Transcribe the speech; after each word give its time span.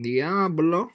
Diablo. 0.00 0.92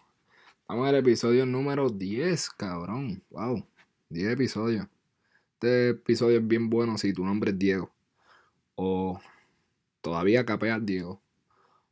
Vamos 0.66 0.88
al 0.88 0.96
episodio 0.96 1.46
número 1.46 1.90
10, 1.90 2.50
cabrón. 2.52 3.22
Wow. 3.32 3.66
10 4.08 4.32
episodios. 4.32 4.88
Este 5.56 5.90
episodio 5.90 6.38
es 6.38 6.48
bien 6.48 6.70
bueno 6.70 6.98
si 6.98 7.12
tu 7.12 7.26
nombre 7.26 7.52
es 7.52 7.60
Diego. 7.60 7.92
O 8.76 9.20
todavía 10.00 10.46
capeas 10.46 10.86
Diego. 10.86 11.22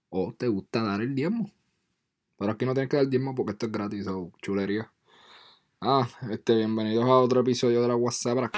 O 0.10 0.34
te 0.34 0.48
gusta 0.48 0.84
dar 0.84 1.02
el 1.02 1.14
diezmo. 1.14 1.52
Pero 2.38 2.54
aquí 2.54 2.66
no 2.66 2.74
tienes 2.74 2.90
que 2.90 2.96
dar 2.96 3.04
el 3.04 3.10
diezmo 3.10 3.36
porque 3.36 3.52
esto 3.52 3.66
es 3.66 3.74
gratis 3.74 4.08
o 4.08 4.32
chulería. 4.42 4.90
Ah, 5.82 6.08
este, 6.30 6.56
bienvenidos 6.56 7.04
a 7.04 7.18
otro 7.18 7.42
episodio 7.42 7.82
de 7.82 7.90
la 7.90 7.96
WhatsApp. 7.98 8.56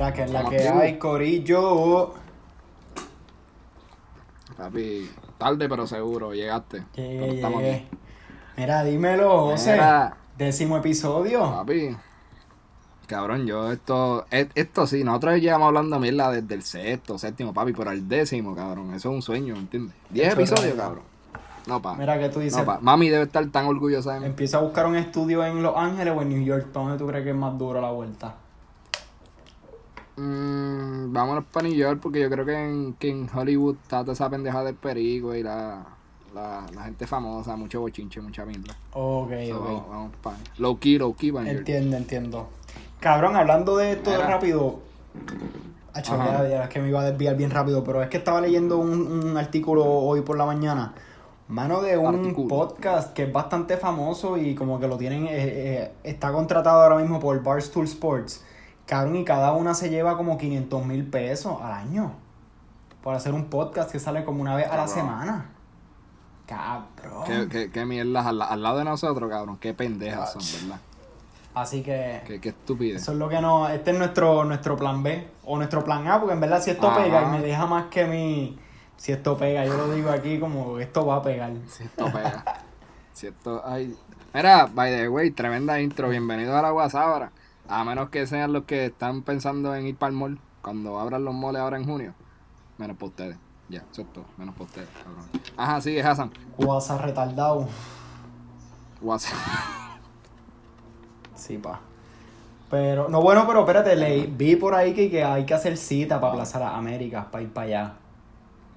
Mira 0.00 0.14
que 0.14 0.22
es 0.22 0.30
la 0.30 0.44
que 0.48 0.66
hay, 0.66 0.98
Corillo. 0.98 2.14
Papi, 4.56 5.10
tarde 5.36 5.68
pero 5.68 5.86
seguro, 5.86 6.32
llegaste. 6.32 6.84
Llegué, 6.96 7.18
Pero 7.20 7.32
estamos 7.34 7.60
llegué. 7.60 7.74
aquí. 7.74 7.88
Mira, 8.56 8.82
dímelo, 8.84 9.40
José. 9.48 9.72
Mira. 9.72 10.16
Décimo 10.38 10.78
episodio. 10.78 11.42
Papi, 11.52 11.94
cabrón, 13.06 13.46
yo 13.46 13.70
esto, 13.70 14.24
e- 14.30 14.48
esto 14.54 14.86
sí, 14.86 15.04
nosotros 15.04 15.38
llevamos 15.38 15.66
hablando 15.66 16.00
mierda 16.00 16.30
desde 16.30 16.54
el 16.54 16.62
sexto, 16.62 17.18
séptimo, 17.18 17.52
papi, 17.52 17.74
pero 17.74 17.90
el 17.90 18.08
décimo, 18.08 18.54
cabrón, 18.54 18.94
eso 18.94 19.10
es 19.10 19.14
un 19.16 19.20
sueño, 19.20 19.54
¿entiendes? 19.54 19.94
Diez 20.08 20.32
episodios, 20.32 20.76
cabrón. 20.76 21.02
No, 21.66 21.82
pa. 21.82 21.94
Mira 21.96 22.18
que 22.18 22.30
tú 22.30 22.40
dices, 22.40 22.58
No, 22.58 22.64
pa. 22.64 22.78
Mami 22.80 23.10
debe 23.10 23.24
estar 23.24 23.46
tan 23.48 23.66
orgullosa 23.66 24.14
de 24.14 24.20
mí. 24.20 24.26
empieza 24.26 24.56
a 24.56 24.60
buscar 24.62 24.86
un 24.86 24.96
estudio 24.96 25.44
en 25.44 25.62
Los 25.62 25.76
Ángeles 25.76 26.14
o 26.16 26.22
en 26.22 26.30
New 26.30 26.42
York. 26.42 26.68
¿Dónde 26.72 26.96
tú 26.96 27.06
crees 27.06 27.22
que 27.22 27.30
es 27.32 27.36
más 27.36 27.58
duro 27.58 27.82
la 27.82 27.90
vuelta? 27.90 28.34
Mm, 30.20 31.12
vámonos 31.14 31.44
para 31.50 31.66
New 31.66 31.76
York 31.76 31.98
porque 32.02 32.20
yo 32.20 32.28
creo 32.28 32.44
que 32.44 32.52
en, 32.54 32.92
que 32.94 33.08
en 33.08 33.28
Hollywood 33.34 33.76
está 33.82 34.00
toda 34.00 34.12
esa 34.12 34.28
pendeja 34.28 34.62
del 34.62 34.74
perico 34.74 35.34
y 35.34 35.42
la, 35.42 35.82
la, 36.34 36.66
la 36.74 36.82
gente 36.84 37.06
famosa, 37.06 37.56
mucho 37.56 37.80
bochinche, 37.80 38.20
mucha 38.20 38.44
mierda. 38.44 38.76
Ok, 38.92 39.30
So, 39.48 39.56
ok. 39.60 39.64
vamos, 39.64 39.88
vamos 39.88 40.12
pa. 40.22 40.34
Low 40.58 40.78
key, 40.78 40.98
low 40.98 41.14
key, 41.14 41.32
pa' 41.32 41.40
New 41.42 41.52
York. 41.54 41.58
Entiendo, 41.60 41.96
entiendo. 41.96 42.48
Cabrón, 43.00 43.34
hablando 43.34 43.78
de 43.78 43.92
esto 43.92 44.10
Mira. 44.10 44.26
rápido. 44.26 44.80
Acho, 45.94 46.14
es 46.44 46.68
que 46.68 46.80
me 46.80 46.88
iba 46.88 47.00
a 47.00 47.04
desviar 47.10 47.36
bien 47.36 47.50
rápido, 47.50 47.82
pero 47.82 48.02
es 48.02 48.08
que 48.10 48.18
estaba 48.18 48.40
leyendo 48.40 48.78
un, 48.78 48.90
un 49.10 49.36
artículo 49.36 49.84
hoy 49.84 50.20
por 50.20 50.36
la 50.36 50.44
mañana. 50.44 50.94
Mano 51.48 51.80
de 51.82 51.96
un 51.98 52.46
podcast 52.46 53.12
que 53.12 53.24
es 53.24 53.32
bastante 53.32 53.76
famoso 53.76 54.36
y 54.36 54.54
como 54.54 54.78
que 54.78 54.86
lo 54.86 54.96
tienen, 54.98 55.26
eh, 55.26 55.30
eh, 55.32 55.92
está 56.04 56.30
contratado 56.30 56.82
ahora 56.82 56.96
mismo 56.96 57.18
por 57.18 57.42
Barstool 57.42 57.86
Sports. 57.86 58.44
Cabrón, 58.90 59.14
y 59.14 59.24
cada 59.24 59.52
una 59.52 59.74
se 59.74 59.88
lleva 59.88 60.16
como 60.16 60.36
500 60.36 60.84
mil 60.84 61.06
pesos 61.06 61.62
al 61.62 61.70
año. 61.70 62.10
Por 63.04 63.14
hacer 63.14 63.32
un 63.34 63.44
podcast 63.44 63.88
que 63.88 64.00
sale 64.00 64.24
como 64.24 64.42
una 64.42 64.56
vez 64.56 64.68
a 64.68 64.76
la 64.76 64.88
semana. 64.88 65.46
Cabrón. 66.44 67.22
¿Qué, 67.24 67.48
qué, 67.48 67.70
qué 67.70 67.84
mierdas 67.86 68.26
al, 68.26 68.42
al 68.42 68.60
lado 68.60 68.78
de 68.78 68.84
nosotros, 68.84 69.30
cabrón? 69.30 69.58
Qué 69.58 69.74
pendejas 69.74 70.32
son, 70.32 70.42
¿verdad? 70.42 70.80
Así 71.54 71.84
que... 71.84 72.22
Qué, 72.26 72.40
qué 72.40 72.48
estupidez. 72.48 73.02
Eso 73.02 73.12
es 73.12 73.18
lo 73.18 73.28
que 73.28 73.40
no, 73.40 73.68
este 73.68 73.92
es 73.92 73.96
nuestro, 73.96 74.44
nuestro 74.44 74.76
plan 74.76 75.04
B 75.04 75.24
o 75.44 75.56
nuestro 75.56 75.84
plan 75.84 76.08
A, 76.08 76.18
porque 76.18 76.34
en 76.34 76.40
verdad 76.40 76.60
si 76.60 76.72
esto 76.72 76.88
Ajá. 76.88 77.04
pega 77.04 77.22
y 77.22 77.26
me 77.26 77.42
deja 77.42 77.66
más 77.66 77.84
que 77.92 78.06
mi, 78.06 78.58
si 78.96 79.12
esto 79.12 79.36
pega, 79.36 79.64
yo 79.66 79.76
lo 79.76 79.94
digo 79.94 80.10
aquí 80.10 80.40
como 80.40 80.80
esto 80.80 81.06
va 81.06 81.14
a 81.14 81.22
pegar. 81.22 81.52
Si 81.68 81.84
esto 81.84 82.06
pega. 82.06 82.42
si 83.12 83.28
esto. 83.28 83.62
Ay. 83.64 83.96
Mira, 84.34 84.66
by 84.66 84.90
the 84.90 85.08
way, 85.08 85.30
tremenda 85.30 85.80
intro. 85.80 86.08
Bienvenidos 86.08 86.56
a 86.56 86.62
la 86.62 86.70
Guasábara. 86.70 87.30
A 87.70 87.84
menos 87.84 88.10
que 88.10 88.26
sean 88.26 88.52
los 88.52 88.64
que 88.64 88.86
están 88.86 89.22
pensando 89.22 89.74
en 89.74 89.86
ir 89.86 89.96
para 89.96 90.10
el 90.10 90.16
mall. 90.16 90.38
Cuando 90.60 90.98
abran 91.00 91.24
los 91.24 91.34
malls 91.34 91.58
ahora 91.58 91.78
en 91.78 91.84
junio. 91.86 92.14
Menos 92.78 92.96
para 92.96 93.06
ustedes. 93.08 93.36
Ya, 93.68 93.84
eso 93.90 94.02
es 94.02 94.12
todo. 94.12 94.24
Menos 94.36 94.54
para 94.54 94.64
ustedes, 94.64 94.88
cabrón. 95.02 95.24
Ajá, 95.56 95.80
sigue 95.80 96.02
Hassan. 96.02 96.30
WhatsApp 96.58 97.00
retardado. 97.02 97.68
WhatsApp. 99.00 99.38
Sí, 101.34 101.56
pa. 101.58 101.80
Pero, 102.68 103.08
no 103.08 103.20
bueno, 103.22 103.46
pero 103.46 103.60
espérate, 103.60 103.96
leí, 103.96 104.26
vi 104.26 104.54
por 104.56 104.74
ahí 104.74 104.92
que, 104.94 105.10
que 105.10 105.24
hay 105.24 105.44
que 105.44 105.54
hacer 105.54 105.76
cita 105.76 106.20
para 106.20 106.34
Plaza 106.34 106.60
Las 106.60 106.74
Américas, 106.74 107.26
para 107.26 107.42
ir 107.42 107.50
para 107.52 107.66
allá. 107.66 107.92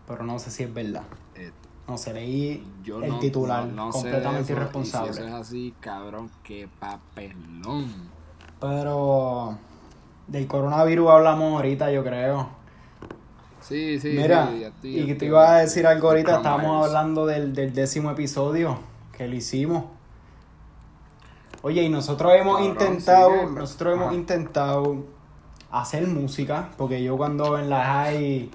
Pero 0.08 0.24
no 0.24 0.40
sé 0.40 0.50
si 0.52 0.64
es 0.64 0.74
verdad. 0.74 1.04
Eh, 1.36 1.52
No 1.88 1.98
sé, 1.98 2.14
leí 2.14 2.66
yo 2.84 3.04
el 3.04 3.10
no, 3.10 3.20
titular, 3.20 3.66
no- 3.66 3.88
no 3.88 3.92
completamente 3.92 4.52
eso, 4.54 4.54
irresponsable. 4.54 5.12
Y 5.12 5.14
si 5.14 5.20
eso 5.20 5.28
es 5.28 5.34
así, 5.34 5.75
cabrón, 5.80 6.31
qué 6.44 6.68
papelón. 6.80 8.12
Pero 8.63 9.57
del 10.28 10.47
coronavirus 10.47 11.09
hablamos 11.12 11.53
ahorita, 11.56 11.91
yo 11.91 12.01
creo. 12.03 12.47
Sí, 13.62 14.00
sí. 14.00 14.09
Mira, 14.09 14.50
sí, 14.51 14.63
estoy- 14.63 15.00
y 15.00 15.13
te 15.16 15.25
iba 15.25 15.56
a 15.56 15.59
decir 15.59 15.85
algo 15.88 16.09
ahorita, 16.09 16.38
estábamos 16.38 16.88
hablando 16.88 17.25
del, 17.25 17.53
del 17.53 17.74
décimo 17.74 18.12
episodio 18.12 18.79
que 19.18 19.28
lo 19.28 19.35
hicimos. 19.35 19.85
Oye, 21.62 21.84
y 21.84 21.90
nosotros 21.90 22.34
hemos 22.35 22.57
Cabrón, 22.57 22.72
intentado, 22.94 23.50
nosotros 23.51 23.94
hemos 23.96 24.13
intentado 24.13 25.03
hacer 25.72 26.07
música, 26.07 26.69
porque 26.78 27.01
yo 27.03 27.16
cuando 27.18 27.57
en 27.57 27.69
la 27.69 27.84
high 27.85 28.50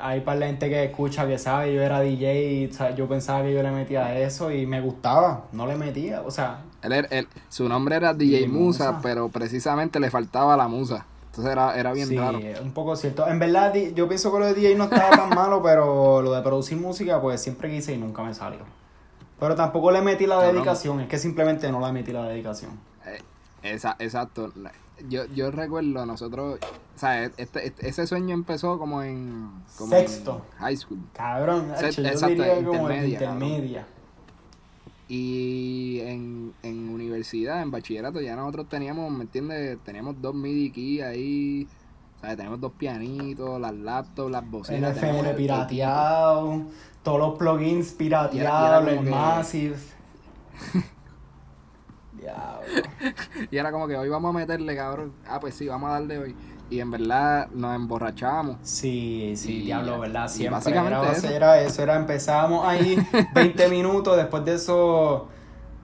hay 0.00 0.20
para 0.22 0.40
la 0.40 0.46
gente 0.46 0.68
que 0.68 0.84
escucha 0.84 1.26
que 1.26 1.38
sabe, 1.38 1.74
yo 1.74 1.82
era 1.82 2.00
DJ 2.00 2.42
y 2.52 2.66
o 2.66 2.72
sea, 2.72 2.94
yo 2.94 3.08
pensaba 3.08 3.42
que 3.44 3.54
yo 3.54 3.62
le 3.62 3.70
metía 3.70 4.18
eso 4.18 4.50
y 4.52 4.66
me 4.66 4.80
gustaba, 4.80 5.46
no 5.52 5.66
le 5.66 5.76
metía, 5.76 6.22
o 6.22 6.30
sea, 6.30 6.60
Él, 6.92 7.06
él- 7.10 7.28
su 7.48 7.68
nombre 7.68 7.96
era 7.96 8.14
DJ 8.14 8.48
Musa, 8.48 8.92
Musa. 8.92 9.00
pero 9.02 9.28
precisamente 9.28 10.00
le 10.00 10.10
faltaba 10.10 10.56
la 10.56 10.68
musa. 10.68 11.04
Entonces 11.26 11.52
era, 11.52 11.76
era 11.78 11.92
bien 11.92 12.08
sí, 12.08 12.16
raro. 12.16 12.40
un 12.62 12.72
poco 12.72 12.96
cierto. 12.96 13.26
En 13.28 13.38
verdad, 13.38 13.74
yo 13.74 14.08
pienso 14.08 14.32
que 14.32 14.38
lo 14.38 14.46
de 14.46 14.54
DJ 14.54 14.74
no 14.76 14.84
estaba 14.84 15.10
tan 15.10 15.28
malo, 15.34 15.62
pero 15.62 16.22
lo 16.22 16.32
de 16.32 16.40
producir 16.42 16.78
música, 16.78 17.20
pues 17.20 17.42
siempre 17.42 17.68
quise 17.70 17.92
y 17.92 17.98
nunca 17.98 18.22
me 18.22 18.32
salió. 18.32 18.60
Pero 19.38 19.54
tampoco 19.54 19.90
le 19.90 20.00
metí 20.00 20.26
la 20.26 20.42
dedicación, 20.42 21.00
es 21.00 21.08
que 21.08 21.18
simplemente 21.18 21.70
no 21.70 21.84
le 21.86 21.92
metí 21.92 22.10
la 22.12 22.22
dedicación. 22.26 22.70
Eh, 23.04 23.20
esa- 23.62 23.96
exacto. 23.98 24.50
Yo, 25.10 25.26
yo 25.26 25.50
recuerdo 25.50 26.06
nosotros, 26.06 26.58
o 26.62 26.98
sea, 26.98 27.22
este, 27.24 27.66
este- 27.66 27.86
ese 27.86 28.06
sueño 28.06 28.32
empezó 28.32 28.78
como 28.78 29.02
en, 29.02 29.50
como 29.76 29.94
en 29.94 30.08
Sexto. 30.08 30.40
high 30.58 30.74
school. 30.78 31.00
Cabrón, 31.12 31.70
Se- 31.76 31.92
yo 32.02 32.08
exacto, 32.08 32.28
diría 32.28 32.54
como 32.64 32.72
intermedia, 32.80 33.12
intermedia. 33.18 33.86
Y 35.08 36.00
en, 36.00 36.52
en 36.64 36.88
universidad, 36.88 37.62
en 37.62 37.70
bachillerato, 37.70 38.20
ya 38.20 38.34
nosotros 38.34 38.68
teníamos, 38.68 39.10
¿me 39.12 39.22
entiendes? 39.22 39.78
Teníamos 39.84 40.20
dos 40.20 40.34
MIDI 40.34 40.70
key 40.72 41.00
ahí, 41.00 41.68
o 42.16 42.20
sea, 42.20 42.36
tenemos 42.36 42.60
dos 42.60 42.72
pianitos, 42.72 43.60
las 43.60 43.72
laptops, 43.74 44.30
las 44.32 44.50
bocinas. 44.50 45.00
el 45.00 45.36
pirateado, 45.36 46.62
todos 47.04 47.18
los 47.20 47.38
plugins 47.38 47.92
pirateados, 47.92 48.88
el 48.88 49.04
que- 49.04 49.10
Massive. 49.10 49.76
Diablo. 52.12 52.66
Y 53.50 53.56
era 53.56 53.70
como 53.70 53.86
que 53.86 53.96
hoy 53.96 54.08
vamos 54.08 54.34
a 54.34 54.38
meterle, 54.38 54.74
cabrón. 54.74 55.12
Ah, 55.28 55.38
pues 55.38 55.54
sí, 55.54 55.68
vamos 55.68 55.88
a 55.90 55.92
darle 55.94 56.18
hoy. 56.18 56.34
Y 56.68 56.80
en 56.80 56.90
verdad 56.90 57.48
nos 57.52 57.76
emborrachamos. 57.76 58.56
Sí, 58.62 59.34
sí, 59.36 59.58
Y- 59.58 59.64
diablo, 59.66 60.00
¿verdad? 60.00 60.26
Siempre 60.28 60.56
básicamente 60.56 60.98
era, 60.98 61.12
eso. 61.12 61.28
era 61.28 61.60
eso, 61.60 61.82
era 61.82 61.96
empezábamos 61.96 62.66
ahí 62.66 62.96
20 63.34 63.68
minutos, 63.68 64.16
después 64.16 64.44
de 64.44 64.54
eso, 64.54 65.28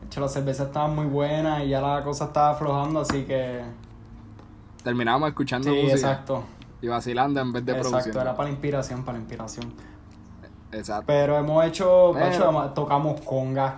hecho, 0.05 0.21
la 0.21 0.29
cerveza 0.29 0.65
estaba 0.65 0.89
muy 0.89 1.07
buena 1.07 1.63
y 1.65 1.69
ya 1.69 1.81
la 1.81 2.03
cosa 2.03 2.25
estaba 2.27 2.51
aflojando, 2.51 3.01
así 3.01 3.23
que... 3.25 3.63
Terminábamos 4.83 5.29
escuchando 5.29 5.71
Sí, 5.71 5.77
música 5.77 5.93
exacto, 5.95 6.43
y 6.81 6.89
vacilando 6.89 7.41
en 7.41 7.53
vez 7.53 7.65
de 7.65 7.73
exacto, 7.73 7.91
producción. 7.99 8.23
era 8.23 8.35
para 8.37 8.49
la 8.49 8.53
inspiración, 8.53 9.05
para 9.05 9.19
la 9.19 9.23
inspiración. 9.23 9.73
Exacto. 10.73 11.05
Pero 11.07 11.39
hemos 11.39 11.65
hecho, 11.65 12.11
Pero- 12.13 12.71
tocamos 12.75 13.21
conga, 13.21 13.77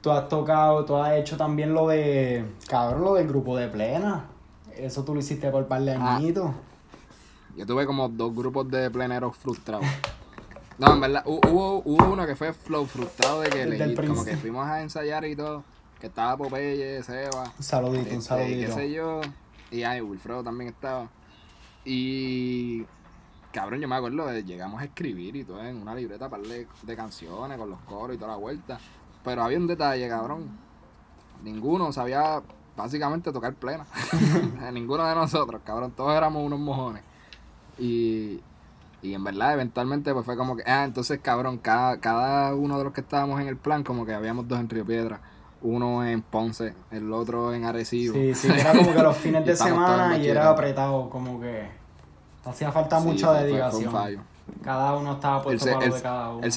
tú 0.00 0.12
has 0.12 0.28
tocado, 0.28 0.84
tú 0.84 0.94
has 0.96 1.14
hecho 1.14 1.36
también 1.36 1.74
lo 1.74 1.88
de, 1.88 2.44
cabrón, 2.68 3.02
lo 3.02 3.14
del 3.14 3.26
grupo 3.26 3.56
de 3.56 3.66
plena, 3.66 4.26
eso 4.78 5.04
tú 5.04 5.14
lo 5.14 5.20
hiciste 5.20 5.50
por 5.50 5.66
par 5.66 5.82
de 5.82 5.92
Ah. 5.94 6.16
añitos. 6.16 6.50
Yo 7.56 7.66
tuve 7.66 7.86
como 7.86 8.08
dos 8.08 8.34
grupos 8.34 8.68
de 8.70 8.90
pleneros 8.90 9.36
frustrados. 9.36 9.86
No, 10.78 10.92
en 10.92 11.00
verdad, 11.00 11.22
hu- 11.24 11.38
hubo, 11.50 11.82
hubo 11.84 12.12
uno 12.12 12.26
que 12.26 12.34
fue 12.34 12.52
flow 12.52 12.84
frustrado 12.86 13.42
de 13.42 13.50
que 13.50 13.64
legit, 13.66 14.06
como 14.08 14.24
que 14.24 14.36
fuimos 14.36 14.66
a 14.66 14.82
ensayar 14.82 15.24
y 15.24 15.36
todo. 15.36 15.62
Que 16.00 16.08
estaba 16.08 16.36
Popeye, 16.36 17.00
Seba. 17.04 17.52
Un 17.56 17.62
saludito, 17.64 18.00
un 18.02 18.06
este, 18.08 18.20
saludito. 18.22 18.66
qué 18.66 18.72
sé 18.72 18.92
yo. 18.92 19.20
Y 19.70 19.84
ay, 19.84 20.00
Wilfredo 20.00 20.42
también 20.42 20.70
estaba. 20.70 21.08
Y 21.84 22.84
cabrón, 23.52 23.80
yo 23.80 23.86
me 23.88 23.94
acuerdo 23.94 24.26
de 24.26 24.42
llegamos 24.42 24.80
a 24.82 24.84
escribir 24.86 25.36
y 25.36 25.44
todo 25.44 25.62
en 25.64 25.76
una 25.76 25.94
libreta 25.94 26.28
par 26.28 26.40
de, 26.42 26.66
de 26.82 26.96
canciones 26.96 27.56
con 27.56 27.70
los 27.70 27.78
coros 27.82 28.16
y 28.16 28.18
toda 28.18 28.32
la 28.32 28.36
vuelta. 28.38 28.78
Pero 29.22 29.44
había 29.44 29.58
un 29.58 29.66
detalle, 29.68 30.08
cabrón. 30.08 30.58
Ninguno 31.42 31.92
sabía 31.92 32.42
básicamente 32.76 33.32
tocar 33.32 33.54
plena. 33.54 33.86
Ninguno 34.72 35.04
de 35.06 35.14
nosotros, 35.14 35.60
cabrón. 35.64 35.92
Todos 35.92 36.14
éramos 36.14 36.44
unos 36.44 36.58
mojones. 36.58 37.02
Y, 37.78 38.40
y 39.02 39.14
en 39.14 39.24
verdad, 39.24 39.52
eventualmente, 39.54 40.12
pues 40.12 40.24
fue 40.24 40.36
como 40.36 40.56
que, 40.56 40.62
ah, 40.66 40.84
entonces, 40.84 41.18
cabrón, 41.22 41.58
cada, 41.58 41.98
cada 41.98 42.54
uno 42.54 42.78
de 42.78 42.84
los 42.84 42.92
que 42.92 43.00
estábamos 43.00 43.40
en 43.40 43.48
el 43.48 43.56
plan, 43.56 43.82
como 43.84 44.06
que 44.06 44.14
habíamos 44.14 44.46
dos 44.48 44.58
en 44.60 44.68
Río 44.68 44.84
Piedra, 44.84 45.20
uno 45.62 46.04
en 46.04 46.22
Ponce, 46.22 46.74
el 46.90 47.12
otro 47.12 47.52
en 47.54 47.64
Arecibo. 47.64 48.14
Sí, 48.14 48.34
sí, 48.34 48.48
era 48.50 48.72
como 48.72 48.92
que 48.92 49.02
los 49.02 49.16
fines 49.16 49.44
de 49.46 49.56
semana 49.56 50.16
y 50.18 50.28
era 50.28 50.50
apretado, 50.50 51.08
como 51.10 51.40
que 51.40 51.68
hacía 52.44 52.70
falta 52.70 53.00
Sí, 53.00 53.06
mucha 53.08 53.28
fue- 53.28 53.36
fue- 53.36 53.48
fue 53.48 53.50
un 53.50 53.60
dedicación. 53.62 53.92
fallo. 53.92 54.20
Cada 54.62 54.94
uno 54.96 55.12
estaba 55.14 55.42
puesto 55.42 55.64
se- 55.64 55.72
para 55.72 55.80
lo 55.80 55.86
el 55.86 55.92
de 55.92 55.96
se- 55.98 56.02
cada 56.02 56.30
uno. 56.30 56.44
El, 56.46 56.52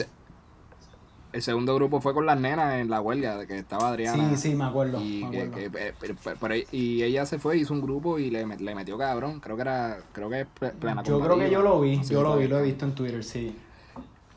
el 1.37 1.41
segundo 1.43 1.73
grupo 1.75 2.01
fue 2.01 2.13
con 2.13 2.25
las 2.25 2.39
nenas 2.39 2.75
en 2.75 2.89
la 2.89 2.99
huelga, 3.01 3.37
de 3.37 3.47
que 3.47 3.57
estaba 3.57 3.89
Adriana. 3.89 4.29
Sí, 4.35 4.49
sí, 4.49 4.55
me 4.55 4.65
acuerdo. 4.65 4.99
Y, 5.01 5.23
me 5.23 5.31
que- 5.31 5.41
acuerdo. 5.43 5.55
que- 5.55 5.87
eh, 5.87 5.93
pero- 5.99 6.15
pero- 6.23 6.37
pero- 6.39 6.55
y 6.71 7.03
ella 7.03 7.25
se 7.25 7.39
fue, 7.39 7.57
hizo 7.57 7.73
un 7.73 7.81
grupo 7.81 8.19
y 8.19 8.29
le, 8.29 8.45
met- 8.45 8.59
le 8.59 8.75
metió 8.75 8.97
cabrón. 8.97 9.39
Creo 9.39 9.55
que 9.55 9.61
era, 9.61 9.97
creo 10.11 10.29
que 10.29 10.41
es 10.41 10.47
ple- 10.59 10.71
plena 10.73 11.03
yo 11.03 11.19
creo 11.19 11.37
que 11.37 11.49
yo 11.49 11.61
lo 11.61 11.79
vi, 11.81 12.01
yo 12.03 12.21
lo 12.23 12.37
vi, 12.37 12.47
lo 12.47 12.59
he 12.59 12.63
visto 12.63 12.85
en 12.85 12.93
Twitter, 12.95 13.23
sí. 13.23 13.55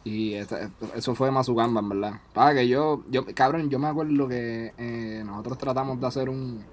Y 0.05 0.35
esta- 0.35 0.71
eso 0.95 1.15
fue 1.15 1.31
Mazugamba, 1.31 1.81
en 1.81 1.89
verdad. 1.91 2.21
Para 2.33 2.55
que 2.55 2.69
yo, 2.69 3.03
yo, 3.11 3.25
cabrón, 3.35 3.69
yo 3.69 3.79
me 3.79 3.89
acuerdo 3.89 4.29
que 4.29 4.73
eh, 4.79 5.23
nosotros 5.27 5.59
tratamos 5.59 6.01
de 6.01 6.07
hacer 6.07 6.29
un, 6.29 6.65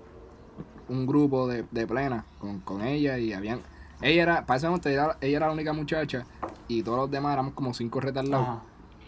un 0.89 1.05
grupo 1.05 1.47
de, 1.47 1.65
de 1.71 1.85
plena 1.87 2.25
con, 2.39 2.59
con 2.61 2.81
ella 2.81 3.17
y 3.17 3.33
habían. 3.33 3.59
Ella 4.01 4.23
era, 4.23 4.45
para 4.45 4.57
ese 4.57 4.67
momento, 4.67 4.89
ella, 4.89 5.17
ella 5.21 5.37
era 5.37 5.47
la 5.47 5.53
única 5.53 5.73
muchacha 5.73 6.25
y 6.67 6.83
todos 6.83 6.97
los 6.99 7.11
demás 7.11 7.33
éramos 7.33 7.53
como 7.53 7.73
cinco 7.73 7.99
retardados. 7.99 8.47
Ajá. 8.47 8.61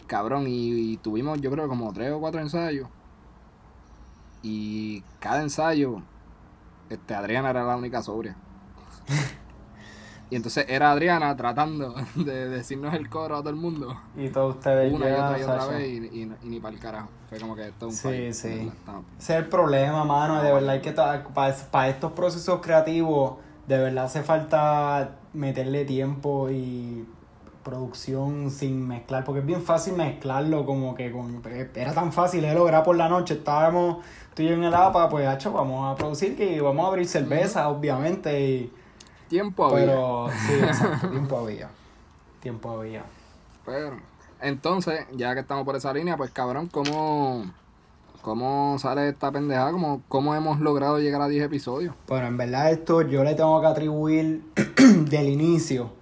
Cabrón, 0.09 0.47
y, 0.47 0.71
y 0.93 0.97
tuvimos 0.97 1.39
yo 1.39 1.51
creo 1.51 1.67
como 1.69 1.93
tres 1.93 2.11
o 2.11 2.19
cuatro 2.19 2.41
ensayos. 2.41 2.89
Y 4.41 5.01
cada 5.19 5.41
ensayo, 5.41 6.01
este, 6.89 7.13
Adriana 7.13 7.51
era 7.51 7.63
la 7.63 7.77
única 7.77 8.01
sobria. 8.01 8.35
y 10.31 10.35
entonces 10.35 10.65
era 10.67 10.91
Adriana 10.91 11.35
tratando 11.35 11.93
de 12.15 12.49
decirnos 12.49 12.93
el 12.95 13.09
coro 13.09 13.35
a 13.35 13.39
todo 13.39 13.49
el 13.51 13.55
mundo. 13.55 13.95
Y 14.17 14.29
todos 14.29 14.55
ustedes 14.55 14.91
Una 14.93 15.09
y 15.09 15.13
otra 15.13 15.39
y 15.39 15.43
otra 15.43 15.65
vez 15.67 15.87
y, 15.87 16.19
y- 16.21 16.33
y 16.43 16.49
ni 16.49 16.59
para 16.59 16.73
el 16.73 16.79
carajo. 16.81 17.09
Fue 17.29 17.39
como 17.39 17.55
que 17.55 17.67
esto 17.67 17.87
es 17.87 17.93
un 17.93 17.97
Sí, 17.99 18.07
fallo, 18.07 18.33
sí. 18.33 18.67
estamos- 18.75 19.05
Ese 19.19 19.33
es 19.37 19.39
el 19.43 19.47
problema, 19.49 20.03
mano. 20.05 20.41
De 20.41 20.51
verdad 20.51 20.69
hay 20.71 20.81
que 20.81 20.91
para 20.93 21.87
estos 21.89 22.11
procesos 22.13 22.61
creativos, 22.61 23.35
de 23.67 23.77
verdad 23.77 24.05
hace 24.05 24.23
falta 24.23 25.17
meterle 25.33 25.85
tiempo 25.85 26.49
y 26.49 27.05
producción 27.63 28.51
sin 28.51 28.87
mezclar, 28.87 29.23
porque 29.23 29.41
es 29.41 29.45
bien 29.45 29.61
fácil 29.61 29.93
mezclarlo 29.95 30.65
como 30.65 30.95
que 30.95 31.11
con, 31.11 31.41
era 31.75 31.93
tan 31.93 32.11
fácil 32.11 32.41
de 32.41 32.53
lograr 32.53 32.83
por 32.83 32.95
la 32.95 33.09
noche, 33.09 33.35
estábamos 33.35 34.03
tú 34.33 34.43
y 34.43 34.47
yo 34.47 34.53
en 34.53 34.63
el 34.63 34.73
APA, 34.73 35.09
pues 35.09 35.27
hacho, 35.27 35.51
vamos 35.51 35.91
a 35.91 35.95
producir 35.95 36.35
que 36.35 36.59
vamos 36.61 36.85
a 36.85 36.87
abrir 36.87 37.07
cerveza, 37.07 37.67
obviamente, 37.69 38.41
y, 38.41 38.73
Tiempo 39.27 39.65
había. 39.65 39.85
pero 39.85 40.29
sí, 40.47 40.53
exacto, 40.53 41.09
tiempo 41.09 41.37
había, 41.37 41.69
tiempo 42.39 42.69
había. 42.71 43.03
Pero, 43.65 43.97
entonces, 44.41 45.05
ya 45.13 45.33
que 45.33 45.41
estamos 45.41 45.65
por 45.65 45.75
esa 45.75 45.93
línea, 45.93 46.17
pues 46.17 46.31
cabrón, 46.31 46.67
¿cómo, 46.67 47.45
cómo 48.21 48.79
sale 48.79 49.09
esta 49.09 49.31
pendejada? 49.31 49.71
¿Cómo, 49.71 50.01
¿Cómo 50.07 50.33
hemos 50.33 50.59
logrado 50.59 50.99
llegar 50.99 51.21
a 51.21 51.27
10 51.27 51.45
episodios? 51.45 51.93
Bueno, 52.07 52.27
en 52.27 52.37
verdad 52.37 52.71
esto 52.71 53.01
yo 53.03 53.23
le 53.23 53.35
tengo 53.35 53.61
que 53.61 53.67
atribuir 53.67 54.43
del 55.09 55.27
inicio. 55.27 55.98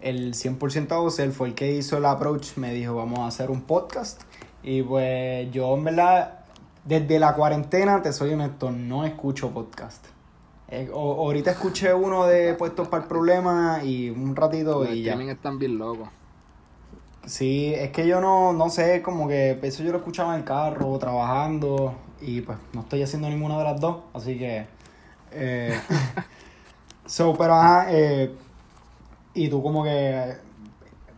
El 0.00 0.34
100% 0.34 0.92
a 0.92 0.96
José, 0.96 1.24
él 1.24 1.32
fue 1.32 1.48
el 1.48 1.54
que 1.54 1.72
hizo 1.72 1.98
el 1.98 2.06
approach, 2.06 2.56
me 2.56 2.72
dijo 2.72 2.94
vamos 2.94 3.18
a 3.20 3.26
hacer 3.26 3.50
un 3.50 3.62
podcast. 3.62 4.22
Y 4.62 4.82
pues 4.82 5.50
yo 5.52 5.74
en 5.76 5.84
verdad, 5.84 6.40
desde 6.84 7.18
la 7.18 7.34
cuarentena, 7.34 8.02
te 8.02 8.12
soy 8.12 8.32
honesto, 8.32 8.70
no 8.70 9.04
escucho 9.04 9.50
podcast. 9.50 10.04
Eh, 10.68 10.88
o- 10.92 11.26
ahorita 11.26 11.50
escuché 11.50 11.92
uno 11.92 12.26
de 12.26 12.54
Puestos 12.54 12.88
para 12.88 13.02
el 13.02 13.08
Problema 13.08 13.80
y 13.84 14.08
un 14.10 14.36
ratito 14.36 14.84
Los 14.84 14.94
y 14.94 15.02
ya. 15.02 15.12
streaming 15.12 15.32
están 15.32 15.58
bien 15.58 15.78
locos. 15.78 16.08
Sí, 17.26 17.74
es 17.74 17.90
que 17.90 18.06
yo 18.06 18.20
no, 18.20 18.52
no 18.54 18.70
sé, 18.70 19.02
como 19.02 19.28
que 19.28 19.58
eso 19.62 19.82
yo 19.82 19.92
lo 19.92 19.98
escuchaba 19.98 20.32
en 20.34 20.40
el 20.40 20.44
carro, 20.46 20.98
trabajando, 20.98 21.94
y 22.22 22.40
pues 22.40 22.56
no 22.72 22.80
estoy 22.80 23.02
haciendo 23.02 23.28
ninguna 23.28 23.58
de 23.58 23.64
las 23.64 23.80
dos, 23.80 23.98
así 24.14 24.38
que... 24.38 24.66
Eh, 25.32 25.78
so, 27.06 27.34
pero 27.36 27.54
ajá, 27.54 27.86
eh, 27.90 28.34
y 29.34 29.48
tú 29.48 29.62
como 29.62 29.84
que... 29.84 30.36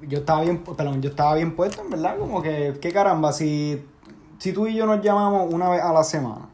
Yo 0.02 0.18
estaba 0.18 0.40
bien, 0.42 0.64
perdón, 0.64 1.00
yo 1.00 1.10
estaba 1.10 1.34
bien 1.36 1.54
puesto, 1.54 1.80
en 1.82 1.90
verdad, 1.90 2.18
como 2.18 2.42
que, 2.42 2.76
qué 2.80 2.92
caramba, 2.92 3.32
si, 3.32 3.86
si 4.38 4.52
tú 4.52 4.66
y 4.66 4.74
yo 4.74 4.84
nos 4.84 5.00
llamamos 5.00 5.52
una 5.54 5.68
vez 5.68 5.80
a 5.80 5.92
la 5.92 6.02
semana, 6.02 6.48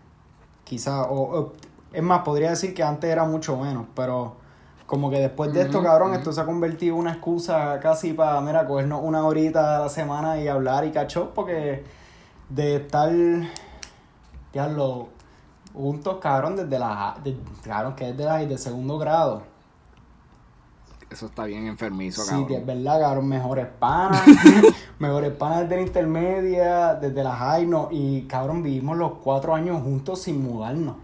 quizá, 0.65 1.05
o, 1.05 1.39
o- 1.41 1.53
es 1.91 2.03
más, 2.03 2.21
podría 2.21 2.51
decir 2.51 2.75
que 2.75 2.83
antes 2.83 3.11
era 3.11 3.25
mucho 3.25 3.57
menos, 3.57 3.87
pero 3.95 4.37
como 4.85 5.09
que 5.09 5.19
después 5.19 5.51
de 5.55 5.63
esto, 5.63 5.79
cabrón, 5.83 6.13
esto 6.15 6.31
se 6.31 6.43
ha 6.43 6.45
convertido 6.45 6.95
en 6.95 7.01
una 7.01 7.13
excusa 7.13 7.81
casi 7.81 8.13
para, 8.13 8.39
mira, 8.43 8.67
cogernos 8.67 9.01
una 9.03 9.25
horita 9.25 9.77
a 9.79 9.81
la 9.81 9.89
semana 9.89 10.39
y 10.39 10.47
hablar 10.49 10.85
y 10.85 10.91
cachó, 10.91 11.33
porque 11.35 11.85
de 12.51 12.77
estar, 12.77 13.11
ya 14.53 14.69
lo 14.69 15.09
juntos, 15.73 16.19
cabrón, 16.21 16.57
desde 16.57 16.79
la, 16.79 17.17
de- 17.25 17.39
cabrón, 17.63 17.95
que 17.95 18.11
es 18.11 18.17
de 18.17 18.25
la 18.25 18.39
de 18.39 18.59
segundo 18.59 18.99
grado. 18.99 19.43
Eso 21.11 21.27
está 21.27 21.45
bien 21.47 21.67
enfermizo, 21.67 22.23
Sí, 22.23 22.31
cabrón. 22.31 22.49
de 22.49 22.61
verdad, 22.61 23.01
cabrón, 23.01 23.29
mejores 23.29 23.67
panas, 23.79 24.23
mejores 24.99 25.33
panas 25.33 25.61
desde 25.63 25.77
la 25.77 25.83
intermedia, 25.83 26.95
desde 26.97 27.25
la 27.25 27.35
high, 27.35 27.67
no, 27.67 27.89
y 27.91 28.23
cabrón, 28.23 28.63
vivimos 28.63 28.97
los 28.99 29.13
cuatro 29.25 29.55
años 29.55 29.83
juntos 29.83 30.21
sin 30.23 30.43
mudarnos. 30.43 30.97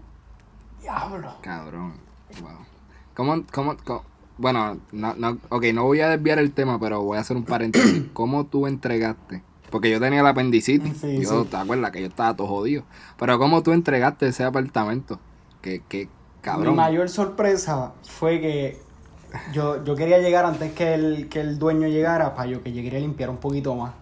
Diablo. 0.81 1.33
Cabrón. 1.41 1.93
Wow. 2.41 2.51
¿Cómo, 3.15 3.43
cómo, 3.51 3.75
cómo- 3.83 4.03
Bueno, 4.37 4.77
no, 4.91 5.15
no, 5.15 5.37
ok, 5.49 5.65
no 5.73 5.83
voy 5.85 6.01
a 6.01 6.09
desviar 6.09 6.37
el 6.39 6.51
tema, 6.51 6.79
pero 6.79 7.01
voy 7.01 7.17
a 7.17 7.21
hacer 7.21 7.35
un 7.37 7.43
paréntesis. 7.45 8.03
¿Cómo 8.13 8.45
tú 8.45 8.67
entregaste? 8.67 9.41
Porque 9.71 9.89
yo 9.89 9.99
tenía 9.99 10.21
la 10.21 10.29
apendicitis. 10.29 10.97
Sí, 10.97 11.19
yo, 11.21 11.43
sí. 11.43 11.49
¿te 11.49 11.57
acuerdas? 11.57 11.91
Que 11.91 12.01
yo 12.01 12.07
estaba 12.07 12.35
todo 12.35 12.47
jodido. 12.47 12.83
Pero 13.17 13.39
¿cómo 13.39 13.63
tú 13.63 13.71
entregaste 13.71 14.27
ese 14.27 14.43
apartamento? 14.43 15.19
Que, 15.61 15.81
que, 15.89 16.07
cabrón. 16.41 16.73
Mi 16.75 16.77
mayor 16.77 17.09
sorpresa 17.09 17.93
fue 18.03 18.39
que 18.39 18.84
yo, 19.53 19.83
yo 19.83 19.95
quería 19.95 20.19
llegar 20.19 20.45
antes 20.45 20.73
que 20.73 20.93
el, 20.93 21.29
que 21.29 21.41
el 21.41 21.57
dueño 21.59 21.87
llegara 21.87 22.35
para 22.35 22.49
yo 22.49 22.63
que 22.63 22.73
yo 22.73 22.81
quería 22.81 22.99
limpiar 22.99 23.29
un 23.29 23.37
poquito 23.37 23.75
más. 23.75 23.93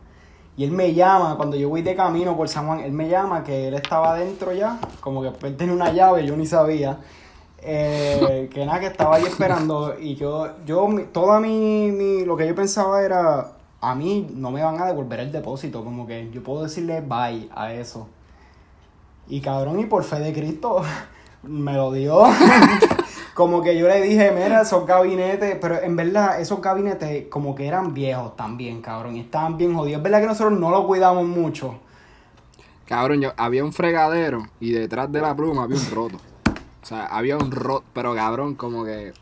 Y 0.56 0.64
él 0.64 0.72
me 0.72 0.94
llama, 0.94 1.36
cuando 1.36 1.56
yo 1.56 1.70
voy 1.70 1.82
de 1.82 1.96
camino 1.96 2.38
por 2.38 2.48
San 2.48 2.68
Juan, 2.68 2.82
él 2.82 2.92
me 2.92 3.10
llama 3.10 3.44
que 3.44 3.70
él 3.70 3.74
estaba 3.74 4.12
adentro 4.12 4.54
ya, 4.54 4.80
como 5.00 5.22
que 5.22 5.48
él 5.48 5.58
tenía 5.58 5.74
una 5.74 5.92
llave, 5.92 6.26
yo 6.26 6.38
ni 6.38 6.46
sabía. 6.46 7.00
Eh, 7.60 8.50
que 8.54 8.66
nada, 8.66 8.80
que 8.80 8.88
estaba 8.88 9.16
ahí 9.16 9.24
esperando. 9.24 9.96
Y 10.00 10.16
yo, 10.16 10.50
yo, 10.66 10.88
toda 11.12 11.40
mi, 11.40 11.92
mi, 11.92 12.24
lo 12.24 12.38
que 12.38 12.48
yo 12.48 12.54
pensaba 12.54 13.02
era, 13.02 13.54
a 13.82 13.96
mí 13.96 14.28
no 14.36 14.52
me 14.52 14.64
van 14.64 14.80
a 14.80 14.86
devolver 14.86 15.22
el 15.22 15.32
depósito, 15.32 15.84
como 15.84 16.06
que 16.06 16.30
yo 16.32 16.44
puedo 16.44 16.64
decirle 16.64 17.02
bye 17.02 17.50
a 17.56 17.74
eso. 17.74 18.08
Y 19.28 19.42
cabrón, 19.42 19.80
y 19.80 19.86
por 19.86 20.04
fe 20.04 20.20
de 20.20 20.34
Cristo, 20.34 20.84
me 21.44 21.74
lo 21.74 21.92
dio. 21.92 22.24
como 23.34 23.62
que 23.62 23.78
yo 23.78 23.88
le 23.88 24.02
dije, 24.02 24.32
mira, 24.32 24.62
esos 24.62 24.86
gabinetes, 24.86 25.58
pero 25.60 25.82
en 25.82 25.96
verdad 25.96 26.40
esos 26.40 26.62
gabinetes 26.62 27.28
como 27.30 27.56
que 27.56 27.68
eran 27.68 27.94
viejos 27.94 28.36
también, 28.36 28.82
cabrón, 28.82 29.16
y 29.16 29.22
estaban 29.22 29.58
bien 29.58 29.74
jodidos. 29.74 29.98
Es 29.98 30.04
verdad 30.04 30.22
que 30.22 30.28
nosotros 30.28 30.60
no 30.60 30.70
lo 30.70 30.86
cuidamos 30.86 31.26
mucho. 31.26 31.80
Cabrón, 32.86 33.22
yo, 33.22 33.34
había 33.38 33.64
un 33.64 33.74
fregadero 33.74 34.48
y 34.60 34.72
detrás 34.72 35.12
de 35.12 35.22
la 35.22 35.36
pluma 35.36 35.64
había 35.64 35.78
un 35.78 35.92
roto. 35.92 36.18
O 36.82 36.86
sea, 36.86 37.06
había 37.06 37.38
un 37.38 37.50
roto, 37.50 37.86
pero 37.94 38.14
cabrón, 38.14 38.56
como 38.56 38.84
que 38.84 39.14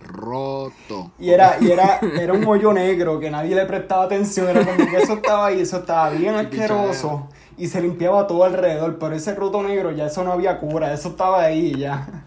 roto. 0.00 1.12
Y 1.18 1.30
era, 1.30 1.56
y 1.60 1.70
era, 1.70 2.00
era 2.00 2.32
un 2.32 2.44
hoyo 2.46 2.72
negro 2.72 3.20
que 3.20 3.30
nadie 3.30 3.54
le 3.54 3.66
prestaba 3.66 4.04
atención. 4.04 4.48
Era 4.48 4.64
como 4.64 4.90
que 4.90 4.96
eso 4.96 5.14
estaba 5.14 5.46
ahí, 5.46 5.60
eso 5.60 5.78
estaba 5.78 6.10
bien 6.10 6.34
asqueroso. 6.34 7.28
Y 7.56 7.68
se 7.68 7.80
limpiaba 7.80 8.26
todo 8.26 8.44
alrededor. 8.44 8.98
Pero 8.98 9.14
ese 9.14 9.34
roto 9.34 9.62
negro 9.62 9.92
ya 9.92 10.06
eso 10.06 10.24
no 10.24 10.32
había 10.32 10.58
cura, 10.58 10.92
eso 10.92 11.10
estaba 11.10 11.42
ahí 11.42 11.72
y 11.74 11.80
ya. 11.80 12.24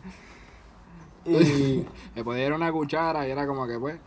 Y. 1.27 1.85
Me 2.15 2.23
podía 2.23 2.47
ir 2.47 2.53
una 2.53 2.71
cuchara 2.71 3.27
y 3.27 3.31
era 3.31 3.45
como 3.45 3.67
que, 3.67 3.77
pues, 3.79 3.99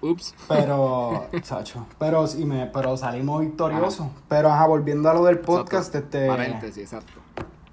ups. 0.00 0.34
Pero, 0.48 1.26
chacho, 1.42 1.86
pero 1.98 2.26
sí 2.26 2.44
me, 2.44 2.66
pero 2.66 2.96
salimos 2.96 3.40
victoriosos. 3.40 4.06
Pero 4.28 4.50
ajá, 4.50 4.66
volviendo 4.66 5.10
a 5.10 5.14
lo 5.14 5.24
del 5.24 5.40
podcast, 5.40 5.94
Exacto. 5.94 6.18
este. 6.18 6.28
Paréntesis, 6.28 6.82
exacto. 6.84 7.20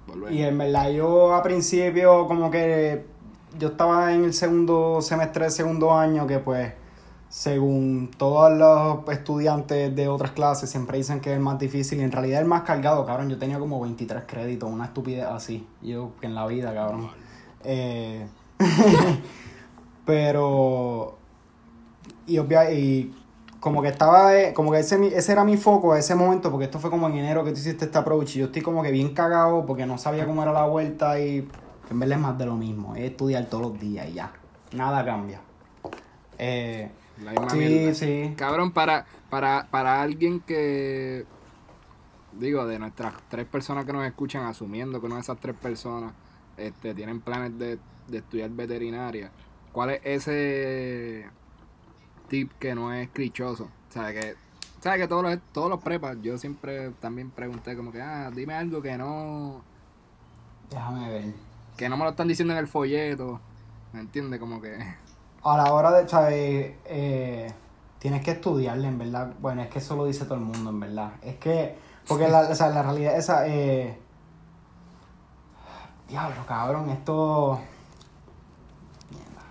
Volvemos. 0.06 0.32
Y 0.32 0.42
en 0.42 0.58
verdad 0.58 0.90
yo 0.90 1.34
a 1.34 1.42
principio 1.42 2.26
como 2.26 2.50
que 2.50 3.06
yo 3.58 3.68
estaba 3.68 4.12
en 4.12 4.24
el 4.24 4.34
segundo 4.34 5.00
semestre 5.00 5.50
segundo 5.50 5.92
año 5.94 6.26
que 6.26 6.38
pues 6.38 6.72
según 7.28 8.10
todos 8.16 8.52
los 8.56 9.08
estudiantes 9.08 9.94
de 9.94 10.08
otras 10.08 10.30
clases 10.30 10.70
siempre 10.70 10.98
dicen 10.98 11.20
que 11.20 11.30
es 11.30 11.36
el 11.36 11.42
más 11.42 11.58
difícil 11.58 11.98
y 11.98 12.02
en 12.02 12.12
realidad 12.12 12.40
el 12.40 12.46
más 12.46 12.62
cargado, 12.62 13.04
cabrón, 13.04 13.28
yo 13.28 13.38
tenía 13.38 13.58
como 13.58 13.80
23 13.80 14.24
créditos, 14.26 14.70
una 14.70 14.86
estupidez 14.86 15.26
así, 15.26 15.66
yo 15.82 16.12
en 16.22 16.34
la 16.34 16.46
vida, 16.46 16.72
cabrón. 16.72 17.10
Eh, 17.64 18.26
pero 20.06 21.16
y 22.26 22.38
obvia 22.38 22.72
y 22.72 23.14
como 23.60 23.82
que 23.82 23.88
estaba 23.88 24.36
eh, 24.36 24.54
como 24.54 24.72
que 24.72 24.80
ese, 24.80 25.16
ese 25.16 25.32
era 25.32 25.44
mi 25.44 25.56
foco 25.56 25.92
a 25.92 25.98
ese 25.98 26.14
momento 26.14 26.50
porque 26.50 26.66
esto 26.66 26.78
fue 26.78 26.90
como 26.90 27.08
en 27.08 27.16
enero 27.16 27.44
que 27.44 27.52
tú 27.52 27.58
hiciste 27.58 27.86
este 27.86 27.98
approach 27.98 28.36
y 28.36 28.40
yo 28.40 28.46
estoy 28.46 28.62
como 28.62 28.82
que 28.82 28.90
bien 28.90 29.14
cagado 29.14 29.66
porque 29.66 29.86
no 29.86 29.98
sabía 29.98 30.26
cómo 30.26 30.42
era 30.42 30.52
la 30.52 30.66
vuelta 30.66 31.18
y 31.20 31.48
en 31.90 31.98
verdad 31.98 32.18
es 32.18 32.22
más 32.22 32.38
de 32.38 32.46
lo 32.46 32.56
mismo 32.56 32.94
es 32.96 33.02
estudiar 33.02 33.46
todos 33.46 33.72
los 33.72 33.80
días 33.80 34.08
y 34.08 34.14
ya 34.14 34.32
nada 34.72 35.04
cambia 35.04 35.40
eh, 36.38 36.90
La 37.24 37.32
misma 37.32 37.50
sí 37.50 37.56
mierda. 37.56 37.94
sí 37.94 38.34
Cabrón, 38.36 38.72
para, 38.72 39.06
para, 39.30 39.66
para 39.70 40.02
alguien 40.02 40.40
que 40.40 41.24
digo, 42.38 42.66
de 42.66 42.78
nuestras 42.78 43.14
tres 43.28 43.46
personas 43.46 43.84
que 43.84 43.92
nos 43.92 44.04
escuchan, 44.06 44.44
asumiendo 44.44 45.00
que 45.00 45.06
una 45.06 45.16
de 45.16 45.22
esas 45.22 45.38
tres 45.38 45.56
personas 45.56 46.12
este, 46.56 46.94
tienen 46.94 47.20
planes 47.20 47.58
de, 47.58 47.78
de 48.08 48.18
estudiar 48.18 48.50
veterinaria, 48.50 49.30
¿cuál 49.72 49.90
es 49.90 50.00
ese 50.04 51.28
tip 52.28 52.52
que 52.58 52.74
no 52.74 52.92
es 52.92 53.08
clichoso? 53.10 53.64
O 53.64 53.92
sea, 53.92 54.12
que, 54.12 54.34
¿sabes 54.80 55.00
que 55.00 55.08
todos 55.08 55.22
los, 55.22 55.38
todos 55.52 55.70
los 55.70 55.82
prepas, 55.82 56.16
yo 56.22 56.38
siempre 56.38 56.90
también 57.00 57.30
pregunté 57.30 57.76
como 57.76 57.92
que, 57.92 58.00
ah, 58.02 58.30
dime 58.34 58.54
algo 58.54 58.82
que 58.82 58.96
no... 58.96 59.62
Déjame 60.70 61.08
ver. 61.08 61.34
Que 61.76 61.88
no 61.88 61.96
me 61.96 62.04
lo 62.04 62.10
están 62.10 62.28
diciendo 62.28 62.52
en 62.54 62.58
el 62.58 62.66
folleto, 62.66 63.40
¿me 63.92 64.00
entiendes? 64.00 64.40
Como 64.40 64.60
que... 64.60 64.76
A 65.42 65.56
la 65.56 65.72
hora 65.72 65.92
de, 65.92 66.08
¿sabes? 66.08 66.74
Eh, 66.86 67.52
tienes 68.00 68.24
que 68.24 68.32
estudiarle, 68.32 68.88
en 68.88 68.98
verdad. 68.98 69.32
Bueno, 69.40 69.62
es 69.62 69.68
que 69.68 69.78
eso 69.78 69.94
lo 69.94 70.06
dice 70.06 70.24
todo 70.24 70.34
el 70.34 70.40
mundo, 70.40 70.70
en 70.70 70.80
verdad. 70.80 71.12
Es 71.22 71.36
que, 71.36 71.76
porque 72.08 72.26
la, 72.26 72.40
o 72.40 72.54
sea, 72.54 72.70
la 72.70 72.82
realidad 72.82 73.16
esa, 73.16 73.46
eh... 73.46 73.96
Diablo, 76.08 76.44
cabrón, 76.46 76.90
esto... 76.90 77.60
Mierda. 79.10 79.42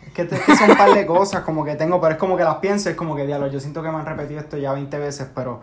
que, 0.11 0.21
es 0.23 0.29
que 0.41 0.55
son 0.55 0.71
un 0.71 0.77
par 0.77 0.91
de 0.93 1.05
cosas 1.05 1.43
como 1.43 1.63
que 1.65 1.75
tengo, 1.75 1.99
pero 2.01 2.13
es 2.13 2.17
como 2.19 2.37
que 2.37 2.43
las 2.43 2.55
pienso, 2.57 2.89
es 2.89 2.95
como 2.95 3.15
que, 3.15 3.25
diablo, 3.25 3.47
yo 3.47 3.59
siento 3.59 3.81
que 3.83 3.89
me 3.89 3.97
han 3.97 4.05
repetido 4.05 4.39
esto 4.39 4.57
ya 4.57 4.73
20 4.73 4.97
veces, 4.99 5.27
pero... 5.33 5.61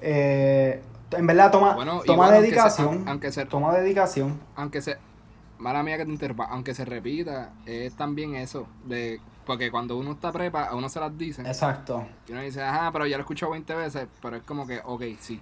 Eh, 0.00 0.82
en 1.10 1.26
verdad, 1.26 1.50
toma, 1.50 1.74
Bueno, 1.74 2.00
toma 2.04 2.26
aunque 2.26 2.40
dedicación. 2.42 3.04
se- 3.04 3.10
aunque 3.10 3.32
se- 3.32 3.46
Toma 3.46 3.72
dedicación. 3.74 4.38
aunque 4.56 4.82
se 4.82 4.96
mala 5.58 5.82
mía 5.82 5.96
que 5.96 6.04
te 6.04 6.10
interrumpa, 6.12 6.44
aunque 6.50 6.74
se 6.74 6.84
repita, 6.84 7.50
es 7.66 7.94
también 7.96 8.34
eso 8.36 8.66
de 8.84 9.20
porque 9.46 9.70
cuando 9.70 9.96
uno 9.96 10.12
está 10.12 10.30
prepa, 10.30 10.64
a 10.64 10.74
uno 10.76 10.90
se 10.90 11.00
las 11.00 11.16
dicen 11.16 11.46
Exacto. 11.46 12.06
y 12.28 12.32
uno 12.32 12.42
dice, 12.42 12.62
ajá, 12.62 12.92
pero 12.92 13.06
ya 13.06 13.16
lo 13.16 13.22
he 13.22 13.24
escuchado 13.24 13.52
20 13.52 13.74
veces, 13.74 14.06
pero 14.20 14.36
es 14.36 14.42
como 14.42 14.66
que, 14.66 14.80
ok, 14.84 15.02
sí, 15.18 15.40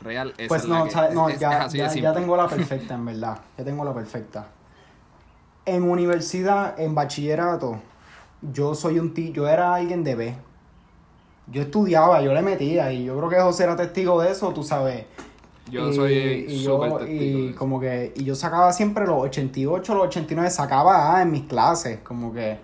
real, 0.00 0.32
esa 0.38 0.46
Pues 0.48 0.62
es 0.62 0.68
la 0.68 0.78
no, 0.78 0.84
que- 0.84 0.90
¿sabes? 0.92 1.14
no 1.14 1.28
es- 1.28 1.34
es 1.34 1.40
ya, 1.40 1.68
de 1.68 1.78
ya, 1.78 1.92
ya 1.92 2.12
tengo 2.14 2.36
la 2.36 2.46
perfecta, 2.46 2.94
en 2.94 3.04
verdad. 3.04 3.38
Ya 3.58 3.64
tengo 3.64 3.84
la 3.84 3.92
perfecta. 3.92 4.46
En 5.66 5.82
universidad, 5.82 6.78
en 6.80 6.94
bachillerato, 6.94 7.80
yo 8.42 8.74
soy 8.74 8.98
un 8.98 9.12
tío, 9.14 9.32
yo 9.32 9.48
era 9.48 9.74
alguien 9.74 10.04
de 10.04 10.14
B. 10.14 10.34
Yo 11.48 11.62
estudiaba, 11.62 12.20
yo 12.22 12.32
le 12.32 12.42
metía, 12.42 12.92
y 12.92 13.04
yo 13.04 13.16
creo 13.16 13.28
que 13.28 13.40
José 13.40 13.64
era 13.64 13.76
testigo 13.76 14.20
de 14.22 14.30
eso, 14.30 14.50
tú 14.52 14.62
sabes. 14.62 15.04
Yo 15.70 15.88
Y- 15.90 15.94
soy 15.94 16.14
y 16.48 16.62
yo, 16.62 16.76
súper 16.76 16.98
testigo 17.06 17.38
y 17.38 17.52
como 17.54 17.78
que 17.80 18.12
y 18.16 18.24
yo 18.24 18.34
sacaba 18.34 18.72
siempre 18.72 19.06
los 19.06 19.22
88, 19.22 19.94
los 19.94 20.06
89 20.08 20.50
sacaba 20.50 21.16
A 21.16 21.22
en 21.22 21.30
mis 21.30 21.44
clases, 21.44 21.98
como 22.00 22.32
que 22.32 22.58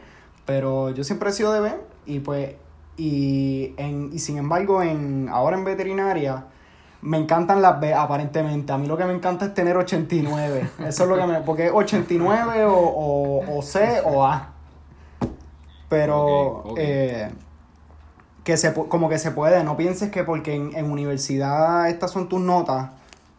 pero 0.45 0.91
yo 0.91 1.05
siempre 1.05 1.31
he 1.31 1.33
sido 1.33 1.53
de 1.53 1.61
B 1.61 1.73
y 2.07 2.19
pues 2.21 2.55
y 2.97 3.75
en 3.77 4.11
y 4.13 4.19
sin 4.19 4.39
embargo 4.39 4.83
en 4.83 5.29
ahora 5.31 5.57
en 5.57 5.65
veterinaria 5.65 6.47
me 7.03 7.19
encantan 7.19 7.63
las 7.63 7.79
B 7.79 7.95
aparentemente. 7.95 8.73
A 8.73 8.79
mí 8.79 8.89
lo 8.89 8.97
que 8.97 9.05
me 9.05 9.13
encanta 9.13 9.45
es 9.47 9.55
tener 9.55 9.77
89. 9.77 10.69
Eso 10.87 11.03
es 11.05 11.09
lo 11.09 11.17
que 11.17 11.27
me 11.27 11.41
porque 11.43 11.67
es 11.67 11.73
89 11.73 12.65
o, 12.65 12.75
o, 12.75 13.59
o 13.59 13.63
C 13.63 14.01
o 14.05 14.25
A. 14.25 14.53
Pero 15.89 16.75
eh, 16.77 17.31
que 18.45 18.57
se, 18.57 18.73
como 18.75 19.09
que 19.09 19.19
se 19.19 19.31
puede, 19.31 19.63
no 19.65 19.77
pienses 19.77 20.11
que 20.11 20.25
porque 20.25 20.55
en, 20.55 20.77
en 20.77 20.91
universidad 20.91 21.89
estas 21.89 22.11
son 22.11 22.29
tus 22.29 22.41
notas, 22.41 22.91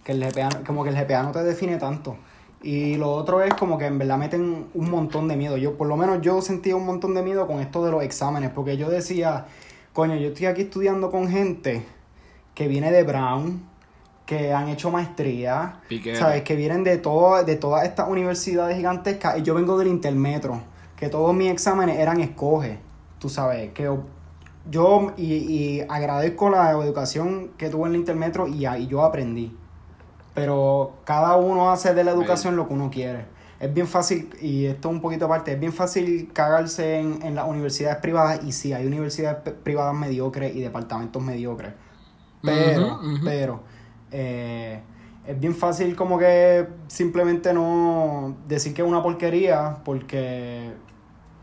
que 0.03 0.13
el 0.13 0.23
GPA, 0.23 0.49
como 0.65 0.83
que 0.83 0.89
el 0.89 0.95
GPA 0.95 1.23
no 1.23 1.31
te 1.31 1.43
define 1.43 1.77
tanto. 1.77 2.17
Y 2.63 2.95
lo 2.95 3.11
otro 3.11 3.41
es 3.43 3.53
como 3.53 3.77
que 3.77 3.85
en 3.85 3.97
verdad 3.99 4.17
meten 4.17 4.67
un 4.73 4.89
montón 4.89 5.27
de 5.27 5.35
miedo. 5.35 5.57
Yo, 5.57 5.77
por 5.77 5.87
lo 5.87 5.95
menos 5.95 6.21
yo 6.21 6.41
sentía 6.41 6.75
un 6.75 6.85
montón 6.85 7.13
de 7.13 7.21
miedo 7.21 7.45
con 7.47 7.59
esto 7.59 7.85
de 7.85 7.91
los 7.91 8.03
exámenes, 8.03 8.49
porque 8.49 8.77
yo 8.77 8.89
decía, 8.89 9.45
coño, 9.93 10.15
yo 10.15 10.29
estoy 10.29 10.47
aquí 10.47 10.63
estudiando 10.63 11.11
con 11.11 11.29
gente 11.29 11.85
que 12.55 12.67
viene 12.67 12.91
de 12.91 13.03
Brown, 13.03 13.61
que 14.25 14.51
han 14.53 14.69
hecho 14.69 14.91
maestría. 14.91 15.79
¿sabes? 16.15 16.41
Que 16.43 16.55
vienen 16.55 16.83
de, 16.83 16.97
todo, 16.97 17.43
de 17.43 17.55
todas 17.55 17.85
estas 17.85 18.09
universidades 18.09 18.75
gigantescas. 18.75 19.37
Y 19.37 19.43
yo 19.43 19.53
vengo 19.53 19.77
del 19.77 19.87
Intermetro, 19.87 20.61
que 20.97 21.09
todos 21.09 21.33
mis 21.33 21.51
exámenes 21.51 21.99
eran 21.99 22.19
escoge, 22.19 22.79
tú 23.19 23.29
sabes, 23.29 23.71
que 23.71 23.89
yo 24.69 25.13
y, 25.15 25.33
y 25.33 25.81
agradezco 25.87 26.49
la 26.49 26.71
educación 26.71 27.51
que 27.57 27.69
tuve 27.69 27.87
en 27.87 27.93
el 27.93 27.99
Intermetro 28.01 28.47
y, 28.47 28.65
ahí 28.65 28.87
yo 28.87 29.03
aprendí. 29.03 29.55
Pero 30.33 30.93
cada 31.05 31.35
uno 31.37 31.71
hace 31.71 31.93
de 31.93 32.03
la 32.03 32.11
educación 32.11 32.55
lo 32.55 32.67
que 32.67 32.73
uno 32.73 32.89
quiere. 32.89 33.25
Es 33.59 33.73
bien 33.73 33.87
fácil, 33.87 34.29
y 34.39 34.65
esto 34.65 34.89
un 34.89 35.01
poquito 35.01 35.25
aparte, 35.25 35.53
es 35.53 35.59
bien 35.59 35.73
fácil 35.73 36.29
cagarse 36.31 36.99
en, 36.99 37.23
en 37.23 37.33
las 37.33 37.47
universidades 37.47 37.97
privadas 37.97 38.41
y 38.43 38.51
sí, 38.51 38.73
hay 38.73 38.85
universidades 38.85 39.51
privadas 39.63 39.95
mediocres 39.95 40.55
y 40.55 40.61
departamentos 40.61 41.23
mediocres. 41.23 41.73
Pero, 42.43 42.99
pero, 43.23 43.61
eh, 44.11 44.79
es 45.25 45.39
bien 45.39 45.55
fácil 45.55 45.95
como 45.95 46.17
que 46.17 46.67
simplemente 46.87 47.53
no 47.53 48.37
decir 48.47 48.73
que 48.73 48.81
es 48.81 48.87
una 48.87 49.01
porquería 49.01 49.79
porque 49.83 50.71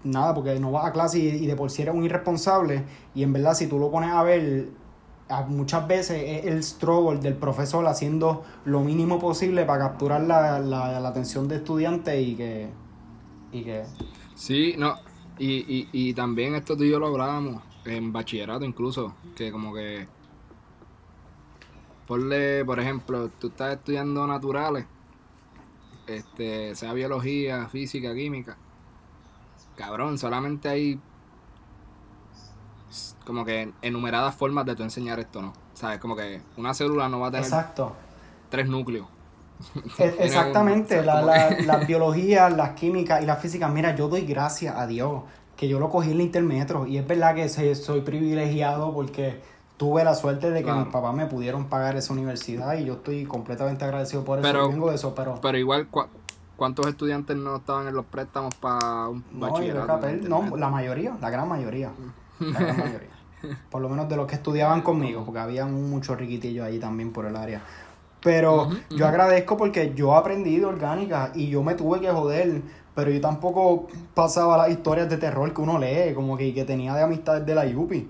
nada, 0.05 0.35
porque 0.35 0.59
no 0.61 0.71
vas 0.73 0.87
a 0.87 0.93
clase 0.93 1.19
y, 1.19 1.29
y 1.29 1.47
de 1.47 1.57
por 1.57 1.71
sí 1.71 1.83
eres 1.83 1.95
un 1.95 2.05
irresponsable 2.05 2.85
y 3.15 3.23
en 3.23 3.33
verdad 3.33 3.55
si 3.55 3.67
tú 3.67 3.79
lo 3.79 3.91
pones 3.91 4.11
a 4.11 4.23
ver, 4.23 4.71
a- 5.29 5.43
muchas 5.43 5.87
veces 5.89 6.23
es 6.27 6.47
el 6.47 6.63
struggle 6.63 7.21
del 7.21 7.35
profesor 7.37 7.87
haciendo 7.87 8.45
lo 8.65 8.81
mínimo 8.81 9.19
posible 9.19 9.65
para 9.65 9.81
capturar 9.89 10.23
la, 10.23 10.59
la, 10.61 11.09
atención 11.09 11.49
de 11.49 11.57
estudiantes 11.57 12.21
y 12.27 12.37
que, 12.37 12.69
y 13.53 13.65
que 13.65 13.85
Sí, 14.35 14.75
no, 14.79 14.97
y, 15.39 15.55
y, 15.81 15.89
y 15.93 16.15
también 16.15 16.55
esto 16.55 16.77
tú 16.77 16.85
y 16.85 16.91
yo 16.91 16.99
lo 16.99 17.09
hablábamos 17.09 17.63
en 17.85 18.13
bachillerato 18.13 18.65
incluso, 18.65 19.15
que 19.35 19.51
como 19.53 19.75
que, 19.75 20.09
ponle, 22.07 22.65
por 22.65 22.81
ejemplo, 22.81 23.31
tú 23.31 23.49
estás 23.49 23.77
estudiando 23.77 24.27
naturales, 24.27 24.87
este, 26.07 26.75
sea 26.75 26.93
biología, 26.93 27.69
física, 27.69 28.15
química, 28.15 28.59
cabrón, 29.77 30.19
solamente 30.19 30.69
hay 30.69 31.01
como 33.25 33.45
que 33.45 33.73
enumeradas 33.83 34.35
formas 34.35 34.67
de 34.67 34.77
tú 34.77 34.83
enseñar 34.83 35.19
esto, 35.19 35.41
¿no? 35.43 35.53
¿Sabes? 35.73 35.99
Como 35.99 36.15
que 36.15 36.41
una 36.57 36.75
célula 36.75 37.09
no 37.09 37.21
va 37.21 37.29
a 37.29 37.31
tener 37.31 37.45
exacto. 37.45 37.93
tres 38.51 38.69
núcleos. 38.69 39.07
E- 39.99 40.15
Exactamente, 40.21 41.01
un- 41.01 41.07
la, 41.07 41.23
la, 41.23 41.57
que- 41.57 41.63
las 41.63 41.87
biologías, 41.87 42.53
las 42.55 42.71
químicas 42.71 43.23
y 43.23 43.27
las 43.27 43.41
físicas. 43.41 43.73
Mira, 43.73 43.97
yo 43.97 44.09
doy 44.09 44.23
gracias 44.27 44.77
a 44.77 44.87
Dios 44.87 45.23
que 45.57 45.69
yo 45.69 45.79
lo 45.81 45.89
cogí 45.89 46.11
en 46.11 46.17
el 46.17 46.21
intermetro. 46.23 46.87
Y 46.87 46.99
es 46.99 47.07
verdad 47.07 47.35
que 47.35 47.49
se- 47.49 47.75
soy 47.75 48.03
privilegiado 48.03 48.93
porque 48.93 49.41
tuve 49.77 50.05
la 50.05 50.15
suerte 50.15 50.51
de 50.51 50.59
que 50.61 50.65
Claro. 50.65 50.81
mis 50.81 50.89
papás 50.93 51.15
me 51.15 51.27
pudieron 51.27 51.65
pagar 51.67 51.97
esa 51.97 52.13
universidad 52.13 52.75
y 52.77 52.85
yo 52.85 52.95
estoy 52.95 53.25
completamente 53.25 53.85
agradecido 53.85 54.25
por 54.25 54.39
eso. 54.39 54.47
Pero- 54.47 54.67
y 54.69 54.73
vengo 54.73 54.91
de 54.91 54.97
eso, 54.97 55.15
pero. 55.15 55.41
Pero 55.41 55.59
igual, 55.59 55.89
¿cu- 55.89 56.07
¿cuántos 56.57 56.87
estudiantes 56.87 57.37
no 57.37 57.57
estaban 57.57 57.89
en 57.89 57.95
los 57.95 58.05
préstamos 58.05 58.55
para 58.57 59.09
un 59.09 59.25
No, 59.33 59.51
bachillerato? 59.51 60.01
no, 60.29 60.57
la 60.57 60.69
mayoría, 60.69 61.17
la 61.21 61.31
gran 61.31 61.49
mayoría. 61.49 61.91
La 62.41 62.61
gran 62.61 62.79
mayoría. 62.79 63.09
Por 63.71 63.83
lo 63.83 63.89
menos 63.89 64.09
de 64.09 64.17
los 64.17 64.27
que 64.27 64.37
estudiaban 64.37 64.81
conmigo, 64.83 65.25
porque 65.25 65.39
había 65.41 65.67
muchos 65.67 66.17
riquitillos 66.17 66.65
ahí 66.65 66.79
también 66.79 67.13
por 67.13 67.27
el 67.27 67.37
área. 67.37 67.61
Pero 68.21 68.71
yo 68.89 69.07
agradezco 69.07 69.59
porque 69.59 69.93
yo 69.95 70.15
aprendí 70.17 70.59
de 70.59 70.65
orgánica 70.65 71.31
y 71.35 71.49
yo 71.49 71.63
me 71.63 71.75
tuve 71.75 72.01
que 72.01 72.11
joder, 72.11 72.63
pero 72.95 73.11
yo 73.11 73.21
tampoco 73.21 73.89
pasaba 74.15 74.57
las 74.57 74.71
historias 74.71 75.11
de 75.11 75.19
terror 75.19 75.53
que 75.53 75.61
uno 75.61 75.79
lee, 75.79 76.15
como 76.15 76.39
que, 76.39 76.55
que 76.55 76.65
tenía 76.65 76.95
de 76.95 77.03
amistades 77.03 77.45
de 77.45 77.55
la 77.55 77.67
Yupi. 77.67 78.09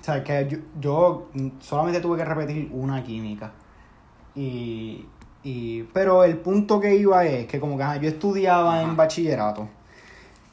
O 0.00 0.04
sea, 0.04 0.24
que 0.24 0.48
yo, 0.48 0.58
yo 0.80 1.28
solamente 1.60 2.00
tuve 2.00 2.16
que 2.16 2.24
repetir 2.24 2.70
una 2.72 3.04
química. 3.04 3.52
Y, 4.34 5.06
y, 5.44 5.82
pero 5.92 6.24
el 6.24 6.38
punto 6.38 6.80
que 6.80 6.96
iba 6.96 7.24
es 7.26 7.46
que 7.46 7.60
como 7.60 7.76
que 7.76 7.82
ajá, 7.82 7.96
yo 7.98 8.08
estudiaba 8.08 8.82
en 8.82 8.96
bachillerato 8.96 9.68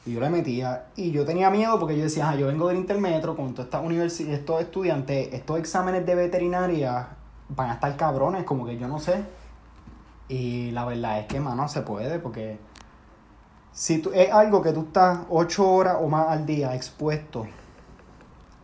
y 0.06 0.14
yo 0.14 0.20
le 0.20 0.30
metía 0.30 0.88
y 0.96 1.12
yo 1.12 1.26
tenía 1.26 1.50
miedo 1.50 1.80
porque 1.80 1.96
yo 1.98 2.04
decía, 2.04 2.28
ajá, 2.28 2.36
yo 2.36 2.48
vengo 2.48 2.68
del 2.68 2.78
intermetro 2.78 3.36
con 3.36 3.54
todas 3.54 3.66
estas 3.68 3.84
universi- 3.84 4.30
estos 4.30 4.62
estudiantes, 4.62 5.34
estos 5.34 5.60
exámenes 5.60 6.06
de 6.06 6.16
veterinaria 6.16 7.08
van 7.50 7.70
a 7.70 7.74
estar 7.74 7.96
cabrones, 7.96 8.44
como 8.44 8.66
que 8.66 8.78
yo 8.78 8.88
no 8.88 9.00
sé. 9.00 9.24
Y 10.28 10.72
la 10.72 10.86
verdad 10.86 11.20
es 11.20 11.26
que, 11.28 11.40
mano, 11.40 11.68
se 11.68 11.82
puede 11.82 12.20
porque 12.20 12.58
si 13.74 14.00
tú, 14.00 14.12
es 14.14 14.32
algo 14.32 14.62
que 14.62 14.72
tú 14.72 14.82
estás 14.82 15.20
ocho 15.30 15.70
horas 15.70 15.98
o 16.02 16.08
más 16.08 16.28
al 16.30 16.46
día 16.46 16.74
expuesto, 16.76 17.48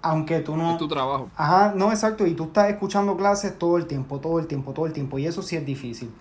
aunque 0.10 0.40
tú 0.40 0.56
no... 0.58 0.72
Es 0.72 0.78
tu 0.78 0.88
trabajo. 0.88 1.30
Ajá, 1.36 1.74
no, 1.76 1.92
exacto. 1.92 2.26
Y 2.26 2.34
tú 2.34 2.46
estás 2.46 2.70
escuchando 2.70 3.16
clases 3.18 3.58
todo 3.58 3.78
el 3.78 3.86
tiempo, 3.88 4.20
todo 4.20 4.40
el 4.40 4.48
tiempo, 4.48 4.74
todo 4.74 4.86
el 4.86 4.94
tiempo. 4.94 5.18
Y 5.20 5.26
eso 5.28 5.42
sí 5.42 5.56
es 5.56 5.66
difícil. 5.66 6.12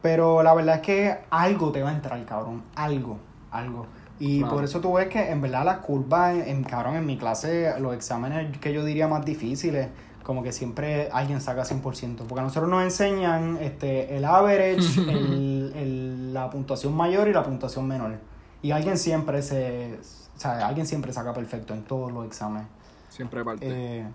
Pero 0.00 0.42
la 0.42 0.52
verdad 0.54 0.76
es 0.76 0.80
que 0.82 1.18
algo 1.30 1.70
te 1.72 1.82
va 1.82 1.90
a 1.90 1.92
entrar, 1.94 2.24
cabrón. 2.24 2.62
Algo, 2.74 3.18
algo. 3.50 3.86
Y 4.18 4.40
Claro. 4.40 4.54
por 4.54 4.64
eso 4.64 4.80
tú 4.80 4.92
ves 4.94 5.08
que 5.08 5.30
en 5.30 5.40
verdad 5.40 5.64
las 5.64 5.78
curvas, 5.78 6.34
en, 6.34 6.42
en- 6.48 6.64
cabrón, 6.64 6.96
en 6.96 7.06
mi 7.06 7.16
clase, 7.18 7.72
los 7.80 7.94
exámenes 7.94 8.56
que 8.58 8.72
yo 8.72 8.84
diría 8.84 9.08
más 9.08 9.24
difíciles, 9.24 9.88
como 10.22 10.42
que 10.44 10.52
siempre 10.52 11.08
alguien 11.12 11.40
saca 11.40 11.62
100%. 11.64 12.16
Porque 12.28 12.40
a 12.40 12.42
nosotros 12.44 12.70
nos 12.70 12.82
enseñan 12.84 13.58
este, 13.60 14.16
el 14.16 14.24
average, 14.24 15.00
el, 15.10 15.72
el- 15.76 16.34
la 16.34 16.50
puntuación 16.50 16.94
mayor 16.94 17.28
y 17.28 17.32
la 17.32 17.42
puntuación 17.42 17.86
menor. 17.88 18.18
Y 18.62 18.70
alguien 18.70 18.96
siempre 18.98 19.42
se... 19.42 19.98
O 20.36 20.40
sea, 20.42 20.66
alguien 20.66 20.86
siempre 20.86 21.12
saca 21.12 21.32
perfecto 21.32 21.74
en 21.74 21.82
todos 21.84 22.10
los 22.12 22.24
exámenes. 22.26 22.66
Siempre 23.12 23.44
parte. 23.44 23.66
Eh, 23.68 24.06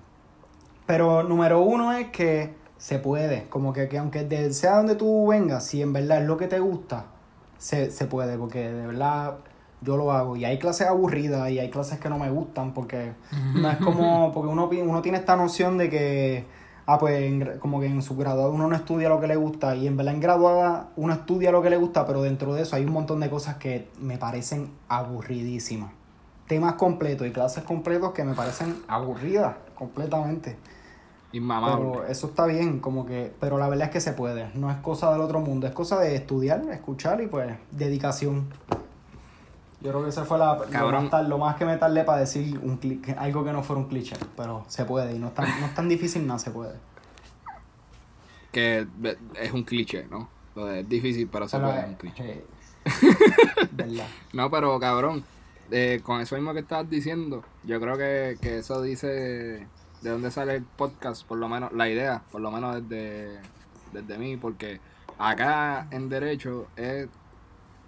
pero 0.88 1.22
número 1.24 1.62
uno 1.62 1.94
es 1.94 2.08
que 2.08 2.56
se 2.78 2.98
puede. 2.98 3.48
Como 3.50 3.72
que, 3.74 3.88
que 3.88 4.00
aunque 4.00 4.24
de- 4.24 4.52
sea 4.54 4.78
donde 4.78 4.96
tú 4.96 5.28
vengas, 5.28 5.66
si 5.66 5.82
en 5.84 5.94
verdad 5.94 6.22
es 6.22 6.28
lo 6.28 6.38
que 6.38 6.48
te 6.48 6.60
gusta, 6.60 7.06
se, 7.60 7.92
se 7.92 8.06
puede. 8.08 8.38
Porque 8.38 8.72
de 8.72 8.88
verdad 8.88 9.36
yo 9.82 9.98
lo 9.98 10.12
hago. 10.12 10.36
Y 10.36 10.46
hay 10.46 10.58
clases 10.58 10.88
aburridas 10.88 11.50
y 11.52 11.60
hay 11.60 11.70
clases 11.70 12.00
que 12.00 12.10
no 12.10 12.18
me 12.18 12.32
gustan 12.32 12.74
porque 12.74 13.12
no 13.56 13.70
es 13.70 13.78
como. 13.78 14.32
Porque 14.34 14.50
uno, 14.50 14.68
uno 14.68 15.02
tiene 15.04 15.20
esta 15.20 15.36
noción 15.36 15.78
de 15.78 15.90
que. 15.90 16.46
Ah, 16.90 16.98
pues 16.98 17.22
en 17.22 17.60
como 17.60 17.82
que 17.82 17.86
en 17.88 18.02
su 18.02 18.16
graduado 18.16 18.50
uno 18.52 18.68
no 18.70 18.76
estudia 18.76 19.10
lo 19.10 19.20
que 19.20 19.28
le 19.28 19.36
gusta. 19.36 19.76
Y 19.76 19.86
en 19.86 19.96
verdad 19.98 20.16
en 20.16 20.22
graduada 20.22 20.88
uno 20.96 21.14
estudia 21.14 21.52
lo 21.52 21.62
que 21.62 21.70
le 21.70 21.78
gusta, 21.78 22.08
pero 22.08 22.24
dentro 22.24 22.56
de 22.56 22.62
eso 22.64 22.78
hay 22.78 22.86
un 22.86 22.94
montón 22.94 23.20
de 23.20 23.30
cosas 23.30 23.58
que 23.58 23.90
me 24.00 24.18
parecen 24.18 24.72
aburridísimas. 24.88 25.92
Temas 26.48 26.74
completos 26.76 27.28
y 27.28 27.32
clases 27.32 27.64
completos 27.64 28.14
que 28.14 28.24
me 28.24 28.34
parecen 28.34 28.82
aburridas 28.88 29.56
completamente. 29.76 30.56
Inmamable. 31.34 31.86
Pero 31.92 32.06
eso 32.08 32.28
está 32.28 32.46
bien, 32.46 32.80
como 32.80 33.06
que, 33.06 33.34
pero 33.40 33.58
la 33.58 33.68
verdad 33.68 33.88
es 33.88 33.92
que 33.92 34.00
se 34.02 34.14
puede, 34.14 34.50
no 34.56 34.72
es 34.72 34.78
cosa 34.78 35.12
del 35.12 35.20
otro 35.22 35.42
mundo, 35.42 35.68
es 35.68 35.74
cosa 35.74 36.00
de 36.00 36.16
estudiar, 36.16 36.62
escuchar 36.72 37.20
y 37.22 37.28
pues 37.28 37.54
dedicación. 37.72 38.48
Yo 39.82 39.92
creo 39.92 40.04
que 40.04 40.10
esa 40.10 40.24
fue 40.26 40.38
la, 40.40 40.56
lo, 40.56 40.66
Cabrón. 40.70 41.10
más, 41.12 41.28
lo 41.28 41.38
más 41.38 41.56
que 41.58 41.66
me 41.66 41.76
tardé 41.78 42.04
para 42.06 42.20
decir 42.22 42.58
un 42.64 42.80
cli- 42.80 43.02
que- 43.02 43.12
algo 43.12 43.44
que 43.44 43.52
no 43.52 43.62
fuera 43.62 43.82
un 43.82 43.88
cliché, 43.90 44.16
pero 44.38 44.64
se 44.70 44.86
puede 44.86 45.14
y 45.14 45.20
no 45.20 45.28
es 45.28 45.34
tan, 45.34 45.48
no 45.60 45.66
es 45.68 45.76
tan 45.76 45.88
difícil 45.90 46.26
nada, 46.26 46.40
se 46.40 46.50
puede. 46.52 46.74
Que 48.52 48.88
es 49.36 49.52
un 49.52 49.64
cliché, 49.64 50.08
¿no? 50.10 50.30
Lo 50.56 50.66
de 50.66 50.80
es 50.80 50.90
difícil, 50.90 51.28
pero 51.32 51.48
se 51.48 51.58
Pero, 51.58 51.70
puede, 51.70 51.82
es 51.82 51.88
un 51.90 51.96
cliché. 51.96 52.46
¿Verdad? 53.72 54.08
No, 54.34 54.50
pero 54.50 54.80
cabrón, 54.80 55.24
eh, 55.72 56.00
con 56.04 56.22
eso 56.22 56.36
mismo 56.36 56.54
que 56.54 56.60
estabas 56.60 56.90
diciendo, 56.90 57.44
yo 57.64 57.80
creo 57.80 57.98
que, 57.98 58.38
que 58.42 58.60
eso 58.60 58.82
dice 58.82 59.68
de 60.02 60.10
dónde 60.10 60.32
sale 60.32 60.56
el 60.56 60.64
podcast, 60.64 61.26
por 61.28 61.38
lo 61.38 61.50
menos, 61.50 61.72
la 61.74 61.90
idea, 61.90 62.22
por 62.32 62.42
lo 62.42 62.52
menos 62.52 62.88
desde, 62.88 63.40
desde 63.94 64.18
mí, 64.18 64.38
porque 64.38 64.80
acá 65.18 65.88
en 65.92 66.10
Derecho 66.10 66.68
es 66.76 67.08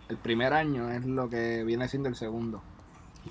el 0.09 0.17
primer 0.17 0.53
año 0.53 0.89
es 0.89 1.05
lo 1.05 1.29
que 1.29 1.63
viene 1.63 1.88
siendo 1.88 2.09
el 2.09 2.15
segundo. 2.15 2.62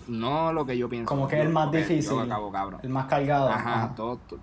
No 0.07 0.52
lo 0.52 0.64
que 0.64 0.78
yo 0.78 0.88
pienso. 0.88 1.09
Como 1.09 1.26
que 1.26 1.37
es 1.40 1.43
el 1.47 1.52
más 1.52 1.73
difícil. 1.73 2.11
Yo 2.11 2.21
acabo, 2.21 2.52
cabrón. 2.52 2.81
El 2.85 2.90
más 2.90 3.07
cargado. 3.07 3.49
Ajá, 3.49 3.85
ajá. 3.85 3.95
todo- 3.97 4.19
to- 4.28 4.38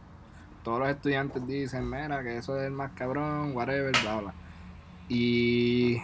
todos 0.64 0.80
los 0.80 0.90
estudiantes 0.90 1.46
dicen, 1.48 1.90
mira, 1.90 2.24
que 2.24 2.38
eso 2.38 2.58
es 2.60 2.66
el 2.66 2.72
más 2.74 2.92
cabrón, 2.94 3.56
whatever, 3.56 3.96
bla, 4.02 4.18
bla. 4.20 4.34
Y 5.08 5.98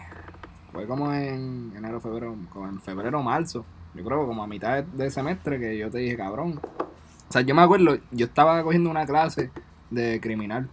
fue 0.72 0.86
como 0.88 1.12
en 1.14 1.74
enero, 1.76 2.00
febrero, 2.00 2.36
como 2.54 2.68
en 2.68 2.80
febrero 2.80 3.22
marzo, 3.24 3.66
yo 3.94 4.04
creo 4.04 4.22
que 4.22 4.28
como 4.28 4.44
a 4.44 4.48
mitad 4.48 4.84
de, 4.84 5.04
de 5.04 5.12
semestre 5.12 5.60
que 5.60 5.78
yo 5.78 5.90
te 5.90 6.00
dije, 6.00 6.18
cabrón. 6.18 6.60
O 7.30 7.32
sea, 7.34 7.42
yo 7.42 7.56
me 7.56 7.62
acuerdo, 7.62 7.98
yo 8.12 8.26
estaba 8.26 8.62
cogiendo 8.64 8.90
una 8.90 9.06
clase 9.06 9.50
de 9.90 10.20
criminal 10.22 10.68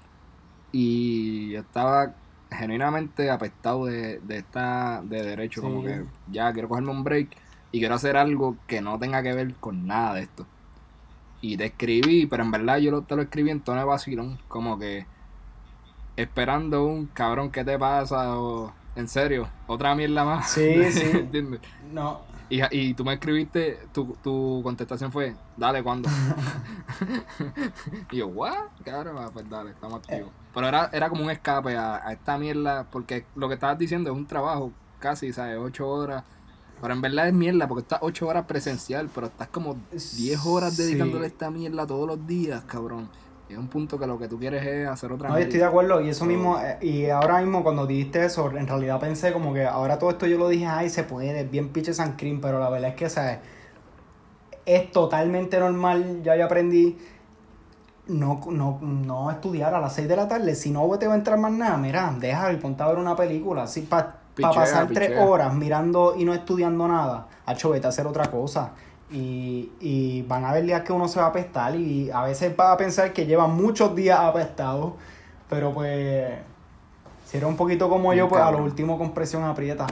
y 0.72 1.50
yo 1.50 1.60
estaba 1.60 2.12
genuinamente 2.50 3.30
apestado 3.30 3.87
de, 3.87 4.18
de 4.20 4.38
esta 4.38 5.02
de 5.04 5.22
derecho, 5.22 5.60
como 5.62 5.82
que 5.84 6.04
ya 6.32 6.52
quiero 6.52 6.68
cogerme 6.68 6.90
un 6.90 7.04
break 7.04 7.28
y 7.72 7.78
quiero 7.78 7.94
hacer 7.94 8.16
algo 8.16 8.56
que 8.66 8.80
no 8.80 8.98
tenga 8.98 9.22
que 9.22 9.34
ver 9.34 9.54
con 9.56 9.87
nada 9.87 10.14
de 10.14 10.22
esto. 10.22 10.46
Y 11.40 11.56
te 11.56 11.66
escribí, 11.66 12.26
pero 12.26 12.42
en 12.42 12.50
verdad 12.50 12.78
yo 12.78 12.90
lo- 12.90 13.02
te 13.02 13.14
lo 13.14 13.22
escribí 13.22 13.50
en 13.50 13.60
tono 13.60 13.78
de 13.80 13.87
vacilón, 13.87 14.38
como 14.48 14.78
que 14.78 15.06
esperando 16.16 16.84
un 16.84 17.06
cabrón, 17.06 17.50
¿qué 17.50 17.64
te 17.64 17.78
pasa? 17.78 18.37
O 18.38 18.72
en 18.96 19.08
serio, 19.08 19.48
otra 19.66 19.94
mierda 19.94 20.25
más. 20.25 20.50
Sí, 20.50 20.90
sí. 20.90 21.10
¿Entiendes? 21.14 21.60
No, 21.92 22.20
Y, 22.50 22.61
y 22.71 22.95
tú 22.95 23.05
me 23.05 23.14
escribiste, 23.14 23.78
tu, 23.93 24.17
tu 24.23 24.61
contestación 24.62 25.12
fue, 25.12 25.35
dale, 25.57 25.83
¿cuándo? 25.83 26.09
y 28.11 28.17
yo, 28.17 28.28
¿what? 28.28 28.52
Ah, 28.87 29.31
pues 29.33 29.49
dale, 29.49 29.71
estamos 29.71 30.00
activos. 30.00 30.31
Pero 30.55 30.67
era, 30.67 30.90
era 30.93 31.09
como 31.09 31.25
un 31.25 31.31
escape 31.31 31.76
a, 31.76 32.07
a 32.07 32.12
esta 32.12 32.38
mierda, 32.38 32.87
porque 32.90 33.26
lo 33.35 33.49
que 33.49 33.55
estabas 33.55 33.78
diciendo 33.78 34.11
es 34.11 34.17
un 34.17 34.26
trabajo 34.26 34.73
casi, 34.99 35.33
¿sabes? 35.33 35.59
Ocho 35.59 35.88
horas. 35.88 36.25
Pero 36.81 36.95
en 36.95 37.00
verdad 37.00 37.26
es 37.28 37.35
mierda, 37.35 37.67
porque 37.67 37.83
estás 37.83 37.99
ocho 38.02 38.28
horas 38.28 38.47
presencial, 38.47 39.11
pero 39.12 39.26
estás 39.26 39.49
como 39.49 39.76
10 39.90 40.47
horas 40.47 40.76
Sí. 40.76 40.83
dedicándole 40.85 41.25
a 41.25 41.28
esta 41.28 41.50
mierda 41.50 41.87
todos 41.87 42.07
los 42.07 42.26
días, 42.26 42.63
cabrón. 42.65 43.08
Y 43.49 43.54
es 43.54 43.58
un 43.58 43.69
punto 43.69 43.99
que 43.99 44.06
lo 44.06 44.19
que 44.19 44.28
tú 44.28 44.39
quieres 44.39 44.65
es 44.67 44.87
hacer 44.87 45.11
otra 45.11 45.30
No, 45.30 45.39
yo 45.39 45.45
estoy 45.45 45.58
de 45.58 45.65
acuerdo, 45.65 46.00
y 46.02 46.11
eso 46.11 46.26
mismo, 46.26 46.58
eh, 46.61 46.78
y 46.82 47.08
ahora 47.08 47.39
mismo 47.39 47.63
cuando 47.63 47.87
dijiste 47.87 48.25
eso, 48.25 48.50
en 48.50 48.67
realidad 48.67 49.00
pensé 49.00 49.32
como 49.32 49.54
que 49.54 49.65
ahora 49.65 49.99
todo 49.99 50.11
esto 50.11 50.26
yo 50.26 50.37
lo 50.37 50.49
dije, 50.49 50.67
ay, 50.67 50.91
se 50.91 51.04
puede, 51.04 51.41
es 51.41 51.50
bien 51.50 51.71
pinche 51.71 51.95
San 51.95 52.17
Cream, 52.17 52.41
pero 52.43 52.58
la 52.58 52.69
verdad 52.69 52.91
es 52.91 52.97
que, 52.97 53.06
o 53.06 53.11
sea, 53.11 53.41
es 54.67 54.93
totalmente 54.93 55.58
normal, 55.58 56.21
ya 56.23 56.37
yo 56.37 56.45
aprendí, 56.45 56.99
no, 58.08 58.41
no, 58.50 58.78
no 58.82 59.30
estudiar 59.30 59.75
a 59.75 59.80
las 59.80 59.95
6 59.95 60.08
de 60.08 60.17
la 60.17 60.28
tarde, 60.28 60.54
si 60.54 60.71
no 60.71 60.87
te 60.99 61.06
va 61.06 61.15
a 61.15 61.17
entrar 61.17 61.39
más 61.39 61.52
nada, 61.52 61.78
mira, 61.78 62.15
deja 62.21 62.52
y 62.52 62.56
ponte 62.56 62.82
a 62.82 62.89
ver 62.89 62.99
una 62.99 63.17
película, 63.17 63.63
así 63.63 63.80
para 63.80 64.19
Pichea, 64.34 64.52
pasar 64.52 64.87
tres 64.89 65.08
pichea. 65.08 65.25
horas 65.25 65.54
mirando 65.54 66.15
y 66.17 66.25
no 66.26 66.34
estudiando 66.34 66.87
nada, 66.87 67.28
hacho, 67.47 67.71
vete 67.71 67.87
a 67.87 67.89
hacer 67.89 68.06
otra 68.06 68.30
cosa. 68.30 68.73
Y, 69.10 69.71
y 69.80 70.23
van 70.23 70.44
a 70.44 70.50
haber 70.50 70.64
días 70.64 70.82
que 70.82 70.92
uno 70.92 71.08
se 71.08 71.18
va 71.18 71.26
a 71.26 71.28
apestar 71.30 71.75
y 71.76 72.10
a 72.10 72.23
veces 72.25 72.54
va 72.58 72.73
a 72.73 72.76
pensar 72.76 73.12
que 73.14 73.25
lleva 73.25 73.47
muchos 73.47 73.94
días 73.97 74.18
apestado, 74.21 74.97
pero 75.49 75.73
pues 75.73 76.30
si 77.25 77.36
eres 77.38 77.49
un 77.49 77.56
poquito 77.56 77.88
como 77.88 78.10
Bien 78.10 78.25
yo, 78.25 78.28
pues 78.28 78.42
a 78.42 78.50
lo 78.50 78.62
último 78.62 78.99
con 78.99 79.12
presión 79.14 79.44
aprieta. 79.44 79.86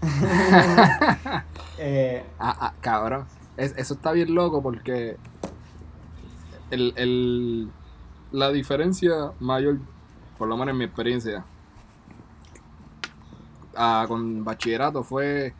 eh, 1.78 2.24
Ah, 2.38 2.56
ah, 2.60 2.72
cabrón. 2.80 3.26
Es- 3.56 3.74
eso 3.76 3.94
está 3.94 4.12
bien 4.12 4.34
loco 4.34 4.62
porque 4.62 5.16
el, 6.70 6.92
el- 6.96 7.70
la 8.32 8.50
diferencia 8.50 9.32
mayor, 9.40 9.78
por 10.36 10.48
lo 10.48 10.56
menos 10.56 10.72
en 10.72 10.78
mi 10.78 10.84
experiencia, 10.84 11.44
ah, 13.76 14.04
con 14.06 14.44
bachillerato 14.44 15.02
fue 15.02 15.54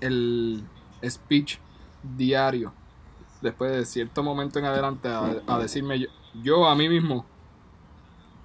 el 0.00 0.64
speech 1.08 1.58
diario. 2.16 2.72
Después 3.40 3.72
de 3.72 3.84
cierto 3.86 4.22
momento 4.22 4.58
en 4.58 4.66
adelante 4.66 5.08
a, 5.08 5.36
a 5.46 5.58
decirme 5.58 5.98
yo, 5.98 6.08
yo 6.42 6.66
a 6.68 6.74
mí 6.74 6.88
mismo, 6.88 7.24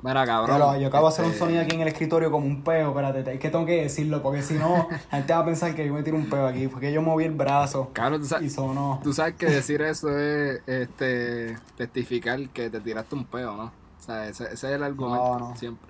mira 0.02 0.26
cabrón. 0.26 0.58
Pero 0.58 0.80
yo 0.80 0.88
acabo 0.88 1.08
de 1.08 1.14
hacer 1.14 1.26
un 1.26 1.32
este, 1.32 1.44
sonido 1.44 1.62
aquí 1.62 1.76
en 1.76 1.82
el 1.82 1.88
escritorio 1.90 2.32
como 2.32 2.46
un 2.48 2.64
peo, 2.64 2.90
espérate, 2.90 3.34
es 3.34 3.40
que 3.40 3.50
tengo 3.50 3.66
que 3.66 3.82
decirlo, 3.84 4.22
porque 4.22 4.42
si 4.42 4.54
no, 4.54 4.88
la 5.12 5.18
gente 5.18 5.34
va 5.34 5.40
a 5.40 5.46
pensar 5.46 5.76
que 5.76 5.86
yo 5.86 5.94
me 5.94 6.04
tiro 6.04 6.16
un 6.16 6.30
peo 6.30 6.48
aquí, 6.48 6.68
porque 6.68 6.94
yo 6.94 7.02
moví 7.02 7.26
el 7.26 7.34
brazo 7.34 7.90
Cabrón, 7.94 8.22
tú 8.22 8.28
sabes, 8.28 8.46
y 8.46 8.50
sonó. 8.50 9.02
Tú 9.04 9.12
sabes 9.14 9.36
que 9.36 9.48
decir 9.48 9.82
eso 9.82 10.10
es 10.18 10.62
este 10.68 11.58
testificar 11.76 12.48
que 12.50 12.70
te 12.70 12.80
tiraste 12.80 13.16
un 13.16 13.26
peo, 13.26 13.56
¿no? 13.56 13.64
O 13.66 14.04
sea, 14.06 14.28
ese, 14.30 14.46
ese 14.46 14.54
es 14.54 14.64
el 14.64 14.84
argumento 14.84 15.40
No, 15.40 15.50
no. 15.50 15.56
siempre. 15.58 15.90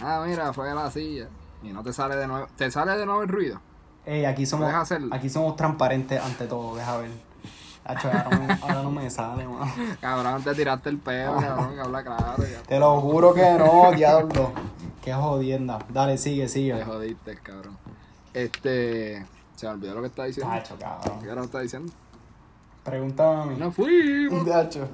Ah, 0.00 0.24
mira, 0.26 0.52
fue 0.52 0.72
la 0.74 0.90
silla. 0.90 1.28
Y 1.62 1.72
no 1.72 1.82
te 1.82 1.92
sale 1.92 2.16
de 2.16 2.26
nuevo. 2.26 2.46
¿Te 2.56 2.70
sale 2.70 2.96
de 2.96 3.04
nuevo 3.04 3.22
el 3.22 3.28
ruido? 3.28 3.60
Ey, 4.04 4.24
aquí 4.24 4.46
somos, 4.46 4.70
aquí 5.12 5.28
somos 5.28 5.56
transparentes 5.56 6.20
ante 6.20 6.46
todo, 6.46 6.74
deja 6.76 6.96
ver. 6.98 7.10
Hacho, 7.84 8.08
ahora, 8.08 8.28
no 8.30 8.38
me, 8.46 8.52
ahora 8.54 8.82
no 8.82 8.90
me 8.90 9.10
sale, 9.10 9.46
mano. 9.46 9.72
Cabrón, 10.00 10.42
te 10.42 10.54
tiraste 10.54 10.88
el 10.88 10.98
peo, 10.98 11.36
cabrón, 11.36 11.78
habla 11.80 12.02
claro. 12.04 12.36
Ya. 12.44 12.62
Te 12.62 12.78
lo 12.78 13.00
juro 13.00 13.34
que 13.34 13.42
no, 13.58 13.90
diablo. 13.96 14.52
Qué 15.02 15.12
jodienda. 15.12 15.78
Dale, 15.88 16.16
sigue, 16.16 16.42
Te 16.42 16.48
sigue. 16.48 16.84
jodiste, 16.84 17.36
cabrón. 17.38 17.76
Este. 18.34 19.26
Se 19.56 19.66
me 19.66 19.72
olvidó 19.72 19.94
lo 19.96 20.00
que 20.02 20.06
estaba 20.08 20.26
diciendo. 20.26 20.52
Hacho, 20.52 20.76
cabrón. 20.78 21.18
¿Qué 21.20 21.26
era 21.26 21.34
lo 21.34 21.40
que 21.42 21.46
estaba 21.46 21.62
diciendo? 21.62 21.92
Pregúntame 22.84 23.42
a 23.42 23.44
mí. 23.46 23.56
No 23.58 23.72
fuimos. 23.72 24.48
Hacho. 24.54 24.88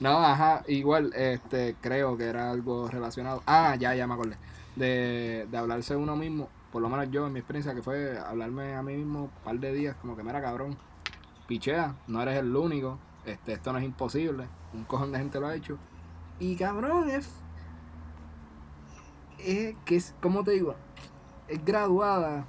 No, 0.00 0.18
ajá, 0.24 0.62
igual, 0.68 1.12
este, 1.14 1.76
creo 1.82 2.16
que 2.16 2.24
era 2.24 2.50
algo 2.50 2.88
relacionado. 2.88 3.42
Ah, 3.46 3.76
ya, 3.78 3.94
ya 3.94 4.06
me 4.06 4.14
acordé. 4.14 4.36
De, 4.74 5.46
de 5.50 5.58
hablarse 5.58 5.94
uno 5.96 6.16
mismo, 6.16 6.48
por 6.72 6.82
lo 6.82 6.88
menos 6.88 7.10
yo 7.10 7.26
en 7.26 7.32
mi 7.32 7.38
experiencia, 7.40 7.74
que 7.74 7.82
fue 7.82 8.18
hablarme 8.18 8.74
a 8.76 8.82
mí 8.82 8.96
mismo 8.96 9.24
un 9.24 9.30
par 9.44 9.58
de 9.58 9.72
días, 9.72 9.96
como 10.00 10.16
que 10.16 10.22
mira 10.22 10.40
cabrón, 10.40 10.76
pichea, 11.48 11.96
no 12.06 12.22
eres 12.22 12.38
el 12.38 12.54
único, 12.54 12.98
este, 13.24 13.52
esto 13.54 13.72
no 13.72 13.78
es 13.78 13.84
imposible, 13.84 14.48
un 14.72 14.84
cojón 14.84 15.10
de 15.12 15.18
gente 15.18 15.40
lo 15.40 15.48
ha 15.48 15.54
hecho. 15.54 15.78
Y 16.38 16.56
cabrón, 16.56 17.10
es. 17.10 17.28
Es 19.38 19.74
que 19.84 19.96
es, 19.96 20.14
¿cómo 20.20 20.44
te 20.44 20.52
digo? 20.52 20.74
Es 21.48 21.64
graduada. 21.64 22.44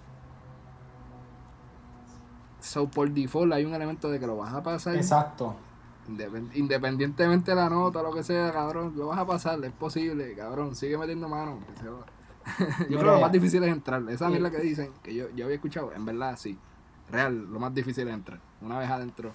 So 2.60 2.88
por 2.90 3.10
default 3.10 3.54
hay 3.54 3.66
un 3.66 3.74
elemento 3.74 4.10
de 4.10 4.20
que 4.20 4.28
lo 4.28 4.38
vas 4.38 4.54
a 4.54 4.62
pasar. 4.62 4.96
Exacto. 4.96 5.56
Independ- 6.08 6.56
Independientemente 6.56 7.52
de 7.52 7.56
la 7.56 7.70
nota, 7.70 8.02
lo 8.04 8.12
que 8.14 8.24
sea, 8.24 8.52
cabrón, 8.52 8.94
lo 8.96 9.08
vas 9.08 9.18
a 9.20 9.26
pasar, 9.26 9.64
es 9.64 9.72
posible, 9.72 10.36
cabrón, 10.36 10.76
sigue 10.76 10.98
metiendo 10.98 11.28
mano. 11.28 11.60
que 11.74 11.82
se 11.82 11.90
va. 11.90 12.06
yo 12.90 13.00
creo 13.00 13.00
que 13.00 13.06
lo 13.06 13.20
más 13.22 13.32
difícil 13.32 13.64
es 13.64 13.72
entrar. 13.72 14.02
Esa 14.10 14.26
Sí. 14.28 14.32
mierda 14.32 14.52
que 14.52 14.60
dicen, 14.60 14.92
que 15.04 15.14
yo, 15.14 15.30
yo 15.36 15.46
había 15.46 15.56
escuchado, 15.56 15.92
en 15.94 16.06
verdad 16.06 16.36
sí. 16.38 16.58
Real, 17.10 17.52
lo 17.52 17.60
más 17.60 17.74
difícil 17.74 18.08
es 18.08 18.14
entrar. 18.14 18.40
Una 18.62 18.80
vez 18.80 18.90
adentro, 18.90 19.32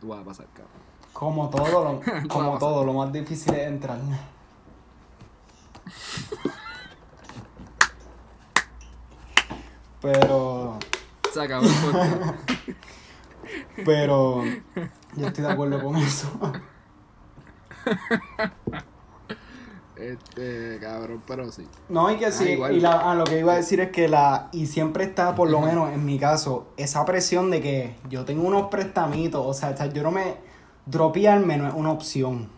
tú 0.00 0.08
vas 0.08 0.20
a 0.20 0.24
pasar, 0.24 0.46
cabrón. 0.52 0.72
Como 1.12 1.50
todo, 1.50 1.84
lo, 1.84 2.00
como 2.28 2.58
todo, 2.58 2.84
lo 2.84 2.92
más 2.94 3.12
difícil 3.12 3.54
es 3.54 3.68
entrar. 3.68 3.98
Pero, 10.00 10.78
Se 11.32 11.42
acabó 11.42 11.66
el 11.66 11.72
podcast. 11.74 12.34
pero, 13.84 14.42
yo 15.16 15.26
estoy 15.26 15.44
de 15.44 15.50
acuerdo 15.50 15.82
con 15.82 15.96
eso. 15.96 16.28
Este, 20.00 20.78
cabrón, 20.80 21.22
pero 21.26 21.50
sí. 21.52 21.66
No, 21.88 22.10
y 22.10 22.16
que 22.16 22.32
sí, 22.32 22.50
igual. 22.52 22.74
y 22.76 22.80
la- 22.80 23.10
ah, 23.10 23.14
lo 23.14 23.24
que 23.24 23.38
iba 23.38 23.52
a 23.52 23.56
decir 23.56 23.80
es 23.80 23.90
que 23.90 24.08
la, 24.08 24.48
y 24.52 24.66
siempre 24.66 25.04
está, 25.04 25.34
por 25.34 25.50
lo 25.50 25.60
menos 25.60 25.92
en 25.92 26.04
mi 26.04 26.18
caso, 26.18 26.68
esa 26.76 27.04
presión 27.04 27.50
de 27.50 27.60
que 27.60 27.96
yo 28.08 28.24
tengo 28.24 28.46
unos 28.46 28.68
prestamitos, 28.68 29.44
o 29.46 29.52
sea, 29.54 29.74
yo 29.92 30.02
no 30.02 30.10
me, 30.10 30.36
dropearme 30.86 31.56
no 31.58 31.68
es 31.68 31.74
una 31.74 31.90
opción. 31.92 32.48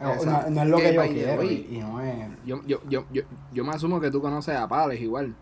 No, 0.00 0.12
es 0.12 0.68
lo 0.68 0.76
Que, 0.76 0.82
que 0.84 0.94
yo 0.94 1.02
quiero, 1.08 1.42
y, 1.42 1.66
y 1.72 1.78
no 1.80 2.00
es... 2.00 2.14
Yo, 2.44 2.62
yo, 2.66 2.80
yo, 2.88 3.04
yo, 3.12 3.22
yo 3.52 3.64
me 3.64 3.70
asumo 3.72 4.00
que 4.00 4.10
tú 4.12 4.20
conoces 4.20 4.54
a 4.54 4.68
Pales 4.68 5.00
igual. 5.00 5.34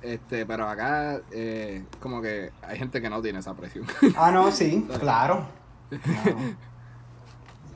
Este, 0.00 0.46
pero 0.46 0.66
acá, 0.68 1.20
eh, 1.30 1.84
como 2.00 2.22
que 2.22 2.50
hay 2.62 2.78
gente 2.78 3.00
que 3.02 3.10
no 3.10 3.20
tiene 3.20 3.40
esa 3.40 3.54
presión. 3.54 3.84
Ah, 4.16 4.30
no, 4.32 4.50
sí, 4.50 4.86
claro. 5.00 5.44
Claro. 5.90 6.38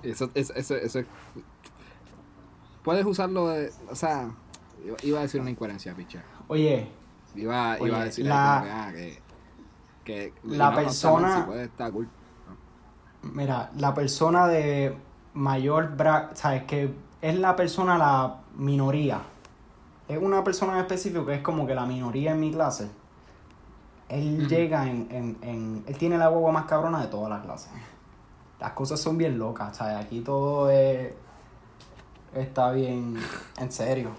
Eso, 0.02 0.30
eso, 0.34 0.54
eso, 0.54 0.76
eso 0.76 0.98
es- 1.00 1.06
Puedes 2.86 3.04
usarlo 3.04 3.48
de. 3.48 3.70
O 3.90 3.96
sea, 3.96 4.30
iba, 5.02 5.18
a 5.18 5.22
decir 5.22 5.40
una 5.40 5.50
incoherencia, 5.50 5.92
picha. 5.94 6.22
Oye, 6.46 6.88
Iba, 7.34 7.74
Oye, 7.80 7.88
iba 7.88 8.00
a 8.00 8.04
decir 8.04 8.24
la- 8.24 8.60
como 8.62 8.72
ah, 8.80 8.92
que, 8.92 9.18
que- 10.04 10.32
la 10.44 10.66
no, 10.66 10.70
no 10.70 10.76
persona- 10.76 11.36
sí 11.36 11.42
puede 11.46 11.64
estar 11.64 11.90
cool. 11.92 12.08
mira, 13.22 13.70
la 13.76 13.92
persona 13.92 14.46
de 14.46 14.96
mayor, 15.34 15.96
bra 15.96 16.30
sabes 16.34 16.62
que 16.62 16.94
es 17.20 17.38
la 17.38 17.54
persona 17.56 17.98
la 17.98 18.36
minoría. 18.56 19.20
Es 20.08 20.18
una 20.22 20.44
persona 20.44 20.74
en 20.74 20.78
específico 20.78 21.26
que 21.26 21.34
es 21.34 21.42
como 21.42 21.66
que 21.66 21.74
la 21.74 21.84
minoría 21.84 22.30
en 22.32 22.40
mi 22.40 22.52
clase. 22.52 22.88
Él 24.08 24.46
llega 24.48 24.88
en, 24.88 25.08
en, 25.10 25.36
en- 25.42 25.84
Él 25.88 25.98
tiene 25.98 26.16
la 26.16 26.28
guagua 26.28 26.52
más 26.52 26.66
cabrona 26.66 27.00
de 27.00 27.08
toda 27.08 27.28
la 27.28 27.42
clase. 27.42 27.68
Las 28.60 28.72
cosas 28.72 29.00
son 29.00 29.18
bien 29.18 29.36
locas, 29.38 29.76
¿sabes? 29.76 29.96
Aquí 29.96 30.20
todo 30.20 30.70
es... 30.70 31.12
Está 32.36 32.70
bien... 32.72 33.16
En 33.58 33.72
serio. 33.72 34.10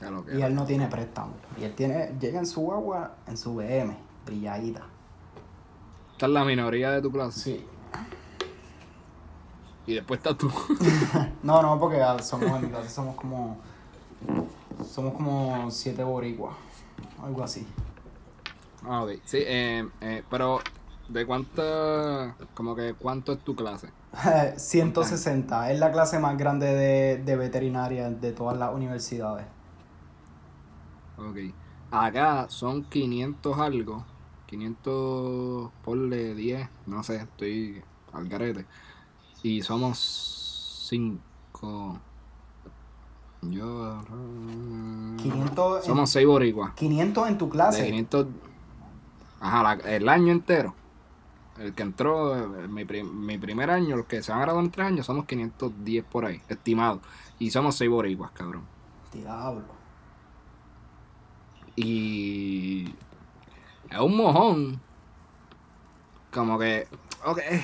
Ya 0.00 0.10
lo 0.10 0.24
que 0.24 0.38
Y 0.38 0.42
él 0.42 0.54
no 0.54 0.64
tiene 0.64 0.86
préstamo. 0.86 1.32
Y 1.58 1.64
él 1.64 1.74
tiene... 1.74 2.14
Llega 2.20 2.38
en 2.38 2.46
su 2.46 2.60
guagua, 2.60 3.16
en 3.26 3.38
su 3.38 3.54
BM, 3.54 3.96
brilladita. 4.26 4.82
Esta 6.12 6.26
es 6.26 6.32
la 6.32 6.44
minoría 6.44 6.90
de 6.90 7.00
tu 7.00 7.10
clase. 7.10 7.40
Sí. 7.40 7.66
Y 9.86 9.94
después 9.94 10.18
estás 10.18 10.36
tú. 10.36 10.50
No, 11.42 11.62
no, 11.62 11.80
porque 11.80 12.00
ah, 12.00 12.18
somos 12.18 12.50
en 12.50 12.62
mi 12.62 12.68
clase 12.68 12.90
somos 12.90 13.16
como. 13.16 13.56
Somos 14.86 15.14
como 15.14 15.70
siete 15.70 16.04
boricuas. 16.04 16.54
Algo 17.24 17.42
así. 17.42 17.66
Ah, 18.84 19.02
ok. 19.02 19.12
Sí, 19.24 19.38
eh, 19.40 19.88
eh, 20.02 20.22
pero 20.30 20.60
¿de 21.08 21.26
cuánto, 21.26 22.34
como 22.54 22.76
que 22.76 22.94
cuánto 22.94 23.32
es 23.32 23.38
tu 23.40 23.56
clase? 23.56 23.88
160. 24.56 25.70
Es 25.72 25.78
la 25.78 25.92
clase 25.92 26.18
más 26.18 26.36
grande 26.36 26.66
de, 26.74 27.18
de 27.18 27.36
veterinaria 27.36 28.10
de 28.10 28.32
todas 28.32 28.56
las 28.58 28.72
universidades. 28.74 29.46
Ok. 31.16 31.38
Acá 31.90 32.46
son 32.48 32.84
500 32.84 33.58
algo. 33.58 34.04
500, 34.46 35.70
ponle 35.84 36.34
10, 36.34 36.68
no 36.86 37.02
sé, 37.04 37.16
estoy 37.16 37.82
al 38.12 38.28
garete. 38.28 38.66
Y 39.42 39.62
somos 39.62 40.86
5. 40.88 42.00
Yo. 43.42 44.02
mm, 44.10 45.16
500 45.16 45.86
en, 45.86 45.86
Somos 45.86 46.10
6 46.10 46.26
boricuas. 46.26 46.72
500 46.74 47.28
en 47.28 47.38
tu 47.38 47.46
De 47.46 47.50
clase. 47.50 47.84
500. 47.86 48.26
Ajá, 49.40 49.62
la- 49.62 49.90
el 49.96 50.08
año 50.08 50.32
entero. 50.32 50.74
El 51.60 51.74
que 51.74 51.82
entró, 51.82 52.48
mi, 52.68 52.84
prim- 52.86 53.26
mi 53.26 53.36
primer 53.38 53.70
año, 53.70 53.96
los 53.96 54.06
que 54.06 54.22
se 54.22 54.32
van 54.32 54.40
a 54.40 54.44
graduar 54.44 54.64
en 54.64 54.70
3 54.70 54.86
años, 54.86 55.06
somos 55.06 55.26
510 55.26 56.04
por 56.04 56.24
ahí, 56.24 56.40
estimado. 56.48 57.00
Y 57.38 57.50
somos 57.50 57.76
6 57.76 57.90
boricuas, 57.90 58.30
cabrón. 58.32 58.62
Diablo. 59.12 59.64
Y. 61.76 62.94
Es 63.90 63.98
un 63.98 64.16
mojón. 64.16 64.80
Como 66.32 66.58
que. 66.58 66.86
Ok, 67.24 67.38
eh, 67.38 67.62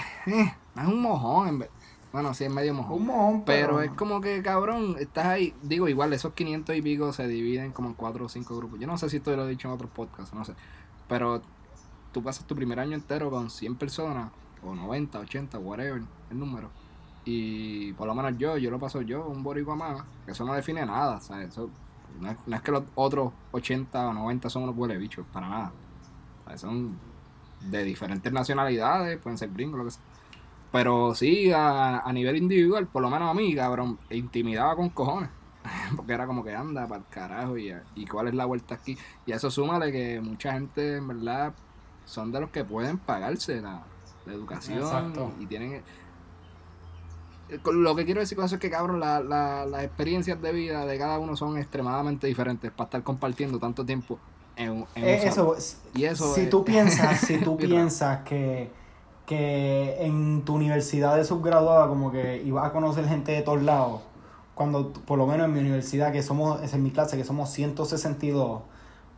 es 0.77 0.85
un 0.87 1.01
mojón. 1.01 1.49
en 1.49 1.59
ve- 1.61 1.71
Bueno, 2.13 2.35
sí, 2.35 2.45
es 2.45 2.53
medio 2.53 2.75
mojón. 2.75 2.99
Un 3.01 3.07
mojón, 3.07 3.45
Pero 3.45 3.81
es 3.81 3.91
como 3.93 4.21
que, 4.21 4.43
cabrón, 4.43 4.97
estás 4.99 5.27
ahí. 5.27 5.55
Digo, 5.63 5.89
igual, 5.89 6.13
esos 6.13 6.35
500 6.35 6.77
y 6.77 6.83
pico 6.83 7.13
se 7.13 7.27
dividen 7.29 7.73
como 7.73 7.89
en 7.89 7.95
4 7.95 8.27
o 8.27 8.29
5 8.29 8.57
grupos. 8.57 8.79
Yo 8.81 8.87
no 8.87 8.99
sé 8.99 9.09
si 9.11 9.19
esto 9.19 9.35
lo 9.37 9.47
he 9.47 9.51
dicho 9.51 9.69
en 9.69 9.75
otros 9.75 9.91
podcasts, 9.91 10.35
no 10.35 10.45
sé. 10.45 10.55
Pero 11.09 11.41
tú 12.17 12.23
pasas 12.23 12.47
tu 12.47 12.57
primer 12.57 12.81
año 12.81 12.95
entero 12.95 13.29
con 13.29 13.51
100 13.51 13.77
personas, 13.77 14.33
o 14.65 14.75
90, 14.75 15.19
80, 15.19 15.59
whatever, 15.59 16.03
el 16.31 16.39
número. 16.39 16.71
Y 17.27 17.93
por 17.93 18.07
lo 18.07 18.15
menos 18.15 18.39
yo, 18.39 18.57
yo 18.57 18.71
lo 18.71 18.79
paso 18.79 19.03
yo, 19.03 19.27
un 19.27 19.43
boricua 19.43 19.77
más, 19.77 20.03
que 20.25 20.33
eso 20.33 20.43
no 20.47 20.55
define 20.55 20.87
nada, 20.87 21.21
¿sabes? 21.21 21.51
Eso, 21.51 21.69
no, 22.19 22.31
es, 22.31 22.39
no 22.47 22.57
es 22.57 22.63
que 22.63 22.73
los 22.73 22.85
otros 22.95 23.35
80 23.53 24.09
o 24.09 24.15
90 24.15 24.49
son 24.49 24.63
unos 24.63 24.75
huele 24.79 24.97
bichos, 24.97 25.27
para 25.31 25.47
nada. 25.47 25.73
¿Sabes? 26.47 26.63
Son 26.63 26.97
de 27.61 27.85
diferentes 27.85 28.33
nacionalidades, 28.33 29.19
pueden 29.19 29.37
ser 29.37 29.51
gringos, 29.51 29.79
lo 29.79 29.85
que 29.85 29.91
sea. 29.91 30.03
Pero 30.73 31.15
sí, 31.15 31.53
a, 31.53 31.99
a 31.99 32.13
nivel 32.15 32.39
individual, 32.39 32.87
por 32.87 33.03
lo 33.03 33.11
menos 33.11 33.31
a 33.31 33.35
mí, 33.35 33.55
cabrón, 33.55 33.99
intimidaba 34.09 34.75
con 34.75 34.89
cojones. 34.89 35.29
Porque 35.97 36.15
era 36.15 36.27
como 36.27 36.43
que 36.43 36.55
anda 36.55 36.89
para 36.89 37.01
el 37.01 37.07
carajo 37.11 37.59
y, 37.59 37.75
y 37.95 38.07
cuál 38.07 38.29
es 38.29 38.35
la 38.35 38.47
vuelta 38.47 38.77
aquí. 38.77 38.97
Y 39.27 39.33
a 39.33 39.37
eso 39.37 39.51
súmale 39.51 39.93
que 39.93 40.19
mucha 40.23 40.55
gente, 40.55 40.97
en 40.97 41.09
verdad, 41.09 41.55
son 42.07 42.33
de 42.33 42.41
los 42.41 42.49
que 42.51 42.65
pueden 42.65 42.97
pagarse 42.99 43.61
la, 43.61 43.83
la 44.25 44.33
educación 44.33 44.79
Exacto. 44.79 45.33
y 45.39 45.45
tienen... 45.47 45.83
Lo 47.73 47.95
que 47.95 48.05
quiero 48.05 48.21
decir 48.21 48.35
con 48.37 48.45
eso 48.47 48.57
es 48.57 48.61
que, 48.61 48.71
cabrón, 48.71 48.99
la- 48.99 49.21
la- 49.21 49.67
las 49.67 49.85
experiencias 49.85 50.41
de 50.43 50.51
vida 50.53 50.85
de 50.85 50.99
cada 50.99 51.19
uno 51.21 51.37
son 51.37 51.57
extremadamente 51.59 52.27
diferentes 52.27 52.73
para 52.73 52.87
estar 52.87 53.03
compartiendo 53.05 53.61
tanto 53.61 53.85
tiempo 53.87 54.19
en, 54.57 54.71
un- 54.71 54.87
en 54.97 55.05
Eh, 55.05 55.27
eso, 55.29 55.55
Y 55.95 56.05
eso 56.07 56.35
si 56.35 56.41
es- 56.43 56.51
tú 56.51 56.65
piensas, 56.65 57.21
si 57.21 57.39
tú 57.39 57.57
piensas 57.59 58.23
que, 58.25 58.73
que 59.27 59.97
en 60.05 60.43
tu 60.45 60.55
universidad 60.57 61.15
de 61.17 61.25
subgraduada 61.25 61.87
como 61.87 62.11
que 62.11 62.43
ibas 62.43 62.65
a 62.67 62.73
conocer 62.73 63.07
gente 63.07 63.31
de 63.31 63.43
todos 63.43 63.63
lados, 63.63 64.01
cuando 64.57 64.93
por 64.93 65.17
lo 65.19 65.27
menos 65.29 65.47
en 65.47 65.53
mi 65.53 65.61
universidad, 65.61 66.11
que 66.13 66.25
somos, 66.25 66.61
es 66.63 66.73
en 66.75 66.83
mi 66.83 66.91
clase, 66.91 67.17
que 67.17 67.25
somos 67.25 67.51
162, 67.53 68.63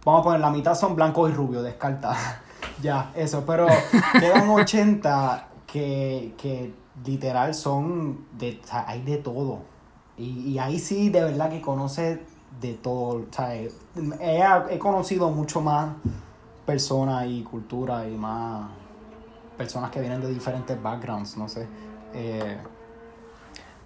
vamos 0.04 0.20
a 0.20 0.24
poner 0.24 0.40
la 0.40 0.50
mitad 0.50 0.74
son 0.74 0.96
blancos 0.96 1.30
y 1.30 1.32
rubios, 1.34 1.62
descarta. 1.64 2.14
Ya, 2.82 3.12
eso, 3.14 3.44
pero 3.46 3.66
quedan 4.20 4.48
80 4.48 5.48
que, 5.66 6.34
que 6.38 6.74
literal 7.04 7.54
son, 7.54 8.26
de, 8.38 8.60
o 8.62 8.66
sea, 8.66 8.84
hay 8.88 9.02
de 9.02 9.18
todo. 9.18 9.60
Y, 10.16 10.50
y 10.52 10.58
ahí 10.58 10.78
sí, 10.78 11.10
de 11.10 11.22
verdad 11.22 11.50
que 11.50 11.60
conoce 11.60 12.22
de 12.60 12.74
todo. 12.74 13.20
O 13.20 13.26
sea, 13.30 13.54
he, 13.54 13.70
he 14.70 14.78
conocido 14.78 15.30
mucho 15.30 15.60
más 15.60 15.90
personas 16.66 17.26
y 17.28 17.42
cultura 17.42 18.06
y 18.08 18.16
más 18.16 18.68
personas 19.56 19.90
que 19.90 20.00
vienen 20.00 20.20
de 20.20 20.28
diferentes 20.28 20.80
backgrounds, 20.82 21.36
no 21.36 21.48
sé. 21.48 21.66
Eh, 22.14 22.58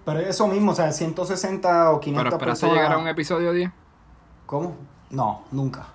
pero 0.05 0.19
eso 0.19 0.47
mismo, 0.47 0.71
o 0.71 0.75
sea, 0.75 0.91
160 0.91 1.91
o 1.91 1.99
500 1.99 2.23
Pero 2.23 2.35
esperaste 2.35 2.45
personas. 2.67 2.75
llegar 2.75 2.93
a 2.93 2.97
un 3.01 3.07
episodio 3.07 3.53
10. 3.53 3.71
¿Cómo? 4.45 4.75
No, 5.09 5.43
nunca. 5.51 5.87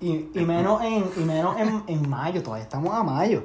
Y, 0.00 0.30
y 0.34 0.44
menos, 0.46 0.80
en, 0.82 1.04
y 1.16 1.20
menos 1.24 1.58
en, 1.58 1.82
en 1.86 2.08
mayo, 2.08 2.42
todavía 2.42 2.64
estamos 2.64 2.92
a 2.94 3.02
mayo. 3.02 3.44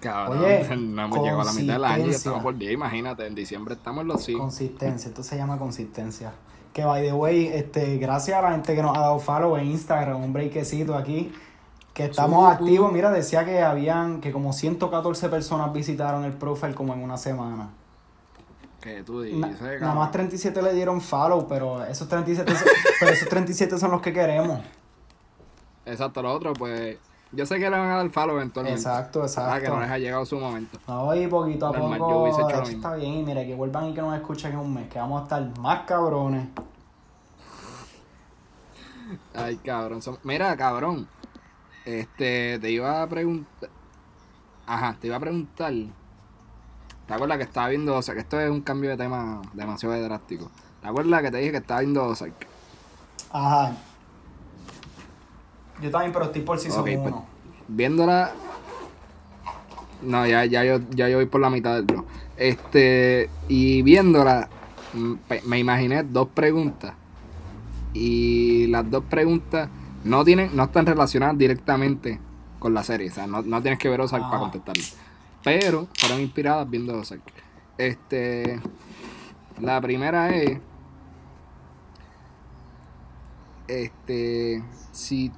Cabrón, 0.00 0.38
Oye, 0.44 0.76
no 0.76 1.04
hemos 1.04 1.18
llegado 1.20 1.40
a 1.40 1.44
la 1.44 1.52
mitad 1.52 1.72
del 1.74 1.84
año 1.84 2.06
y 2.06 2.10
estamos 2.10 2.42
por 2.42 2.56
10, 2.56 2.72
imagínate, 2.72 3.26
en 3.26 3.34
diciembre 3.34 3.74
estamos 3.74 4.02
en 4.02 4.08
los 4.08 4.22
5. 4.24 4.40
Consistencia, 4.40 5.08
esto 5.08 5.22
se 5.22 5.36
llama 5.36 5.58
consistencia. 5.58 6.32
Que 6.72 6.84
by 6.84 7.02
the 7.02 7.12
way, 7.12 7.46
este, 7.48 7.98
gracias 7.98 8.36
a 8.38 8.42
la 8.42 8.50
gente 8.52 8.74
que 8.74 8.82
nos 8.82 8.96
ha 8.96 9.00
dado 9.00 9.18
follow 9.18 9.56
en 9.56 9.66
Instagram, 9.66 10.22
un 10.22 10.32
breakcito 10.32 10.96
aquí, 10.96 11.32
que 11.94 12.06
estamos 12.06 12.40
Supu. 12.40 12.46
activos. 12.64 12.92
Mira, 12.92 13.10
decía 13.10 13.44
que 13.44 13.60
habían, 13.62 14.20
que 14.20 14.32
como 14.32 14.52
114 14.52 15.28
personas 15.28 15.72
visitaron 15.72 16.24
el 16.24 16.32
profile 16.32 16.74
como 16.74 16.94
en 16.94 17.02
una 17.02 17.16
semana. 17.18 17.68
Que 18.80 19.02
tú 19.04 19.20
Na- 19.20 19.48
dices, 19.48 19.60
nada 19.62 19.78
cabrón. 19.78 19.98
más 19.98 20.10
37 20.10 20.60
le 20.62 20.72
dieron 20.74 21.00
follow, 21.00 21.46
pero 21.46 21.84
esos 21.84 22.08
37, 22.08 22.54
son- 22.56 22.68
pero 22.98 23.12
esos 23.12 23.28
37 23.28 23.78
son 23.78 23.90
los 23.92 24.00
que 24.02 24.12
queremos. 24.12 24.58
Exacto, 25.86 26.22
lo 26.22 26.32
otro, 26.32 26.52
pues. 26.52 26.98
Yo 27.34 27.46
sé 27.46 27.54
que 27.54 27.70
le 27.70 27.70
van 27.70 27.88
a 27.88 27.96
dar 27.96 28.10
follow 28.10 28.36
eventualmente. 28.36 28.78
Exacto, 28.78 29.22
Ah, 29.22 29.58
que 29.58 29.68
no 29.68 29.76
exacto. 29.76 29.80
les 29.80 29.90
ha 29.90 29.98
llegado 29.98 30.26
su 30.26 30.38
momento. 30.38 30.78
No, 30.86 31.14
y 31.14 31.26
poquito 31.26 31.66
a 31.66 31.72
Normal, 31.72 31.98
yo 31.98 32.06
poco, 32.06 32.22
hubiese 32.24 32.42
hecho 32.42 32.62
está 32.62 32.94
bien, 32.94 33.14
y 33.14 33.22
mira, 33.22 33.42
que 33.44 33.54
vuelvan 33.54 33.88
y 33.88 33.94
que 33.94 34.02
nos 34.02 34.14
escuchen 34.14 34.52
en 34.52 34.58
un 34.58 34.74
mes, 34.74 34.88
que 34.90 34.98
vamos 34.98 35.20
a 35.20 35.22
estar 35.24 35.58
más 35.60 35.80
cabrones. 35.84 36.48
Ay, 39.34 39.56
cabrón. 39.56 40.00
Mira, 40.24 40.56
cabrón. 40.56 41.08
Este, 41.84 42.58
te 42.58 42.70
iba 42.70 43.02
a 43.02 43.06
preguntar. 43.08 43.70
Ajá, 44.66 44.96
te 45.00 45.06
iba 45.08 45.16
a 45.16 45.20
preguntar. 45.20 45.72
¿Te 47.06 47.14
acuerdas 47.14 47.38
que 47.38 47.44
estaba 47.44 47.68
viendo, 47.68 47.96
o 47.96 48.02
sea, 48.02 48.14
que 48.14 48.20
esto 48.20 48.38
es 48.40 48.50
un 48.50 48.60
cambio 48.60 48.90
de 48.90 48.96
tema 48.96 49.42
demasiado 49.54 50.00
drástico? 50.02 50.50
¿Te 50.80 50.88
acuerdas 50.88 51.22
que 51.22 51.30
te 51.30 51.38
dije 51.38 51.50
que 51.50 51.56
estaba 51.58 51.80
viendo 51.80 52.04
Ozark? 52.04 52.46
Ajá. 53.30 53.72
Yo 55.82 55.90
también, 55.90 56.12
pero 56.12 56.26
estoy 56.26 56.42
por 56.42 56.58
season 56.58 56.80
Ok, 56.80 56.86
pues, 56.86 56.98
1. 57.00 57.26
Viéndola. 57.68 58.32
No, 60.02 60.26
ya, 60.26 60.44
ya, 60.44 60.64
yo, 60.64 60.80
ya 60.90 61.08
yo 61.08 61.16
voy 61.16 61.26
por 61.26 61.40
la 61.40 61.50
mitad 61.50 61.74
del 61.74 61.84
blog. 61.84 62.04
Este, 62.36 63.30
y 63.48 63.82
viéndola, 63.82 64.48
me 65.44 65.58
imaginé 65.58 66.02
dos 66.02 66.28
preguntas. 66.28 66.94
Y 67.94 68.66
las 68.68 68.90
dos 68.90 69.04
preguntas 69.04 69.68
no 70.04 70.24
tienen, 70.24 70.50
no 70.54 70.64
están 70.64 70.86
relacionadas 70.86 71.36
directamente 71.38 72.18
con 72.58 72.74
la 72.74 72.82
serie. 72.84 73.10
O 73.10 73.12
sea, 73.12 73.26
no, 73.26 73.42
no 73.42 73.60
tienes 73.60 73.78
que 73.78 73.88
ver 73.88 74.00
Ozark 74.00 74.22
para 74.22 74.36
Ajá. 74.36 74.40
contestarlas. 74.44 74.96
Pero 75.44 75.88
fueron 75.98 76.20
inspiradas 76.20 76.68
viendo 76.68 76.96
Ozark. 76.98 77.22
Este, 77.76 78.60
la 79.60 79.80
primera 79.80 80.30
es, 80.34 80.58
este, 83.68 84.62
si, 84.92 85.32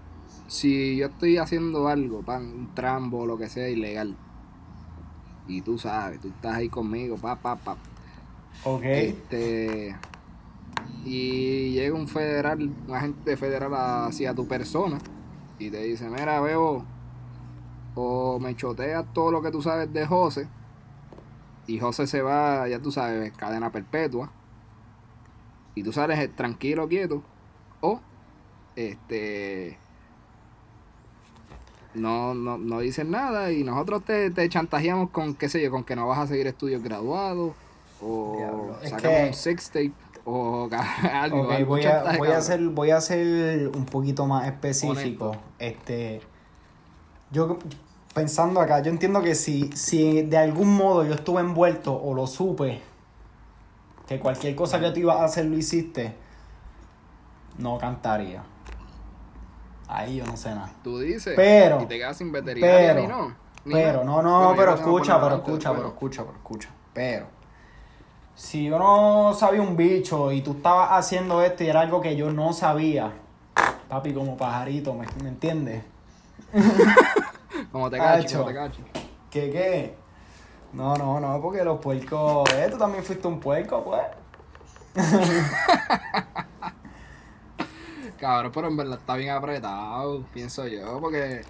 si 0.54 0.96
yo 0.96 1.06
estoy 1.06 1.36
haciendo 1.36 1.88
algo, 1.88 2.22
pan, 2.22 2.44
un 2.44 2.74
trambo 2.74 3.20
o 3.22 3.26
lo 3.26 3.36
que 3.36 3.48
sea 3.48 3.68
ilegal, 3.68 4.14
y 5.48 5.62
tú 5.62 5.78
sabes, 5.78 6.20
tú 6.20 6.28
estás 6.28 6.54
ahí 6.54 6.68
conmigo, 6.68 7.16
pa, 7.16 7.34
pa, 7.34 7.56
pa, 7.56 7.76
Ok. 8.64 8.84
este, 8.84 9.96
y 11.04 11.72
llega 11.72 11.94
un 11.96 12.06
federal, 12.06 12.70
un 12.86 12.94
agente 12.94 13.36
federal 13.36 13.72
hacia 14.06 14.32
tu 14.32 14.46
persona 14.46 14.98
y 15.58 15.70
te 15.70 15.82
dice, 15.82 16.08
mira, 16.08 16.40
veo, 16.40 16.84
o 17.96 18.38
me 18.38 18.54
choteas 18.54 19.12
todo 19.12 19.32
lo 19.32 19.42
que 19.42 19.50
tú 19.50 19.60
sabes 19.60 19.92
de 19.92 20.06
José, 20.06 20.46
y 21.66 21.80
José 21.80 22.06
se 22.06 22.22
va, 22.22 22.68
ya 22.68 22.78
tú 22.78 22.92
sabes, 22.92 23.32
cadena 23.32 23.70
perpetua, 23.70 24.30
y 25.74 25.82
tú 25.82 25.92
sales 25.92 26.20
eh, 26.20 26.28
tranquilo, 26.28 26.86
quieto, 26.88 27.24
o, 27.80 27.98
este, 28.76 29.78
no, 31.94 32.34
no, 32.34 32.58
no 32.58 32.80
dices 32.80 33.06
nada 33.06 33.52
y 33.52 33.64
nosotros 33.64 34.02
te, 34.04 34.30
te 34.30 34.48
chantajeamos 34.48 35.10
con, 35.10 35.34
qué 35.34 35.48
sé 35.48 35.62
yo, 35.62 35.70
con 35.70 35.84
que 35.84 35.94
no 35.96 36.06
vas 36.08 36.18
a 36.18 36.26
seguir 36.26 36.46
estudios 36.46 36.82
graduados, 36.82 37.52
o 38.02 38.34
Diablo, 38.36 38.76
es 38.82 38.90
sacamos 38.90 39.18
que- 39.18 39.26
un 39.28 39.34
sex 39.34 39.66
tape, 39.70 39.92
o 40.24 40.68
algo, 41.12 41.42
Ok, 41.42 41.50
algún 41.52 41.68
voy 41.68 41.84
a, 41.84 42.16
voy 42.18 42.28
a 42.30 42.40
ser, 42.40 42.60
voy 42.68 42.90
a 42.90 43.00
ser 43.00 43.68
un 43.68 43.84
poquito 43.86 44.26
más 44.26 44.46
específico. 44.46 45.30
Honesto. 45.30 45.42
Este, 45.58 46.20
yo 47.30 47.58
pensando 48.14 48.60
acá, 48.60 48.80
yo 48.80 48.90
entiendo 48.90 49.22
que 49.22 49.34
si, 49.34 49.70
si 49.74 50.22
de 50.22 50.38
algún 50.38 50.74
modo 50.74 51.04
yo 51.04 51.14
estuve 51.14 51.40
envuelto 51.40 51.94
o 52.00 52.14
lo 52.14 52.26
supe, 52.26 52.80
que 54.06 54.18
cualquier 54.20 54.54
cosa 54.54 54.78
que 54.80 54.90
tú 54.90 55.00
ibas 55.00 55.16
a 55.18 55.24
hacer 55.24 55.46
lo 55.46 55.56
hiciste, 55.56 56.14
no 57.58 57.78
cantaría. 57.78 58.42
Ahí 59.96 60.16
yo 60.16 60.26
no 60.26 60.36
sé 60.36 60.50
nada. 60.50 60.70
Tú 60.82 60.98
dices, 60.98 61.34
Pero- 61.36 61.80
y 61.82 61.86
te 61.86 61.98
quedas 61.98 62.16
sin 62.16 62.32
veterinaria 62.32 62.94
pero- 62.94 63.00
ni 63.00 63.06
no. 63.06 63.36
ni 63.64 63.74
Pero, 63.74 64.04
no, 64.04 64.20
no, 64.22 64.54
pero 64.56 64.74
escucha, 64.74 65.20
pero 65.20 65.36
escucha, 65.36 65.72
pero 65.72 65.88
escucha, 65.88 66.22
pero 66.24 66.36
escucha. 66.36 66.68
Pero, 66.92 67.26
si 68.34 68.64
yo 68.64 68.78
no 68.78 69.32
sabía 69.34 69.62
un 69.62 69.76
bicho 69.76 70.32
y 70.32 70.42
tú 70.42 70.52
estabas 70.52 70.88
haciendo 70.92 71.42
esto 71.42 71.62
y 71.64 71.68
era 71.68 71.80
algo 71.80 72.00
que 72.00 72.16
yo 72.16 72.32
no 72.32 72.52
sabía, 72.52 73.12
papi, 73.88 74.12
como 74.12 74.36
pajarito, 74.36 74.92
¿me, 74.94 75.06
me 75.22 75.28
entiendes? 75.28 75.84
Como 77.70 77.88
te 77.88 77.98
cacho, 77.98 78.38
como 78.38 78.48
te 78.50 78.54
cacho. 78.54 78.80
¿Qué, 79.30 79.50
qué? 79.50 79.94
No, 80.72 80.96
no, 80.96 81.20
no, 81.20 81.40
porque 81.40 81.62
los 81.64 81.78
puercos, 81.80 82.48
eh, 82.54 82.66
tú 82.70 82.76
también 82.78 83.04
fuiste 83.04 83.26
un 83.28 83.38
puerco, 83.40 83.82
pues. 83.84 84.02
Cabrón, 88.18 88.52
pero 88.54 88.68
en 88.68 88.76
verdad 88.76 88.98
está 88.98 89.16
bien 89.16 89.30
apretado, 89.30 90.22
pienso 90.32 90.66
yo, 90.66 90.98
porque... 91.00 91.42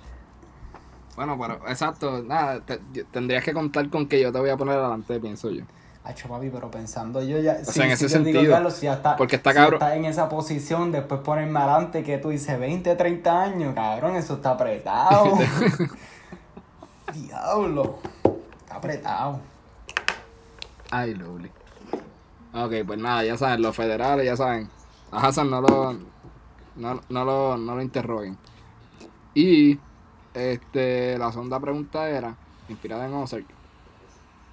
Bueno, 1.16 1.38
pero 1.40 1.68
exacto, 1.68 2.22
nada, 2.22 2.60
te- 2.60 2.80
tendrías 3.12 3.44
que 3.44 3.52
contar 3.52 3.88
con 3.88 4.08
que 4.08 4.20
yo 4.20 4.32
te 4.32 4.38
voy 4.40 4.50
a 4.50 4.56
poner 4.56 4.76
adelante, 4.78 5.20
pienso 5.20 5.50
yo. 5.50 5.62
Hacho, 6.02 6.28
papi, 6.28 6.50
pero 6.50 6.70
pensando 6.70 7.22
yo 7.22 7.38
ya. 7.38 7.58
O 7.66 7.70
sea, 7.72 7.86
en 7.86 7.92
ese 7.92 8.08
digo, 8.08 8.24
sentido, 8.24 8.52
Carlos, 8.52 8.74
si 8.74 8.86
ya 8.86 8.94
está, 8.94 9.16
porque 9.16 9.36
está 9.36 9.52
si 9.52 9.56
cabrón. 9.56 9.74
está 9.80 9.96
en 9.96 10.04
esa 10.04 10.28
posición, 10.28 10.92
después 10.92 11.20
ponerme 11.22 11.58
adelante 11.60 12.02
que 12.02 12.18
tú 12.18 12.28
dices 12.30 12.58
20, 12.58 12.94
30 12.94 13.42
años, 13.42 13.74
cabrón, 13.74 14.16
eso 14.16 14.34
está 14.34 14.50
apretado. 14.50 15.38
Diablo. 17.14 17.98
Está 18.60 18.76
apretado. 18.76 19.40
Ay, 20.90 21.14
lovely. 21.14 21.50
Ok, 22.52 22.72
pues 22.86 22.98
nada, 22.98 23.24
ya 23.24 23.36
saben, 23.36 23.62
los 23.62 23.74
federales, 23.74 24.26
ya 24.26 24.36
saben. 24.36 24.68
A 25.10 25.26
Hassan 25.26 25.50
no 25.50 25.60
lo, 25.60 25.96
no, 26.76 27.00
no 27.08 27.24
lo, 27.24 27.56
no 27.56 27.74
lo 27.76 27.82
interroguen. 27.82 28.36
Y 29.34 29.78
este, 30.34 31.18
la 31.18 31.30
segunda 31.32 31.58
pregunta 31.60 32.08
era, 32.08 32.34
inspirada 32.68 33.06
en 33.06 33.14
Ozark, 33.14 33.46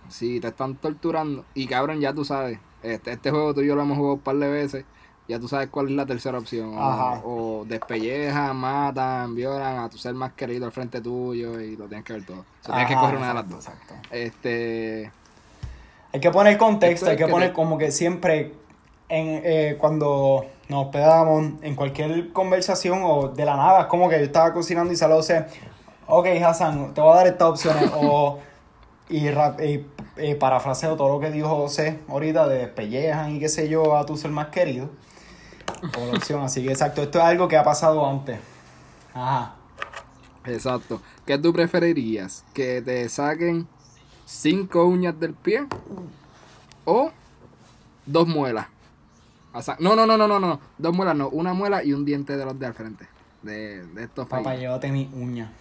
si 0.10 0.40
te 0.40 0.48
están 0.50 0.76
torturando, 0.76 1.46
y 1.54 1.68
cabrón, 1.68 2.00
ya 2.02 2.14
tú 2.14 2.26
sabes, 2.26 2.60
este, 2.84 3.12
este 3.14 3.32
juego 3.32 3.54
tú 3.54 3.62
y 3.62 3.68
yo 3.68 3.76
lo 3.76 3.84
hemos 3.84 3.98
jugado 3.98 4.16
un 4.16 4.20
par 4.22 4.36
de 4.36 4.48
veces, 4.50 4.86
ya 5.28 5.40
tú 5.40 5.48
sabes 5.48 5.70
cuál 5.70 5.88
es 5.88 5.94
la 5.94 6.06
tercera 6.06 6.38
opción. 6.40 6.74
O, 6.78 7.22
o 7.62 7.66
despellejan, 7.66 8.56
matan, 8.58 9.34
violan 9.34 9.78
a 9.80 9.90
tu 9.90 9.98
ser 9.98 10.14
más 10.14 10.34
querido 10.34 10.66
al 10.66 10.72
frente 10.74 11.00
tuyo 11.00 11.60
y 11.62 11.78
lo 11.78 11.86
tienes 11.88 12.04
que 12.04 12.14
ver 12.14 12.26
todo. 12.26 12.40
O 12.40 12.66
sea, 12.66 12.76
tienes 12.76 12.90
que 12.90 12.96
coger 13.00 13.16
una 13.18 13.28
de 13.30 13.34
las 13.36 13.48
dos. 13.50 13.66
Exacto. 13.68 13.94
Este, 14.12 15.10
Hay 16.12 16.20
que 16.20 16.32
poner 16.32 16.58
contexto, 16.58 17.10
hay 17.10 17.16
que 17.16 17.26
que 17.26 17.32
poner 17.32 17.50
te- 17.50 17.54
como 17.54 17.78
que 17.78 17.92
siempre 17.92 18.54
en, 19.08 19.42
eh, 19.46 19.78
cuando 19.80 20.46
nos 20.72 20.86
hospedamos 20.86 21.52
en 21.64 21.76
cualquier 21.76 22.32
conversación 22.32 23.02
o 23.04 23.28
de 23.28 23.44
la 23.44 23.58
nada, 23.58 23.90
como 23.90 24.08
que 24.08 24.18
yo 24.18 24.24
estaba 24.24 24.54
cocinando 24.54 24.94
y 24.94 24.96
salió 24.96 25.18
José, 25.18 25.46
ok 26.08 26.28
Hassan, 26.46 26.94
te 26.94 27.02
voy 27.02 27.12
a 27.12 27.16
dar 27.18 27.28
estas 27.28 27.50
opciones 27.50 27.92
o 27.94 28.40
y, 29.10 30.34
parafraseo 30.40 30.96
todo 30.96 31.10
lo 31.10 31.20
que 31.20 31.30
dijo 31.30 31.50
José 31.50 32.00
ahorita 32.08 32.48
de 32.48 32.60
despellejan 32.60 33.36
y 33.36 33.40
qué 33.40 33.50
sé 33.50 33.68
yo 33.68 33.98
a 33.98 34.06
tu 34.06 34.16
ser 34.16 34.32
más 34.32 34.48
querido. 34.48 34.90
O 35.98 36.06
la 36.06 36.18
opción, 36.18 36.42
así 36.42 36.64
que 36.64 36.72
exacto, 36.72 37.02
esto 37.02 37.20
es 37.20 37.26
algo 37.26 37.50
que 37.50 37.58
ha 37.58 37.64
pasado 37.66 38.08
antes. 38.08 38.40
Ajá. 39.14 39.56
Exacto. 40.46 41.02
¿Qué 41.26 41.38
tú 41.38 41.52
preferirías? 41.52 42.46
¿Que 42.54 42.82
te 42.82 43.10
saquen 43.10 43.68
cinco 44.26 44.86
uñas 44.86 45.20
del 45.20 45.34
pie 45.34 45.66
o 46.86 47.12
dos 48.06 48.28
muelas? 48.28 48.68
O 49.54 49.62
sea, 49.62 49.76
no, 49.80 49.96
no, 49.96 50.06
no, 50.06 50.18
no, 50.18 50.28
no, 50.28 50.40
no. 50.40 50.60
Dos 50.78 50.96
muelas, 50.96 51.16
no. 51.16 51.30
Una 51.30 51.54
muela 51.54 51.84
y 51.84 51.94
un 51.94 52.06
diente 52.06 52.38
de 52.38 52.46
los 52.46 52.58
de 52.58 52.66
al 52.66 52.74
frente. 52.74 53.08
De, 53.42 53.86
de 53.88 54.04
estos 54.04 54.28
Papá, 54.28 54.56
llévate 54.56 54.92
mi 54.92 55.10
uña. 55.14 55.52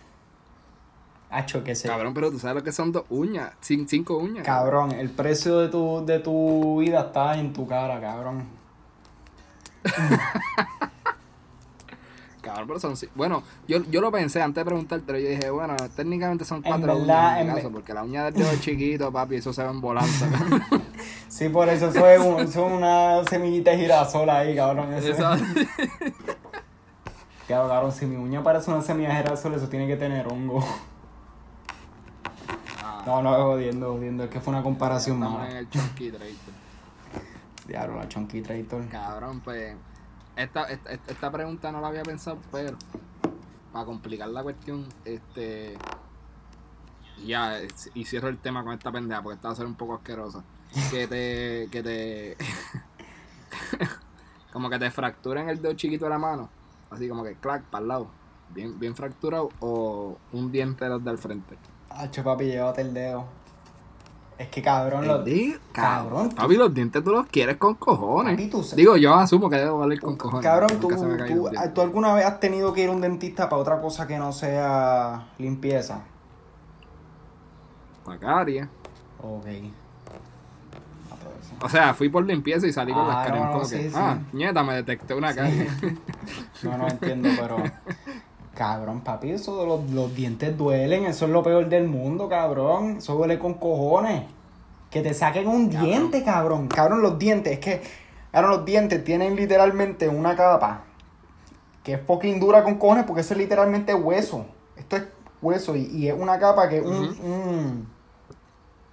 Hacho, 1.31 1.63
que 1.65 1.75
se 1.75 1.89
Cabrón, 1.89 2.13
pero 2.13 2.31
tú 2.31 2.39
sabes 2.39 2.57
lo 2.57 2.63
que 2.65 2.73
son 2.73 2.91
dos 2.93 3.05
uñas. 3.09 3.53
Cin- 3.63 3.87
cinco 3.89 4.17
uñas. 4.19 4.45
Cabrón, 4.45 4.91
el 4.93 5.11
precio 5.11 5.59
de 5.61 5.69
tu, 5.69 6.05
de 6.05 6.19
tu 6.19 6.81
vida 6.81 7.01
está 7.03 7.39
en 7.39 7.53
tu 7.53 7.67
cara, 7.67 8.01
cabrón. 8.01 8.45
Cabrón, 12.43 12.67
pero 12.69 12.81
son. 12.81 12.95
ci- 12.95 13.09
Bueno, 13.15 13.43
yo, 13.69 13.83
yo 13.91 14.01
lo 14.01 14.11
pensé 14.11 14.41
antes 14.41 14.63
de 14.63 14.65
preguntarte, 14.65 15.05
pero 15.07 15.19
yo 15.19 15.29
dije, 15.29 15.51
bueno, 15.51 15.77
técnicamente 15.95 16.45
son 16.47 16.63
cuatro 16.63 16.99
verdad, 16.99 17.03
uñas 17.03 17.39
en 17.41 17.47
mi 17.47 17.51
en 17.51 17.57
caso, 17.57 17.71
porque 17.71 17.93
la 17.95 18.03
uña 18.03 18.25
del 18.25 18.35
dedo 18.35 18.51
es 18.51 18.61
chiquito, 18.61 19.13
papi, 19.13 19.37
eso 19.37 19.53
se 19.53 19.63
ve 19.63 19.69
en 19.69 19.81
volanza. 19.81 20.27
Sí, 21.31 21.49
por 21.49 21.69
eso 21.69 21.87
eso 21.89 22.07
es, 22.07 22.19
un- 22.21 22.41
eso 22.41 22.67
es 22.67 22.73
una 22.73 23.25
semillita 23.25 23.71
de 23.71 23.79
girasol 23.79 24.29
ahí, 24.29 24.55
cabrón. 24.57 24.93
Eso. 24.93 25.09
Exacto. 25.09 25.45
Cabrón, 27.49 27.93
si 27.93 28.05
mi 28.07 28.17
uña 28.17 28.43
parece 28.43 28.71
una 28.71 28.83
semilla 28.83 29.11
de 29.11 29.23
girasol, 29.23 29.55
eso 29.55 29.69
tiene 29.69 29.87
que 29.87 29.97
tener 29.97 30.27
hongo. 30.29 30.63
Ah, 32.83 33.03
No, 33.07 33.23
no, 33.23 33.33
jodiendo, 33.45 33.93
jodiendo. 33.95 34.25
Es 34.25 34.31
que 34.31 34.41
fue 34.41 34.53
una 34.53 34.63
comparación 34.63 35.17
Estamos 35.19 35.41
en 35.43 35.47
mala. 35.49 35.59
el 35.61 35.71
chunky 35.71 36.11
Trader. 36.11 36.35
Diablo, 37.67 37.99
la 37.99 38.09
chonky 38.09 38.43
traitor. 38.43 38.89
Cabrón, 38.89 39.41
pues. 39.41 39.77
Esta, 40.37 40.65
esta, 40.65 40.93
esta 40.93 41.31
pregunta 41.31 41.71
no 41.71 41.81
la 41.81 41.89
había 41.89 42.03
pensado, 42.03 42.39
pero. 42.51 42.77
Para 43.73 43.85
complicar 43.85 44.29
la 44.29 44.43
cuestión, 44.43 44.87
este. 45.05 45.77
Ya, 47.25 47.59
es- 47.59 47.91
y 47.95 48.05
cierro 48.05 48.29
el 48.29 48.39
tema 48.39 48.65
con 48.65 48.73
esta 48.73 48.91
pendeja, 48.91 49.23
porque 49.23 49.37
esta 49.37 49.49
va 49.49 49.53
a 49.53 49.57
ser 49.57 49.67
un 49.67 49.75
poco 49.77 49.95
asquerosa. 49.95 50.43
Que 50.91 51.07
te. 51.07 51.69
Que 51.71 51.83
te. 51.83 52.37
como 54.53 54.71
que 54.71 54.79
te 54.79 54.91
fracturen 54.91 55.49
el 55.49 55.61
dedo 55.61 55.75
chiquito 55.75 56.05
de 56.05 56.11
la 56.11 56.19
mano. 56.19 56.49
Así 56.91 57.09
como 57.09 57.23
que 57.25 57.35
clac, 57.35 57.63
para 57.65 57.83
el 57.83 57.89
lado. 57.89 58.07
Bien, 58.51 58.79
bien 58.79 58.95
fracturado. 58.95 59.51
O 59.61 60.17
un 60.33 60.51
diente 60.53 60.85
de 60.85 60.91
los 60.91 61.05
del 61.05 61.19
frente. 61.19 61.57
Hacho, 61.91 62.23
papi, 62.23 62.45
llévate 62.47 62.83
el 62.83 62.95
dedo. 62.95 63.25
Es 64.39 64.49
que 64.49 64.63
cabrón, 64.63 65.07
lo... 65.07 65.17
El 65.17 65.25
dedo, 65.25 65.59
cabrón, 65.71 66.31
tú- 66.31 66.37
Papi, 66.37 66.57
los 66.57 66.73
dientes 66.73 67.05
tú 67.05 67.11
los 67.11 67.27
quieres 67.27 67.59
con 67.59 67.75
cojones. 67.75 68.33
Papi, 68.33 68.49
tú 68.49 68.65
Digo, 68.75 68.97
yo 68.97 69.15
asumo 69.15 69.51
que 69.51 69.57
debo 69.57 69.79
valer 69.79 70.01
con 70.01 70.17
cojones. 70.17 70.43
Cabrón, 70.43 70.81
tú, 70.81 70.89
tú. 70.89 71.51
¿tú 71.75 71.81
alguna 71.83 72.15
vez 72.15 72.25
has 72.25 72.41
tenido 72.41 72.73
que 72.73 72.85
ir 72.85 72.89
a 72.89 72.93
un 72.93 73.03
dentista 73.03 73.51
para 73.51 73.61
otra 73.61 73.81
cosa 73.83 74.07
que 74.07 74.17
no 74.19 74.33
sea 74.33 75.29
limpieza? 75.37 76.05
Pa' 78.05 78.19
caries. 78.19 78.67
Ok. 79.23 79.47
Ah. 81.61 81.67
O 81.67 81.69
sea, 81.69 81.95
fui 81.95 82.09
por 82.09 82.25
limpieza 82.25 82.67
y 82.67 82.73
salí 82.73 82.93
con 82.93 83.03
Ah, 83.05 83.09
las 83.09 83.27
caries. 83.27 83.41
no, 83.43 83.47
no, 83.47 83.53
como 83.53 83.65
sí, 83.65 83.77
que, 83.77 83.91
sí. 83.91 83.95
ah, 83.97 84.19
nieta, 84.33 84.63
me 84.63 84.75
detecté 84.75 85.15
una 85.15 85.35
carie. 85.35 85.69
No, 86.63 86.77
no 86.79 86.89
entiendo, 86.89 87.29
pero. 87.39 87.57
Cabrón, 88.55 89.01
papi, 89.01 89.31
eso 89.31 89.59
de 89.61 89.67
los, 89.67 89.91
los 89.91 90.15
dientes 90.15 90.57
duelen, 90.57 91.05
eso 91.07 91.25
es 91.25 91.31
lo 91.31 91.43
peor 91.43 91.69
del 91.69 91.89
mundo, 91.89 92.29
cabrón. 92.29 92.97
Eso 92.99 93.15
duele 93.15 93.39
con 93.39 93.55
cojones. 93.55 94.25
Que 94.91 95.01
te 95.03 95.15
saquen 95.15 95.47
un 95.49 95.71
diente, 95.71 96.23
cabrón. 96.25 96.69
Cabrón, 96.69 97.01
los 97.01 97.19
dientes, 97.19 97.53
es 97.55 97.59
que, 97.61 97.81
cabrón, 98.33 98.51
los 98.51 98.65
dientes 98.65 99.03
tienen 99.05 99.37
literalmente 99.37 100.09
una 100.09 100.35
capa 100.37 100.83
que 101.85 101.95
es 101.95 102.01
fucking 102.07 102.39
dura 102.41 102.63
con 102.63 102.75
cojones 102.75 103.05
porque 103.05 103.23
eso 103.23 103.33
es 103.35 103.39
literalmente 103.39 103.95
hueso. 103.95 104.45
Esto 104.77 104.97
es 104.97 105.05
hueso 105.41 105.75
y, 105.77 105.85
y 105.87 106.09
es 106.09 106.15
una 106.19 106.39
capa 106.39 106.69
que 106.69 106.81
un, 106.83 107.05
un, 107.23 107.89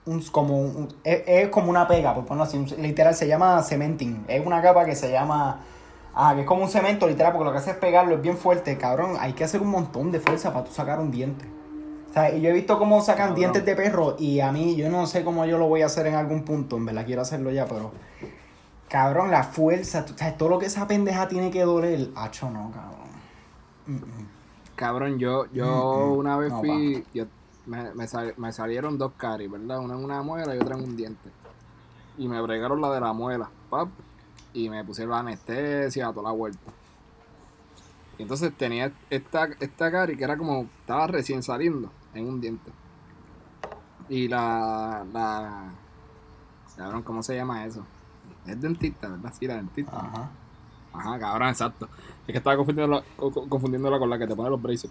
un- 0.08 0.22
como 0.32 0.60
un- 0.62 0.88
es, 1.04 1.24
es 1.28 1.50
como 1.50 1.70
una 1.70 1.88
pega, 1.88 2.14
por 2.16 2.26
ponerlo 2.26 2.44
así, 2.46 2.58
literal 2.78 3.14
se 3.16 3.28
llama 3.28 3.62
cementing. 3.64 4.26
Es 4.28 4.46
una 4.46 4.62
capa 4.62 4.86
que 4.86 4.96
se 4.96 5.12
llama 5.12 5.60
ah, 6.16 6.34
que 6.36 6.42
es 6.42 6.48
como 6.48 6.64
un 6.64 6.70
cemento 6.70 7.08
literal 7.08 7.32
porque 7.34 7.46
lo 7.46 7.52
que 7.52 7.60
hace 7.60 7.72
es 7.72 7.78
pegarlo, 7.78 8.16
es 8.16 8.22
bien 8.22 8.38
fuerte, 8.38 8.78
cabrón. 8.78 9.18
Hay 9.20 9.34
que 9.34 9.44
hacer 9.44 9.62
un 9.62 9.70
montón 9.70 10.12
de 10.12 10.20
fuerza 10.20 10.52
para 10.54 10.66
tú 10.66 10.72
sacar 10.74 11.00
un 11.00 11.12
diente. 11.12 11.46
O 12.10 12.14
sea, 12.14 12.34
y 12.34 12.42
yo 12.42 12.50
he 12.50 12.54
visto 12.54 12.80
cómo 12.80 13.02
sacan 13.02 13.36
Cabrón. 13.36 13.36
dientes 13.36 13.66
de 13.66 13.76
perro 13.76 14.16
y 14.18 14.40
a 14.40 14.52
mí 14.52 14.76
yo 14.76 14.90
no 14.90 15.06
sé 15.06 15.24
cómo 15.24 15.46
yo 15.46 15.60
lo 15.60 15.68
voy 15.68 15.84
a 15.84 15.88
hacer 15.88 16.08
en 16.08 16.16
algún 16.16 16.44
punto, 16.44 16.78
en 16.78 16.86
verdad 16.86 17.06
quiero 17.06 17.22
hacerlo 17.22 17.52
ya, 17.52 17.66
pero 17.68 17.92
cabrón, 18.90 19.30
la 19.32 19.44
fuerza, 19.44 20.06
tú 20.06 20.14
sabes, 20.16 20.38
todo 20.38 20.50
lo 20.50 20.60
que 20.60 20.66
esa 20.68 20.88
pendeja 20.88 21.28
tiene 21.28 21.52
que 21.52 21.62
doler, 21.64 22.10
hacho 22.16 22.50
no, 22.50 22.72
cabrón. 22.72 23.08
Mm, 23.88 23.96
mm. 23.96 24.28
Cabrón, 24.76 25.20
yo, 25.20 25.46
yo 25.52 25.66
Mm, 25.66 26.14
mm. 26.14 26.18
una 26.18 26.38
vez 26.38 26.52
No, 26.52 26.60
fui, 26.60 27.04
yo, 27.14 27.26
me, 27.68 27.94
me, 27.94 28.08
sal- 28.08 28.34
me 28.38 28.52
salieron 28.52 28.98
dos 28.98 29.12
caries, 29.18 29.52
¿verdad? 29.52 29.80
Una 29.80 29.94
en 29.96 30.04
una 30.04 30.22
muela 30.24 30.56
y 30.56 30.60
otra 30.60 30.76
en 30.78 30.84
un 30.84 30.98
diente. 30.98 31.30
Y 32.18 32.28
me 32.28 32.42
bregaron 32.42 32.82
la 32.82 32.92
de 32.92 33.00
la 33.00 33.14
muela, 33.14 33.50
pap, 33.70 33.90
y 34.54 34.70
me 34.70 34.84
pusieron 34.84 35.12
la 35.12 35.20
anestesia, 35.20 36.12
toda 36.12 36.30
la 36.30 36.32
vuelta. 36.36 36.72
Y 38.18 38.24
entonces 38.24 38.52
tenía 38.58 38.92
esta, 39.12 39.46
esta 39.60 39.92
carie 39.92 40.18
que 40.18 40.24
era 40.24 40.36
como, 40.38 40.62
estaba 40.82 41.06
recién 41.08 41.44
saliendo 41.44 41.92
en 42.16 42.28
un 42.28 42.42
diente. 42.42 42.72
Y 44.10 44.28
la, 44.28 45.06
la, 45.14 45.66
cabrón, 46.76 47.04
¿cómo 47.04 47.22
se 47.22 47.36
llama 47.36 47.66
eso? 47.66 47.84
Es 48.48 48.60
dentista, 48.60 49.10
¿verdad? 49.10 49.34
Sí, 49.38 49.46
la 49.46 49.56
dentista. 49.58 49.96
Ajá. 50.00 50.30
Ajá, 50.94 51.20
cabrón, 51.20 51.50
exacto. 51.50 51.88
Es 52.26 52.32
que 52.32 52.38
estaba 52.38 52.56
confundiéndola, 52.56 53.04
co- 53.18 53.30
co- 53.32 53.48
confundiéndola 53.48 54.00
con 54.00 54.10
la 54.10 54.18
que 54.18 54.26
te 54.26 54.36
pone 54.36 54.50
los 54.50 54.62
braces. 54.62 54.90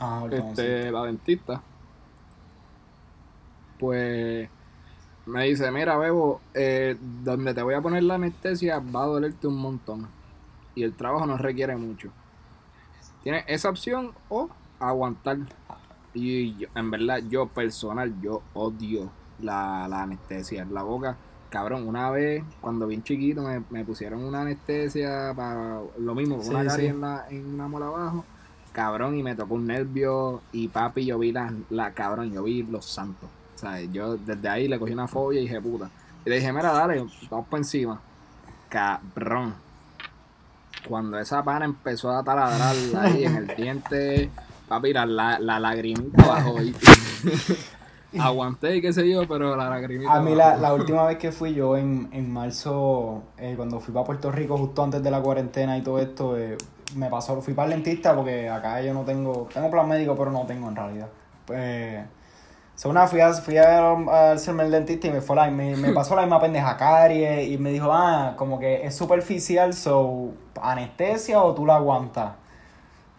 Ah, 0.00 0.24
Este, 0.30 0.90
la 0.90 1.02
dentista. 1.04 1.60
Pues 3.78 4.48
me 5.26 5.44
dice, 5.44 5.70
mira, 5.70 5.96
Bebo, 5.96 6.40
eh, 6.54 6.96
donde 7.22 7.54
te 7.54 7.62
voy 7.62 7.74
a 7.74 7.80
poner 7.80 8.02
la 8.02 8.14
anestesia 8.16 8.78
va 8.78 9.02
a 9.04 9.06
dolerte 9.06 9.46
un 9.46 9.56
montón. 9.56 10.08
Y 10.74 10.82
el 10.82 10.94
trabajo 10.94 11.26
no 11.26 11.36
requiere 11.36 11.76
mucho. 11.76 12.10
Tienes 13.22 13.44
esa 13.48 13.70
opción 13.70 14.12
o 14.28 14.48
aguantar. 14.78 15.38
Y 16.12 16.56
yo- 16.56 16.68
en 16.74 16.90
verdad, 16.90 17.18
yo 17.28 17.46
personal, 17.48 18.12
yo 18.20 18.42
odio 18.54 19.10
la, 19.40 19.86
la 19.88 20.02
anestesia 20.02 20.62
en 20.62 20.74
la 20.74 20.82
boca. 20.82 21.16
Cabrón, 21.50 21.86
una 21.86 22.10
vez, 22.10 22.42
cuando 22.60 22.86
bien 22.86 23.02
chiquito, 23.02 23.42
me, 23.42 23.62
me 23.70 23.84
pusieron 23.84 24.24
una 24.24 24.42
anestesia 24.42 25.32
para 25.34 25.80
lo 25.98 26.14
mismo, 26.14 26.42
Sí, 26.42 26.50
una 26.50 26.64
carie 26.66 26.86
sí. 26.86 26.94
en, 26.94 27.00
la, 27.00 27.26
en 27.30 27.54
una 27.54 27.68
muela 27.68 27.86
abajo. 27.86 28.24
Cabrón, 28.72 29.16
y 29.16 29.22
me 29.22 29.36
tocó 29.36 29.54
un 29.54 29.66
nervio. 29.66 30.42
Y 30.52 30.66
papi, 30.68 31.04
yo 31.06 31.18
vi 31.18 31.30
la, 31.32 31.52
la 31.70 31.92
cabrón, 31.94 32.32
yo 32.32 32.42
vi 32.42 32.62
los 32.64 32.84
santos. 32.84 33.28
Yo 33.92 34.16
desde 34.16 34.48
ahí 34.48 34.68
le 34.68 34.78
cogí 34.78 34.92
una 34.92 35.08
fobia 35.08 35.40
y 35.40 35.44
dije, 35.44 35.60
puta. 35.60 35.88
Y 36.24 36.30
le 36.30 36.36
dije, 36.36 36.52
mira, 36.52 36.72
dale, 36.72 37.04
vamos 37.30 37.46
por 37.48 37.58
encima. 37.58 38.00
Cabrón. 38.68 39.54
Cuando 40.88 41.18
esa 41.18 41.42
pana 41.42 41.64
empezó 41.64 42.10
a 42.10 42.22
taladrar 42.22 42.74
ahí 43.00 43.24
en 43.24 43.36
el 43.36 43.46
diente, 43.56 44.30
papi, 44.68 44.92
la, 44.92 45.06
la, 45.06 45.38
la 45.38 45.58
lagrimita 45.58 46.26
bajó. 46.26 46.62
y- 46.62 46.74
Aguanté 48.18 48.76
y 48.76 48.80
qué 48.80 48.92
sé 48.92 49.08
yo, 49.10 49.26
pero 49.26 49.56
la 49.56 49.68
lagrimita 49.68 50.12
A 50.14 50.20
mí 50.20 50.34
la, 50.36 50.56
la 50.56 50.72
última 50.72 51.04
vez 51.04 51.18
que 51.18 51.32
fui 51.32 51.52
yo 51.52 51.76
en, 51.76 52.08
en 52.12 52.32
marzo, 52.32 53.22
eh, 53.38 53.54
cuando 53.56 53.80
fui 53.80 53.92
para 53.92 54.06
Puerto 54.06 54.30
Rico 54.30 54.56
justo 54.56 54.84
antes 54.84 55.02
de 55.02 55.10
la 55.10 55.20
cuarentena 55.20 55.76
y 55.76 55.82
todo 55.82 55.98
esto, 55.98 56.38
eh, 56.38 56.56
me 56.94 57.08
pasó, 57.10 57.40
fui 57.42 57.54
para 57.54 57.66
el 57.74 57.82
dentista 57.82 58.14
porque 58.14 58.48
acá 58.48 58.80
yo 58.82 58.94
no 58.94 59.02
tengo, 59.02 59.48
tengo 59.52 59.68
plan 59.70 59.88
médico 59.88 60.14
pero 60.16 60.30
no 60.30 60.46
tengo 60.46 60.68
en 60.68 60.76
realidad. 60.76 61.08
Pues, 61.44 62.04
so, 62.74 62.88
una, 62.88 63.06
fui 63.06 63.20
a, 63.20 63.32
fui 63.32 63.56
a, 63.56 63.90
a 63.90 64.32
hacerme 64.32 64.64
el 64.64 64.70
dentista 64.70 65.06
y 65.06 65.10
me, 65.10 65.20
fue 65.20 65.36
la, 65.36 65.50
me, 65.50 65.76
me 65.76 65.92
pasó 65.94 66.16
la 66.16 66.22
misma 66.22 66.40
pendeja 66.40 67.12
y 67.12 67.56
me 67.58 67.70
dijo, 67.70 67.92
ah, 67.92 68.34
como 68.36 68.58
que 68.58 68.86
es 68.86 68.94
superficial, 68.94 69.74
so, 69.74 70.32
anestesia 70.60 71.42
o 71.42 71.54
tú 71.54 71.66
la 71.66 71.76
aguantas. 71.76 72.32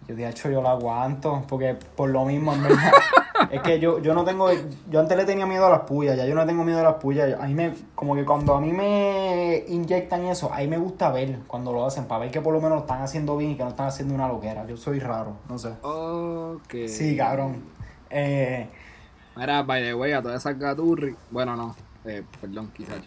Yo 0.07 0.15
de 0.15 0.29
hecho 0.29 0.49
yo 0.49 0.61
la 0.61 0.71
aguanto, 0.71 1.43
porque 1.47 1.75
por 1.95 2.09
lo 2.09 2.25
mismo, 2.25 2.53
en 2.53 2.63
verdad. 2.63 2.91
es 3.51 3.61
que 3.61 3.79
yo, 3.79 3.99
yo 3.99 4.13
no 4.13 4.23
tengo. 4.23 4.49
Yo 4.89 4.99
antes 4.99 5.17
le 5.17 5.25
tenía 5.25 5.47
miedo 5.47 5.65
a 5.65 5.69
las 5.69 5.81
pullas, 5.81 6.15
ya 6.15 6.25
yo 6.25 6.35
no 6.35 6.45
tengo 6.45 6.63
miedo 6.63 6.79
a 6.79 6.83
las 6.83 6.95
pullas. 6.95 7.39
A 7.39 7.47
mí 7.47 7.55
me. 7.55 7.73
Como 7.95 8.15
que 8.15 8.23
cuando 8.23 8.53
a 8.53 8.61
mí 8.61 8.71
me 8.71 9.63
inyectan 9.67 10.25
eso, 10.25 10.51
ahí 10.53 10.67
me 10.67 10.77
gusta 10.77 11.09
ver 11.11 11.39
cuando 11.47 11.73
lo 11.73 11.85
hacen, 11.85 12.05
para 12.05 12.21
ver 12.21 12.31
que 12.31 12.39
por 12.41 12.53
lo 12.53 12.61
menos 12.61 12.75
lo 12.75 12.81
están 12.81 13.01
haciendo 13.01 13.35
bien 13.35 13.51
y 13.51 13.55
que 13.55 13.63
no 13.63 13.69
están 13.69 13.87
haciendo 13.87 14.13
una 14.13 14.27
loquera. 14.27 14.65
Yo 14.67 14.77
soy 14.77 14.99
raro, 14.99 15.37
no 15.49 15.57
sé. 15.57 15.73
Ok. 15.81 16.87
Sí, 16.87 17.17
cabrón. 17.17 17.63
Eh, 18.11 18.67
Mira, 19.35 19.63
by 19.63 19.81
the 19.83 19.93
way, 19.93 20.13
a 20.13 20.21
todas 20.21 20.41
esas 20.41 20.57
gaturri. 20.57 21.15
Bueno, 21.31 21.55
no. 21.55 21.75
Eh, 22.05 22.23
perdón, 22.39 22.71
quizás. 22.75 22.99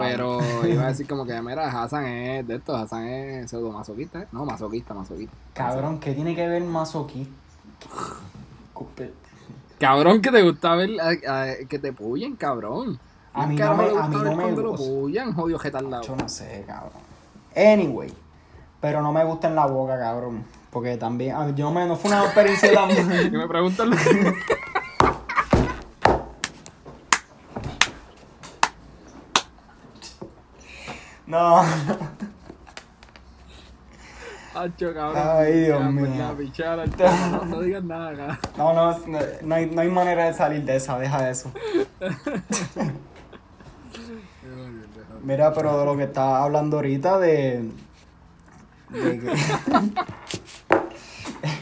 Pero 0.00 0.40
iba 0.66 0.84
a 0.84 0.88
decir 0.88 1.06
como 1.06 1.24
que, 1.24 1.40
mira, 1.40 1.68
Hassan 1.68 2.04
es 2.06 2.46
de 2.48 2.56
esto, 2.56 2.74
Hassan 2.76 3.06
es 3.06 3.48
pseudo 3.50 3.70
masoquista. 3.70 4.22
¿eh? 4.22 4.26
No, 4.32 4.44
masoquista, 4.44 4.92
masoquista. 4.92 5.34
Cabrón, 5.54 6.00
¿qué 6.00 6.12
tiene 6.14 6.34
que 6.34 6.46
ver 6.48 6.62
masoquista? 6.64 7.32
Cabrón, 9.78 10.20
que 10.20 10.30
te 10.30 10.42
gusta 10.42 10.74
ver 10.74 10.90
a- 11.00 11.08
a- 11.42 11.54
que 11.68 11.78
te 11.78 11.92
pullen, 11.92 12.36
cabrón. 12.36 12.98
A 13.32 13.46
mí 13.46 13.56
¿Qué 13.56 13.62
no 13.62 13.74
me- 13.76 13.84
a 13.84 13.88
gusta 13.88 14.08
mí 14.08 14.16
no 14.16 14.22
ver 14.24 14.36
me 14.36 14.42
cuando 14.42 14.62
lo 14.62 14.74
pullan, 14.76 15.32
jodido 15.32 15.58
retardado. 15.58 16.02
Yo 16.02 16.16
no 16.16 16.28
sé, 16.28 16.64
cabrón. 16.66 17.00
Anyway. 17.56 18.12
Pero 18.80 19.00
no 19.02 19.12
me 19.12 19.24
gusta 19.24 19.48
en 19.48 19.54
la 19.54 19.66
boca, 19.66 19.98
cabrón. 19.98 20.44
Porque 20.70 20.96
también. 20.96 21.54
Yo 21.56 21.70
me, 21.70 21.86
no 21.86 21.96
fue 21.96 22.10
una 22.10 22.24
experiencia 22.24 22.72
tan. 22.74 23.32
Me 23.32 23.46
preguntan 23.48 23.90
No. 31.30 31.62
Hacho, 34.52 34.92
cabrón. 34.92 35.22
Ay, 35.24 35.60
Dios 35.60 35.80
pues, 35.80 35.94
mío. 35.94 36.34
pichara 36.36 36.84
no, 36.86 37.44
no 37.44 37.60
digas 37.60 37.84
nada, 37.84 38.16
cabrón. 38.16 38.38
No, 38.56 38.72
no, 38.72 38.98
no, 39.06 39.18
no 39.42 39.54
hay, 39.54 39.66
no 39.70 39.80
hay 39.80 39.88
manera 39.88 40.24
de 40.24 40.34
salir 40.34 40.64
de 40.64 40.74
esa, 40.74 40.98
deja 40.98 41.30
eso. 41.30 41.52
Mira, 45.22 45.52
pero 45.54 45.78
de 45.78 45.84
lo 45.84 45.96
que 45.96 46.02
estaba 46.02 46.42
hablando 46.42 46.78
ahorita 46.78 47.20
de. 47.20 47.70
de 48.88 49.20
que... 49.20 49.26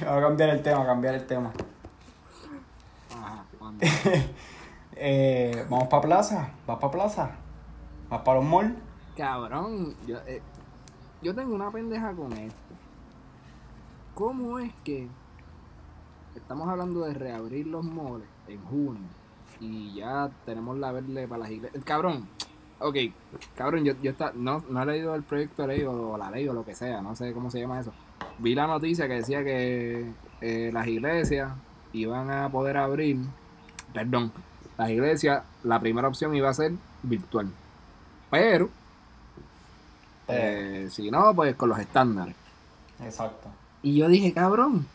Voy 0.07 0.17
a 0.17 0.21
cambiar 0.23 0.49
el 0.49 0.63
tema, 0.63 0.87
cambiar 0.87 1.15
el 1.15 1.27
tema. 1.27 1.53
Ajá, 3.15 3.45
manda. 3.61 3.87
Eh, 5.01 5.67
Vamos 5.69 5.89
para 5.89 6.03
plaza, 6.03 6.49
vas 6.67 6.79
para 6.79 6.91
plaza, 6.91 7.31
vas 8.09 8.23
para 8.23 8.39
los 8.41 8.49
malls. 8.49 8.88
Cabrón, 9.19 9.97
yo, 10.07 10.19
eh, 10.29 10.41
yo 11.23 11.35
tengo 11.35 11.53
una 11.53 11.73
pendeja 11.73 12.13
con 12.13 12.33
esto. 12.35 12.75
¿Cómo 14.15 14.61
es 14.61 14.73
que 14.85 15.09
estamos 16.37 16.69
hablando 16.69 17.01
de 17.01 17.15
reabrir 17.15 17.67
los 17.67 17.85
moles 17.85 18.29
en 18.47 18.63
junio 18.67 19.09
y 19.59 19.97
ya 19.97 20.31
tenemos 20.47 20.79
la 20.79 20.93
verde 20.93 21.27
para 21.27 21.41
las 21.41 21.51
iglesias? 21.51 21.83
Cabrón, 21.85 22.29
ok, 22.79 22.97
cabrón, 23.57 23.85
yo, 23.85 23.95
yo 24.01 24.13
está, 24.13 24.31
no, 24.37 24.63
no 24.71 24.83
he 24.83 24.87
leído 24.87 25.17
el 25.17 25.25
proyecto 25.25 25.63
de 25.63 25.79
ley 25.79 25.83
o 25.83 26.17
la 26.17 26.31
ley 26.31 26.47
o 26.47 26.53
lo 26.53 26.65
que 26.65 26.77
sea, 26.77 27.03
no 27.03 27.17
sé 27.17 27.33
cómo 27.33 27.51
se 27.51 27.59
llama 27.59 27.81
eso. 27.81 27.93
Vi 28.39 28.55
la 28.55 28.69
noticia 28.69 29.09
que 29.09 29.15
decía 29.15 29.43
que 29.43 30.13
eh, 30.41 30.71
las 30.73 30.87
iglesias 30.87 31.51
iban 31.93 32.31
a 32.31 32.49
poder 32.51 32.77
abrir, 32.77 33.19
perdón, 33.93 34.31
las 34.77 34.91
iglesias, 34.91 35.43
la 35.65 35.81
primera 35.81 36.07
opción 36.07 36.37
iba 36.37 36.51
a 36.51 36.55
ser 36.55 36.71
virtual. 37.03 37.51
Pero 38.31 38.69
eh, 40.29 40.89
si 40.91 41.11
no, 41.11 41.35
pues 41.35 41.55
con 41.57 41.69
los 41.69 41.79
estándares. 41.79 42.35
Exacto. 43.03 43.49
Y 43.83 43.97
yo 43.97 44.09
dije, 44.09 44.33
cabrón, 44.33 44.87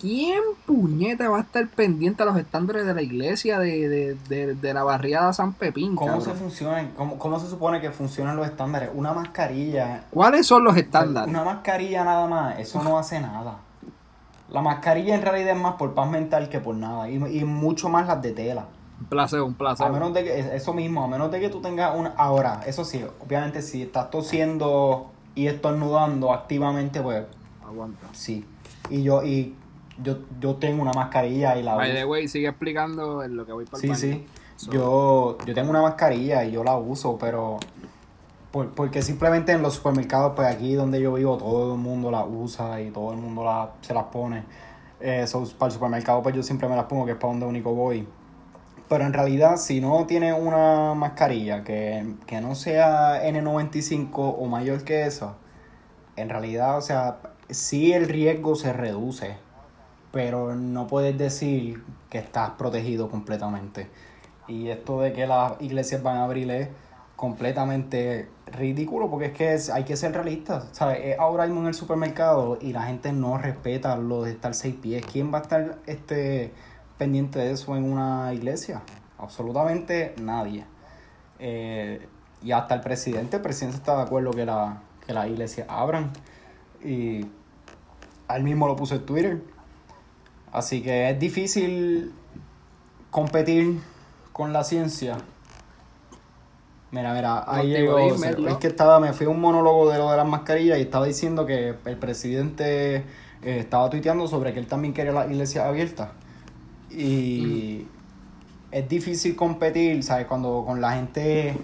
¿quién 0.00 0.40
puñeta 0.66 1.28
va 1.28 1.38
a 1.38 1.40
estar 1.42 1.66
pendiente 1.68 2.22
a 2.22 2.26
los 2.26 2.36
estándares 2.36 2.86
de 2.86 2.94
la 2.94 3.02
iglesia 3.02 3.58
de, 3.58 3.88
de, 3.88 4.14
de, 4.28 4.54
de 4.54 4.74
la 4.74 4.82
barriada 4.82 5.32
San 5.32 5.52
Pepín? 5.52 5.94
¿Cómo 5.94 6.12
cabrón? 6.12 6.24
se 6.24 6.34
funciona? 6.34 6.90
¿Cómo, 6.96 7.18
¿Cómo 7.18 7.38
se 7.38 7.48
supone 7.48 7.80
que 7.80 7.90
funcionan 7.90 8.36
los 8.36 8.46
estándares? 8.46 8.90
Una 8.94 9.12
mascarilla. 9.12 10.04
¿Cuáles 10.10 10.46
son 10.46 10.64
los 10.64 10.76
estándares? 10.76 11.28
Una 11.28 11.44
mascarilla 11.44 12.04
nada 12.04 12.26
más, 12.26 12.58
eso 12.58 12.82
no 12.82 12.98
hace 12.98 13.20
nada. 13.20 13.58
La 14.48 14.60
mascarilla 14.60 15.14
en 15.14 15.22
realidad 15.22 15.54
es 15.54 15.60
más 15.60 15.74
por 15.76 15.94
paz 15.94 16.10
mental 16.10 16.48
que 16.48 16.60
por 16.60 16.74
nada. 16.74 17.08
Y, 17.08 17.14
y 17.14 17.44
mucho 17.44 17.88
más 17.88 18.06
las 18.06 18.20
de 18.20 18.32
tela. 18.32 18.66
Un 19.02 19.08
placebo, 19.08 19.46
un 19.46 19.54
placebo. 19.54 19.88
A 19.88 19.92
menos 19.92 20.14
de 20.14 20.24
que, 20.24 20.56
eso 20.56 20.72
mismo, 20.72 21.02
a 21.04 21.08
menos 21.08 21.30
de 21.30 21.40
que 21.40 21.48
tú 21.48 21.60
tengas 21.60 21.96
una. 21.96 22.10
Ahora, 22.16 22.60
eso 22.66 22.84
sí, 22.84 23.04
obviamente 23.20 23.60
si 23.62 23.82
estás 23.82 24.10
tosiendo 24.10 25.10
y 25.34 25.46
estornudando 25.48 26.32
activamente, 26.32 27.00
pues 27.00 27.24
aguanta. 27.66 28.06
Sí. 28.12 28.44
Y 28.90 29.02
yo, 29.02 29.22
y 29.24 29.54
yo, 30.02 30.18
yo 30.40 30.56
tengo 30.56 30.82
una 30.82 30.92
mascarilla 30.92 31.56
y 31.56 31.62
la 31.62 31.74
By 31.74 31.90
uso. 31.90 31.98
the 31.98 32.04
way, 32.04 32.28
sigue 32.28 32.48
explicando 32.48 33.22
en 33.22 33.36
lo 33.36 33.44
que 33.46 33.52
voy 33.52 33.64
para 33.64 33.76
el 33.78 33.80
Sí, 33.80 33.88
baño. 33.88 33.98
sí. 34.18 34.26
So- 34.56 34.70
Yo, 34.70 35.38
yo 35.46 35.54
tengo 35.54 35.70
una 35.70 35.82
mascarilla 35.82 36.44
y 36.44 36.52
yo 36.52 36.62
la 36.62 36.76
uso, 36.76 37.16
pero 37.18 37.58
por- 38.52 38.68
porque 38.70 39.02
simplemente 39.02 39.50
en 39.52 39.62
los 39.62 39.74
supermercados, 39.74 40.32
pues 40.36 40.46
aquí 40.48 40.74
donde 40.74 41.00
yo 41.00 41.14
vivo, 41.14 41.36
todo 41.38 41.74
el 41.74 41.80
mundo 41.80 42.10
la 42.10 42.24
usa 42.24 42.80
y 42.80 42.90
todo 42.90 43.12
el 43.12 43.18
mundo 43.18 43.42
la, 43.44 43.70
se 43.80 43.94
las 43.94 44.04
pone. 44.04 44.44
Eh, 45.00 45.26
so, 45.26 45.42
para 45.58 45.68
el 45.68 45.72
supermercado, 45.72 46.22
pues 46.22 46.34
yo 46.36 46.42
siempre 46.42 46.68
me 46.68 46.76
las 46.76 46.84
pongo, 46.84 47.04
que 47.06 47.12
es 47.12 47.18
para 47.18 47.32
donde 47.32 47.46
único 47.46 47.72
voy. 47.74 48.06
Pero 48.92 49.06
en 49.06 49.14
realidad, 49.14 49.56
si 49.56 49.80
no 49.80 50.04
tienes 50.04 50.34
una 50.38 50.92
mascarilla 50.92 51.64
que, 51.64 52.14
que 52.26 52.42
no 52.42 52.54
sea 52.54 53.26
N95 53.26 54.10
o 54.16 54.46
mayor 54.48 54.84
que 54.84 55.06
esa, 55.06 55.36
en 56.16 56.28
realidad, 56.28 56.76
o 56.76 56.82
sea, 56.82 57.16
sí 57.48 57.94
el 57.94 58.06
riesgo 58.06 58.54
se 58.54 58.74
reduce, 58.74 59.36
pero 60.12 60.54
no 60.56 60.88
puedes 60.88 61.16
decir 61.16 61.82
que 62.10 62.18
estás 62.18 62.50
protegido 62.50 63.08
completamente. 63.08 63.88
Y 64.46 64.68
esto 64.68 65.00
de 65.00 65.14
que 65.14 65.26
las 65.26 65.58
iglesias 65.62 66.02
van 66.02 66.18
a 66.18 66.24
abrir 66.24 66.50
es 66.50 66.68
completamente 67.16 68.28
ridículo, 68.44 69.08
porque 69.08 69.26
es 69.28 69.32
que 69.32 69.72
hay 69.72 69.84
que 69.84 69.96
ser 69.96 70.12
realistas, 70.12 70.68
¿sabes? 70.72 70.98
Es 71.02 71.18
ahora 71.18 71.46
mismo 71.46 71.62
en 71.62 71.68
el 71.68 71.74
supermercado 71.74 72.58
y 72.60 72.74
la 72.74 72.82
gente 72.82 73.10
no 73.14 73.38
respeta 73.38 73.96
lo 73.96 74.24
de 74.24 74.32
estar 74.32 74.52
seis 74.52 74.74
pies. 74.74 75.02
¿Quién 75.10 75.32
va 75.32 75.38
a 75.38 75.40
estar 75.40 75.78
este, 75.86 76.52
pendiente 77.02 77.40
de 77.40 77.50
eso 77.50 77.74
en 77.76 77.82
una 77.82 78.32
iglesia? 78.32 78.82
Absolutamente 79.18 80.14
nadie. 80.22 80.64
Eh, 81.40 82.06
y 82.44 82.52
hasta 82.52 82.76
el 82.76 82.80
presidente, 82.80 83.36
el 83.36 83.42
presidente 83.42 83.76
está 83.76 83.96
de 83.96 84.02
acuerdo 84.02 84.30
que 84.30 84.46
la, 84.46 84.82
que 85.04 85.12
las 85.12 85.26
iglesias 85.26 85.66
abran. 85.68 86.12
Y 86.84 87.26
él 88.28 88.42
mismo 88.44 88.68
lo 88.68 88.76
puso 88.76 88.94
en 88.94 89.04
Twitter. 89.04 89.42
Así 90.52 90.80
que 90.80 91.10
es 91.10 91.18
difícil 91.18 92.12
competir 93.10 93.80
con 94.32 94.52
la 94.52 94.62
ciencia. 94.62 95.18
Mira, 96.92 97.14
mira, 97.14 97.44
ahí 97.48 97.68
llegó. 97.68 97.98
Es 97.98 98.56
que 98.58 98.68
estaba, 98.68 99.00
me 99.00 99.12
fui 99.12 99.26
a 99.26 99.30
un 99.30 99.40
monólogo 99.40 99.90
de 99.90 99.98
lo 99.98 100.08
de 100.08 100.16
las 100.18 100.26
mascarillas 100.26 100.78
y 100.78 100.82
estaba 100.82 101.06
diciendo 101.06 101.46
que 101.46 101.74
el 101.84 101.96
presidente 101.96 102.96
eh, 102.96 103.04
estaba 103.42 103.90
tuiteando 103.90 104.28
sobre 104.28 104.52
que 104.52 104.60
él 104.60 104.68
también 104.68 104.94
quería 104.94 105.10
la 105.10 105.26
iglesia 105.26 105.66
abierta. 105.66 106.12
Y 106.94 107.86
es 108.70 108.88
difícil 108.88 109.36
competir, 109.36 110.02
¿sabes? 110.04 110.26
Cuando 110.26 110.64
con 110.66 110.80
la 110.80 110.92
gente, 110.94 111.56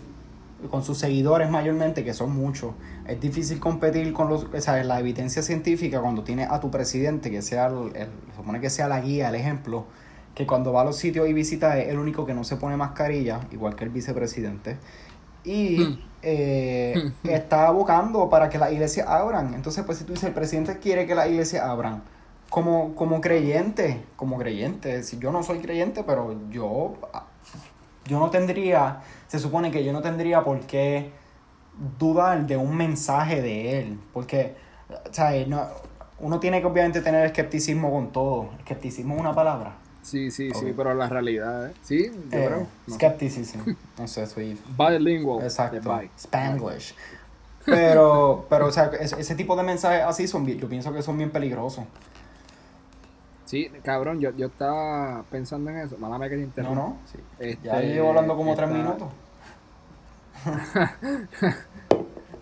con 0.71 0.83
sus 0.85 0.99
seguidores 0.99 1.51
mayormente, 1.51 2.05
que 2.05 2.15
son 2.15 2.35
muchos, 2.35 2.73
es 3.07 3.21
difícil 3.21 3.61
competir 3.61 4.13
con 4.13 4.29
los, 4.29 4.47
¿sabes? 4.61 4.87
la 4.87 5.01
evidencia 5.01 5.43
científica 5.43 6.01
cuando 6.01 6.23
tienes 6.25 6.51
a 6.51 6.61
tu 6.61 6.71
presidente, 6.71 7.31
que 7.31 7.43
sea, 7.43 7.67
el, 7.69 7.97
el- 7.97 8.09
se 8.31 8.37
supone 8.37 8.61
que 8.61 8.71
sea 8.71 8.89
la 8.89 9.01
guía, 9.01 9.29
el 9.29 9.35
ejemplo, 9.37 9.87
que 10.35 10.47
cuando 10.47 10.73
va 10.73 10.83
a 10.83 10.85
los 10.85 10.97
sitios 10.97 11.29
y 11.29 11.33
visita 11.33 11.79
es 11.79 11.89
el 11.89 11.99
único 11.99 12.27
que 12.27 12.35
no 12.35 12.45
se 12.45 12.57
pone 12.57 12.77
mascarilla, 12.77 13.41
igual 13.53 13.77
que 13.77 13.85
el 13.85 13.91
vicepresidente. 13.91 14.77
Y 15.45 15.85
Hmm. 15.85 15.99
eh, 16.23 17.13
está 17.25 17.69
abocando 17.69 18.29
para 18.29 18.49
que 18.51 18.59
las 18.59 18.73
iglesias 18.73 19.07
abran. 19.09 19.55
Entonces, 19.55 19.85
pues 19.85 19.99
si 19.99 20.05
tú 20.05 20.13
dices, 20.13 20.29
el 20.29 20.35
presidente 20.35 20.79
quiere 20.79 21.07
que 21.07 21.15
las 21.15 21.29
iglesias 21.29 21.65
abran, 21.65 22.03
como, 22.51 22.95
como 22.95 23.21
creyente, 23.21 24.03
como 24.17 24.39
creyente, 24.39 25.03
si 25.03 25.19
yo 25.19 25.31
no 25.33 25.43
soy 25.43 25.59
creyente, 25.61 26.03
pero 26.05 26.35
yo, 26.51 26.95
yo 28.07 28.19
no 28.19 28.31
tendría, 28.31 29.01
se 29.27 29.39
supone 29.39 29.71
que 29.71 29.85
yo 29.85 29.93
no 29.93 30.01
tendría 30.03 30.43
por 30.45 30.61
qué 30.61 31.11
dudar 31.99 32.47
de 32.47 32.57
un 32.57 32.77
mensaje 32.77 33.43
de 33.43 33.79
él, 33.81 34.01
porque, 34.13 34.55
¿sabes? 35.13 35.47
No, 35.47 35.67
uno 36.21 36.41
tiene 36.41 36.61
que 36.61 36.67
obviamente 36.67 37.01
tener 37.03 37.25
escepticismo 37.27 37.93
con 37.93 38.11
todo. 38.11 38.49
Escepticismo 38.65 39.15
es 39.15 39.21
una 39.21 39.35
palabra. 39.35 39.77
Sí, 40.03 40.31
sí, 40.31 40.51
sí, 40.55 40.73
pero 40.75 40.95
la 40.95 41.09
realidad, 41.09 41.69
¿eh? 41.69 41.75
Sí, 41.83 42.11
yo 42.31 42.39
Eh, 42.39 42.47
creo. 42.47 42.67
No. 42.87 42.95
skepticism. 42.95 43.59
No 43.99 44.09
sé, 44.09 44.27
soy 44.27 44.59
Bilingual. 44.77 45.45
Exacto. 45.45 46.01
Spanglish. 46.17 46.95
Pero, 47.67 48.47
pero, 48.49 48.67
o 48.67 48.73
sea, 48.73 48.87
ese, 48.99 49.21
ese 49.21 49.35
tipo 49.35 49.55
de 49.55 49.63
mensajes 49.63 50.03
así 50.05 50.27
son 50.27 50.45
bien, 50.47 50.59
yo 50.59 50.69
pienso 50.69 50.93
que 50.93 51.03
son 51.03 51.19
bien 51.19 51.31
peligrosos. 51.31 51.85
Sí, 53.49 53.71
cabrón, 53.83 54.21
yo, 54.21 54.31
yo 54.37 54.49
estaba 54.49 55.23
pensando 55.31 55.71
en 55.71 55.79
eso. 55.79 55.97
Mala 55.97 56.19
me 56.19 56.29
que 56.29 56.37
te 56.55 56.63
No, 56.63 56.75
no. 56.75 56.99
sí. 57.11 57.19
Este, 57.39 57.67
Ya 57.67 57.81
llevo 57.81 58.11
hablando 58.11 58.37
como 58.37 58.55
tres 58.55 58.69
minutos. 58.71 59.09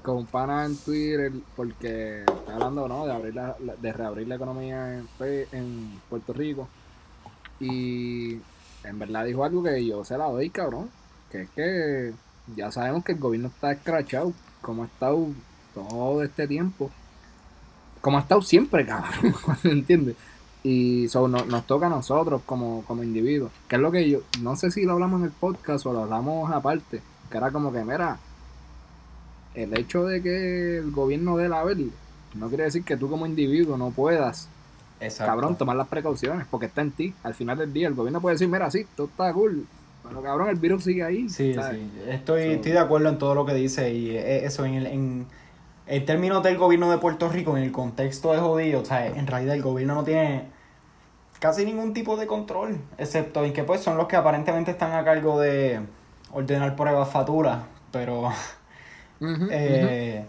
Con 0.03 0.17
un 0.19 0.27
pana 0.27 0.65
en 0.67 0.77
Twitter, 0.77 1.33
porque 1.55 2.23
está 2.23 2.55
hablando, 2.55 2.89
¿no? 2.89 3.07
De, 3.07 3.13
abrir 3.13 3.35
la, 3.37 3.55
de 3.81 3.93
reabrir 3.93 4.27
la 4.27 4.35
economía 4.35 4.99
en, 4.99 5.07
Pe- 5.17 5.47
en 5.53 6.01
Puerto 6.11 6.33
Rico. 6.33 6.69
Y 7.61 8.35
en 8.83 8.99
verdad 8.99 9.25
dijo 9.25 9.45
algo 9.45 9.63
que 9.63 9.85
yo 9.87 10.05
se 10.05 10.19
la 10.19 10.27
doy, 10.27 10.51
cabrón. 10.51 10.91
Que 11.31 11.43
es 11.43 11.51
que 11.51 12.13
ya 12.57 12.73
sabemos 12.73 13.05
que 13.05 13.13
el 13.13 13.19
gobierno 13.21 13.47
está 13.49 13.71
escrachado, 13.71 14.33
como 14.61 14.83
ha 14.83 14.87
estado 14.87 15.29
todo 15.73 16.23
este 16.25 16.49
tiempo. 16.49 16.91
Como 18.01 18.19
ha 18.19 18.23
estado 18.23 18.43
siempre, 18.43 18.85
cabrón, 18.85 19.35
¿entiendes? 19.65 20.17
Y 20.69 21.07
so, 21.09 21.29
no- 21.29 21.45
nos 21.45 21.65
toca 21.67 21.87
a 21.87 21.91
nosotros 21.91 22.43
como, 22.45 22.83
como 22.87 23.05
individuos. 23.05 23.53
Que 23.69 23.77
es 23.77 23.83
lo 23.83 23.93
que 23.93 24.09
yo, 24.11 24.21
no 24.41 24.57
sé 24.57 24.71
si 24.73 24.85
lo 24.85 24.95
hablamos 24.95 25.21
en 25.21 25.27
el 25.27 25.31
podcast 25.33 25.87
o 25.87 25.93
lo 25.93 26.03
hablamos 26.03 26.51
aparte. 26.51 27.03
Que 27.31 27.37
era 27.37 27.51
como 27.53 27.73
que, 27.73 27.85
mira, 27.85 28.19
el 29.55 29.77
hecho 29.79 30.05
de 30.05 30.23
que 30.23 30.79
el 30.79 30.91
gobierno 30.91 31.37
dé 31.37 31.49
la 31.49 31.63
verde 31.65 31.89
no 32.35 32.49
quiere 32.49 32.65
decir 32.65 32.83
que 32.85 32.97
tú 32.97 33.09
como 33.09 33.25
individuo 33.27 33.79
no 33.79 33.91
puedas, 33.91 34.49
Exacto. 35.01 35.31
cabrón, 35.33 35.57
tomar 35.57 35.77
las 35.77 35.89
precauciones, 35.89 36.47
porque 36.51 36.67
está 36.67 36.83
en 36.83 36.91
ti. 36.91 37.15
Al 37.23 37.35
final 37.35 37.57
del 37.57 37.73
día, 37.73 37.89
el 37.89 37.95
gobierno 37.95 38.21
puede 38.21 38.35
decir, 38.35 38.49
mira, 38.49 38.71
sí, 38.71 38.87
todo 38.95 39.07
está 39.07 39.33
cool, 39.33 39.67
pero 40.07 40.21
cabrón, 40.23 40.49
el 40.51 40.57
virus 40.57 40.85
sigue 40.85 41.03
ahí. 41.03 41.29
Sí, 41.31 41.55
¿sabes? 41.55 41.79
sí. 41.81 41.91
Estoy, 42.11 42.43
So- 42.45 42.51
estoy 42.51 42.73
de 42.73 42.79
acuerdo 42.79 43.09
en 43.09 43.19
todo 43.19 43.35
lo 43.35 43.47
que 43.47 43.55
dice. 43.55 43.95
Y 43.95 44.11
eh, 44.11 44.45
eso, 44.45 44.65
en, 44.67 44.75
el, 44.75 44.87
en, 44.87 45.27
en 45.87 46.05
términos 46.05 46.43
del 46.43 46.59
gobierno 46.59 46.91
de 46.91 46.99
Puerto 46.99 47.29
Rico, 47.31 47.57
en 47.57 47.63
el 47.63 47.73
contexto 47.73 48.33
de 48.33 48.39
jodido, 48.39 48.83
o 48.83 48.85
sea, 48.85 49.07
en 49.07 49.27
realidad 49.27 49.55
el 49.55 49.63
gobierno 49.63 49.95
no 49.95 50.05
tiene 50.05 50.45
casi 51.39 51.65
ningún 51.65 51.93
tipo 51.93 52.17
de 52.17 52.27
control, 52.27 52.81
excepto 52.99 53.45
en 53.45 53.53
que 53.53 53.65
pues 53.65 53.81
son 53.81 53.97
los 53.97 54.07
que 54.07 54.17
aparentemente 54.17 54.71
están 54.71 54.93
a 54.93 55.05
cargo 55.05 55.41
de 55.41 55.81
ordenar 56.33 56.77
pruebas 56.77 57.09
facturas, 57.09 57.59
pero 57.93 58.31
eh. 59.21 60.27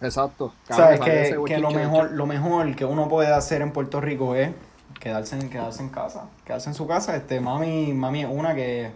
Exacto. 0.00 0.52
Sabes 0.68 1.00
que, 1.00 1.38
que 1.46 1.58
lo 1.58 1.70
mejor 1.70 2.12
lo 2.12 2.26
mejor 2.26 2.74
que 2.76 2.84
uno 2.84 3.08
puede 3.08 3.32
hacer 3.32 3.62
en 3.62 3.72
Puerto 3.72 4.00
Rico 4.00 4.34
es 4.34 4.50
quedarse 5.00 5.38
en 5.38 5.48
quedarse 5.48 5.82
en 5.82 5.88
casa 5.88 6.28
quedarse 6.44 6.70
en 6.70 6.74
su 6.74 6.86
casa 6.86 7.16
este 7.16 7.40
mami 7.40 7.92
mami 7.92 8.22
es 8.22 8.28
una 8.30 8.54
que 8.54 8.92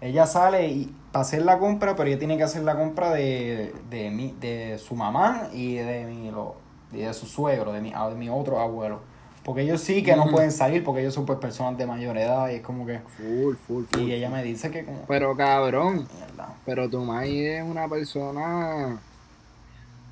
ella 0.00 0.26
sale 0.26 0.68
y 0.68 0.94
para 1.12 1.22
hacer 1.22 1.42
la 1.42 1.58
compra 1.58 1.96
pero 1.96 2.08
ella 2.08 2.18
tiene 2.18 2.36
que 2.36 2.42
hacer 2.42 2.62
la 2.62 2.76
compra 2.76 3.10
de 3.10 3.74
de 3.90 4.10
mi 4.10 4.32
de 4.40 4.78
su 4.78 4.94
mamá 4.94 5.48
y 5.52 5.76
de 5.76 6.04
mi 6.06 6.30
lo 6.30 6.56
y 6.92 6.98
de 6.98 7.12
su 7.14 7.26
suegro 7.26 7.72
de 7.72 7.80
mi 7.80 7.92
de 7.92 8.14
mi 8.14 8.28
otro 8.28 8.60
abuelo 8.60 9.00
porque 9.48 9.62
ellos 9.62 9.80
sí 9.80 10.02
que 10.02 10.14
no 10.14 10.26
pueden 10.26 10.52
salir 10.52 10.84
porque 10.84 11.00
ellos 11.00 11.14
son 11.14 11.24
pues 11.24 11.38
personas 11.38 11.78
de 11.78 11.86
mayor 11.86 12.18
edad 12.18 12.50
y 12.50 12.56
es 12.56 12.60
como 12.60 12.84
que 12.84 12.98
Full, 13.16 13.54
full, 13.66 13.84
full. 13.90 14.02
y 14.02 14.12
ella 14.12 14.28
me 14.28 14.42
dice 14.42 14.70
que 14.70 14.84
como 14.84 15.06
Pero 15.08 15.34
cabrón, 15.34 16.06
mierda. 16.14 16.54
pero 16.66 16.86
tu 16.90 17.02
May 17.02 17.46
es 17.46 17.62
una 17.64 17.88
persona. 17.88 18.98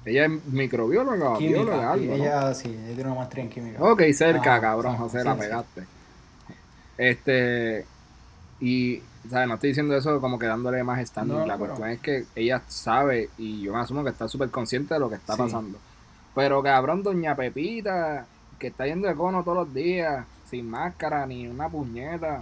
Ella 0.06 0.24
es 0.24 0.30
microbióloga 0.46 1.32
o 1.32 1.38
bióloga, 1.38 1.92
algo. 1.92 2.14
ella 2.14 2.54
sí 2.54 2.68
ella 2.68 2.94
tiene 2.94 3.10
una 3.10 3.16
maestría 3.16 3.44
en 3.44 3.50
química 3.50 3.82
Ok, 3.82 4.04
cerca, 4.14 4.58
cabrón, 4.58 4.96
José, 4.96 5.18
sí, 5.18 5.24
la 5.26 5.34
sí. 5.34 5.40
pegaste. 5.40 5.82
Este. 6.96 7.84
Y, 8.58 9.02
¿sabes? 9.30 9.48
No 9.48 9.54
estoy 9.56 9.68
diciendo 9.68 9.94
eso 9.94 10.18
como 10.18 10.38
que 10.38 10.46
dándole 10.46 10.82
más. 10.82 11.12
No, 11.26 11.44
la 11.44 11.58
pero- 11.58 11.74
cuestión 11.74 11.90
es 11.90 12.00
que 12.00 12.24
ella 12.34 12.62
sabe 12.68 13.28
y 13.36 13.60
yo 13.60 13.74
me 13.74 13.80
asumo 13.80 14.02
que 14.02 14.08
está 14.08 14.28
súper 14.28 14.48
consciente 14.50 14.94
de 14.94 15.00
lo 15.00 15.10
que 15.10 15.16
está 15.16 15.36
pasando. 15.36 15.78
Pero 16.34 16.62
cabrón, 16.62 17.02
doña 17.02 17.36
Pepita, 17.36 18.24
que 18.58 18.68
está 18.68 18.86
yendo 18.86 19.08
de 19.08 19.14
cono 19.14 19.42
todos 19.42 19.58
los 19.58 19.74
días, 19.74 20.26
sin 20.48 20.68
máscara 20.70 21.26
ni 21.26 21.46
una 21.46 21.68
puñeta. 21.68 22.38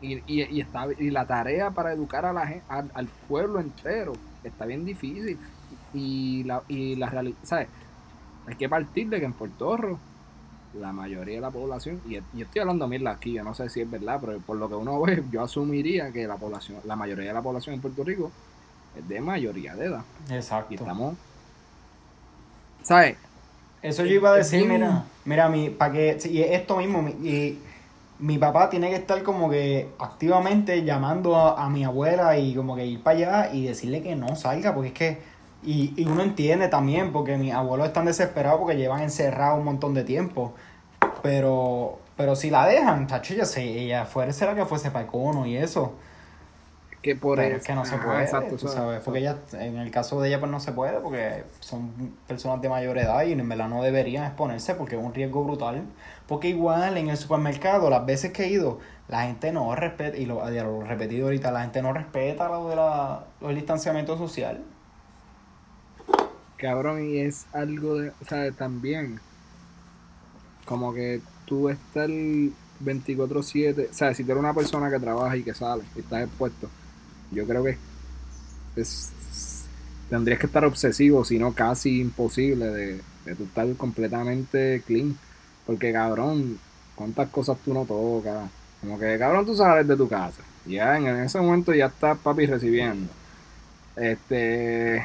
Y, 0.00 0.16
y, 0.26 0.42
y, 0.50 0.60
está, 0.60 0.86
y 0.98 1.10
la 1.10 1.26
tarea 1.26 1.70
para 1.70 1.92
educar 1.92 2.26
a 2.26 2.32
la 2.32 2.46
gen- 2.46 2.62
al, 2.68 2.90
al 2.94 3.06
pueblo 3.06 3.60
entero 3.60 4.12
está 4.44 4.66
bien 4.66 4.84
difícil. 4.84 5.38
Y 5.94 6.44
la, 6.44 6.62
y 6.68 6.96
la 6.96 7.08
realidad, 7.08 7.38
¿sabes? 7.42 7.68
Hay 8.46 8.56
que 8.56 8.68
partir 8.68 9.08
de 9.08 9.18
que 9.18 9.24
en 9.26 9.32
Puerto 9.32 9.76
Rico 9.76 9.98
la 10.74 10.92
mayoría 10.92 11.36
de 11.36 11.40
la 11.40 11.50
población, 11.50 12.02
y 12.06 12.14
yo 12.16 12.22
estoy 12.44 12.60
hablando 12.60 12.86
mierda 12.86 13.10
aquí, 13.12 13.32
yo 13.32 13.42
no 13.42 13.54
sé 13.54 13.70
si 13.70 13.80
es 13.80 13.90
verdad, 13.90 14.20
pero 14.20 14.38
por 14.40 14.58
lo 14.58 14.68
que 14.68 14.74
uno 14.74 15.00
ve, 15.00 15.24
yo 15.30 15.42
asumiría 15.42 16.12
que 16.12 16.26
la 16.26 16.36
población, 16.36 16.80
la 16.84 16.96
mayoría 16.96 17.28
de 17.28 17.32
la 17.32 17.40
población 17.40 17.76
en 17.76 17.80
Puerto 17.80 18.04
Rico 18.04 18.30
es 18.94 19.08
de 19.08 19.20
mayoría 19.22 19.74
de 19.74 19.86
edad. 19.86 20.04
exacto 20.28 20.72
Y 20.72 20.74
estamos, 20.74 21.16
¿sabes? 22.82 23.16
Eso 23.82 24.04
yo 24.04 24.14
iba 24.14 24.30
a 24.30 24.34
decir, 24.36 24.64
mira, 24.64 25.04
mira, 25.24 25.48
mi, 25.48 25.70
para 25.70 25.92
que, 25.92 26.18
y 26.30 26.42
esto 26.42 26.76
mismo, 26.78 27.02
mi, 27.02 27.12
y 27.12 27.62
mi 28.18 28.38
papá 28.38 28.70
tiene 28.70 28.90
que 28.90 28.96
estar 28.96 29.22
como 29.22 29.50
que 29.50 29.94
activamente 29.98 30.82
llamando 30.84 31.36
a, 31.36 31.64
a 31.64 31.70
mi 31.70 31.84
abuela 31.84 32.38
y 32.38 32.54
como 32.54 32.74
que 32.76 32.86
ir 32.86 33.02
para 33.02 33.16
allá 33.44 33.54
y 33.54 33.66
decirle 33.66 34.02
que 34.02 34.16
no 34.16 34.34
salga, 34.36 34.74
porque 34.74 34.88
es 34.88 34.94
que 34.94 35.36
Y, 35.62 35.94
y 35.96 36.06
uno 36.06 36.22
entiende 36.22 36.68
también, 36.68 37.12
porque 37.12 37.36
mis 37.38 37.52
abuelos 37.52 37.88
están 37.88 38.06
desesperados 38.06 38.60
porque 38.60 38.76
llevan 38.76 39.02
encerrados 39.02 39.58
un 39.58 39.64
montón 39.64 39.94
de 39.94 40.04
tiempo. 40.04 40.54
Pero, 41.22 42.00
pero 42.16 42.36
si 42.36 42.50
la 42.50 42.66
dejan, 42.66 43.06
tacho, 43.06 43.34
ella, 43.34 43.44
se, 43.46 43.62
ella 43.64 44.04
fuera 44.06 44.32
que 44.54 44.66
fuese 44.66 44.90
para 44.90 45.06
Econo 45.06 45.46
y 45.46 45.56
eso. 45.56 45.98
Que 47.06 47.14
por 47.14 47.36
Pero 47.36 47.50
eso- 47.50 47.58
es 47.58 47.64
que 47.68 47.74
no 47.76 47.84
se 47.84 47.98
puede, 47.98 48.22
exacto, 48.24 48.48
tú 48.48 48.54
exacto. 48.66 48.76
sabes, 48.78 49.00
porque 49.04 49.20
ella, 49.20 49.36
en 49.52 49.76
el 49.76 49.92
caso 49.92 50.20
de 50.20 50.26
ella, 50.26 50.40
pues 50.40 50.50
no 50.50 50.58
se 50.58 50.72
puede, 50.72 50.98
porque 50.98 51.44
son 51.60 51.92
personas 52.26 52.60
de 52.60 52.68
mayor 52.68 52.98
edad 52.98 53.22
y 53.24 53.30
en 53.30 53.48
verdad 53.48 53.68
no 53.68 53.80
deberían 53.80 54.24
exponerse 54.24 54.74
porque 54.74 54.96
es 54.96 55.00
un 55.04 55.14
riesgo 55.14 55.44
brutal. 55.44 55.84
Porque 56.26 56.48
igual 56.48 56.96
en 56.96 57.08
el 57.08 57.16
supermercado, 57.16 57.88
las 57.90 58.04
veces 58.04 58.32
que 58.32 58.42
he 58.42 58.48
ido, 58.48 58.80
la 59.06 59.22
gente 59.22 59.52
no 59.52 59.72
respeta, 59.76 60.16
y 60.16 60.26
lo, 60.26 60.50
ya 60.50 60.64
lo 60.64 60.82
he 60.82 60.84
repetido 60.84 61.26
ahorita, 61.26 61.52
la 61.52 61.60
gente 61.62 61.80
no 61.80 61.92
respeta 61.92 62.48
lo 62.48 62.68
de 62.70 62.74
la, 62.74 63.24
lo 63.40 63.46
del 63.46 63.54
distanciamiento 63.56 64.18
social. 64.18 64.64
Cabrón, 66.56 67.08
y 67.08 67.18
es 67.18 67.46
algo 67.52 67.98
de, 67.98 68.08
o 68.08 68.24
sea, 68.28 68.50
también, 68.50 69.20
como 70.64 70.92
que 70.92 71.20
tú 71.44 71.68
estás 71.68 72.08
24/7, 72.80 73.90
o 73.90 73.94
sea, 73.94 74.12
si 74.12 74.24
tú 74.24 74.32
eres 74.32 74.40
una 74.42 74.54
persona 74.54 74.90
que 74.90 74.98
trabaja 74.98 75.36
y 75.36 75.44
que 75.44 75.54
sale 75.54 75.84
y 75.94 76.00
estás 76.00 76.24
expuesto, 76.24 76.68
yo 77.30 77.46
creo 77.46 77.64
que 77.64 77.78
es, 78.76 79.12
tendrías 80.08 80.38
que 80.38 80.46
estar 80.46 80.64
obsesivo, 80.64 81.24
si 81.24 81.38
no 81.38 81.52
casi 81.52 82.00
imposible 82.00 82.66
de, 82.66 83.00
de 83.24 83.44
estar 83.44 83.72
completamente 83.76 84.82
clean, 84.86 85.16
porque 85.66 85.92
cabrón, 85.92 86.58
cuántas 86.94 87.28
cosas 87.30 87.58
tú 87.64 87.74
no 87.74 87.84
tocas, 87.84 88.50
como 88.80 88.98
que 88.98 89.18
cabrón 89.18 89.46
tú 89.46 89.54
sales 89.54 89.86
de 89.86 89.96
tu 89.96 90.08
casa, 90.08 90.42
ya 90.66 90.96
en 90.96 91.06
ese 91.06 91.40
momento 91.40 91.74
ya 91.74 91.86
estás 91.86 92.18
papi 92.18 92.46
recibiendo, 92.46 93.10
este 93.96 95.02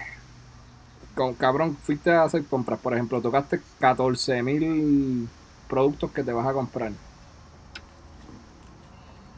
con, 1.15 1.33
cabrón, 1.33 1.77
fuiste 1.83 2.11
a 2.11 2.23
hacer 2.23 2.45
compras, 2.45 2.79
por 2.79 2.93
ejemplo, 2.93 3.21
tocaste 3.21 3.59
14 3.79 4.43
mil 4.43 5.27
productos 5.67 6.11
que 6.11 6.23
te 6.23 6.31
vas 6.31 6.47
a 6.47 6.53
comprar. 6.53 6.91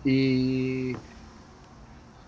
Y 0.04 0.96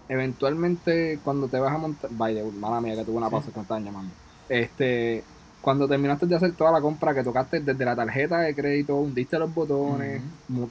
eventualmente 0.09 1.19
cuando 1.23 1.47
te 1.47 1.59
vas 1.59 1.73
a 1.73 1.77
montar, 1.77 2.09
vaya, 2.13 2.43
mala 2.59 2.81
mía 2.81 2.95
que 2.95 3.03
tuve 3.05 3.17
una 3.17 3.29
pausa 3.29 3.51
que 3.51 3.57
me 3.57 3.61
estaban 3.63 3.83
llamando. 3.85 4.13
Este, 4.49 5.23
cuando 5.61 5.87
terminaste 5.87 6.25
de 6.27 6.35
hacer 6.35 6.51
toda 6.53 6.71
la 6.71 6.81
compra 6.81 7.13
que 7.13 7.23
tocaste 7.23 7.59
desde 7.59 7.85
la 7.85 7.95
tarjeta 7.95 8.39
de 8.39 8.53
crédito, 8.55 8.95
hundiste 8.95 9.39
los 9.39 9.53
botones, 9.53 10.21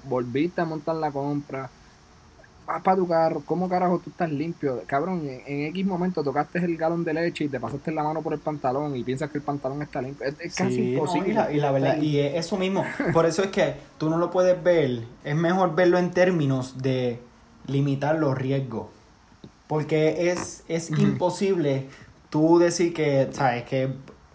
volviste 0.04 0.60
a 0.60 0.64
montar 0.64 0.94
la 0.96 1.10
compra, 1.10 1.68
vas 2.66 2.80
para 2.82 2.96
tu 2.96 3.06
carro, 3.08 3.42
¿cómo 3.44 3.68
carajo 3.68 3.98
tú 3.98 4.10
estás 4.10 4.30
limpio? 4.30 4.80
Cabrón, 4.86 5.22
en, 5.28 5.42
en 5.46 5.66
X 5.66 5.84
momento 5.84 6.22
tocaste 6.22 6.58
el 6.60 6.76
galón 6.76 7.04
de 7.04 7.12
leche 7.12 7.44
y 7.44 7.48
te 7.48 7.58
pasaste 7.60 7.90
la 7.92 8.02
mano 8.04 8.22
por 8.22 8.32
el 8.32 8.38
pantalón 8.38 8.96
y 8.96 9.02
piensas 9.04 9.30
que 9.30 9.38
el 9.38 9.44
pantalón 9.44 9.82
está 9.82 10.00
limpio. 10.00 10.26
Es, 10.26 10.34
es 10.40 10.54
casi 10.54 10.74
Sí, 10.76 10.80
no, 10.82 10.86
imposible. 10.92 11.30
y, 11.30 11.32
la, 11.34 11.52
y 11.52 11.56
la 11.58 11.72
verdad, 11.72 12.00
y 12.00 12.20
es 12.20 12.34
eso 12.36 12.56
mismo. 12.56 12.84
Por 13.12 13.26
eso 13.26 13.42
es 13.42 13.48
que 13.50 13.74
tú 13.98 14.08
no 14.08 14.16
lo 14.16 14.30
puedes 14.30 14.62
ver. 14.62 15.02
Es 15.24 15.34
mejor 15.36 15.74
verlo 15.74 15.98
en 15.98 16.12
términos 16.12 16.80
de 16.80 17.18
limitar 17.66 18.16
los 18.18 18.38
riesgos. 18.38 18.86
Porque 19.74 20.30
es, 20.30 20.62
es 20.68 20.88
imposible 20.90 21.88
tú 22.30 22.60
decir 22.60 22.94
que, 22.94 23.28
¿sabes? 23.32 23.64
Que 23.64 23.92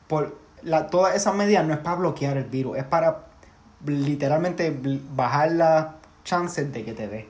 por 0.07 0.35
la, 0.63 0.87
todas 0.87 1.15
esas 1.15 1.33
medidas 1.33 1.65
no 1.65 1.73
es 1.73 1.79
para 1.79 1.95
bloquear 1.95 2.35
el 2.35 2.43
virus, 2.43 2.77
es 2.77 2.83
para 2.83 3.19
literalmente 3.85 4.77
bajar 5.15 5.53
las 5.53 5.85
chances 6.25 6.73
de 6.73 6.83
que 6.83 6.91
te 6.91 7.07
dé. 7.07 7.29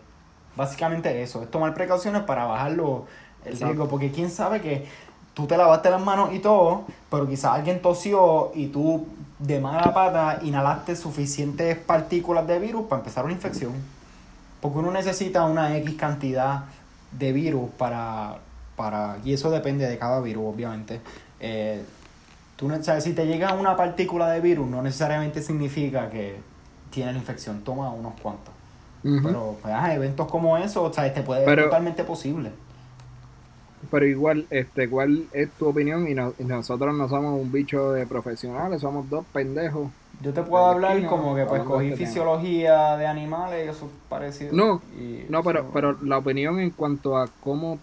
Básicamente 0.55 1.21
eso, 1.21 1.43
es 1.43 1.51
tomar 1.51 1.75
precauciones 1.75 2.23
para 2.23 2.45
bajar 2.45 2.71
lo- 2.71 3.05
el 3.45 3.53
Exacto. 3.53 3.65
riesgo. 3.67 3.87
Porque 3.89 4.09
quién 4.11 4.31
sabe 4.31 4.59
que 4.59 4.87
tú 5.35 5.45
te 5.45 5.55
lavaste 5.55 5.91
las 5.91 6.01
manos 6.01 6.33
y 6.33 6.39
todo, 6.39 6.85
pero 7.11 7.27
quizás 7.27 7.51
alguien 7.53 7.79
tosió 7.79 8.51
y 8.55 8.69
tú 8.69 9.05
de 9.37 9.59
mala 9.59 9.93
pata 9.93 10.39
inhalaste 10.41 10.95
suficientes 10.95 11.77
partículas 11.77 12.47
de 12.47 12.57
virus 12.57 12.87
para 12.87 13.01
empezar 13.01 13.23
una 13.23 13.33
infección. 13.33 13.73
Porque 14.61 14.79
uno 14.79 14.89
necesita 14.89 15.45
una 15.45 15.77
X 15.77 15.93
cantidad 15.93 16.63
de 17.11 17.31
virus 17.33 17.69
para, 17.77 18.37
para 18.75 19.17
y 19.23 19.33
eso 19.33 19.49
depende 19.51 19.87
de 19.87 19.97
cada 19.97 20.21
virus, 20.21 20.53
obviamente. 20.53 21.01
Eh, 21.39 21.81
tú 22.55 22.67
no, 22.67 22.81
sabes, 22.83 23.03
si 23.03 23.13
te 23.13 23.25
llega 23.25 23.53
una 23.53 23.75
partícula 23.75 24.29
de 24.29 24.41
virus, 24.41 24.67
no 24.69 24.81
necesariamente 24.81 25.41
significa 25.41 26.09
que 26.09 26.37
tiene 26.91 27.11
la 27.13 27.17
infección. 27.19 27.61
Toma 27.63 27.89
unos 27.91 28.13
cuantos. 28.21 28.53
Pero 29.01 29.57
pues, 29.61 29.73
eventos 29.91 30.27
como 30.27 30.57
eso, 30.57 30.83
o 30.83 30.91
sea, 30.93 31.11
te 31.13 31.21
puede 31.21 31.45
Pero- 31.45 31.61
es 31.63 31.67
totalmente 31.67 32.03
posible. 32.03 32.51
Pero 33.89 34.05
igual, 34.05 34.45
este, 34.49 34.89
¿cuál 34.89 35.27
es 35.31 35.49
tu 35.51 35.67
opinión? 35.69 36.05
Y, 36.07 36.13
no- 36.13 36.33
y 36.37 36.43
nosotros 36.43 36.93
no 36.95 37.07
somos 37.07 37.39
un 37.39 37.49
bicho 37.49 37.93
de 37.93 38.05
profesionales, 38.05 38.81
somos 38.81 39.09
dos 39.09 39.23
pendejos. 39.31 39.89
Yo 40.21 40.33
te 40.33 40.43
puedo 40.43 40.65
hablar 40.65 40.91
esquina, 40.93 41.09
como 41.09 41.33
que 41.35 41.45
pues 41.45 41.63
cogí 41.63 41.85
este 41.87 41.97
tema. 41.97 42.07
fisiología 42.09 42.97
de 42.97 43.07
animales 43.07 43.65
y 43.65 43.69
eso 43.69 43.85
es 43.85 43.91
parecido. 44.09 44.53
No, 44.53 44.81
Y 44.97 45.25
No, 45.29 45.41
pero, 45.43 45.59
eso- 45.61 45.69
pero 45.73 45.97
la 46.01 46.17
opinión 46.17 46.59
en 46.59 46.71
cuanto 46.71 47.17
a 47.17 47.27
cómo 47.41 47.79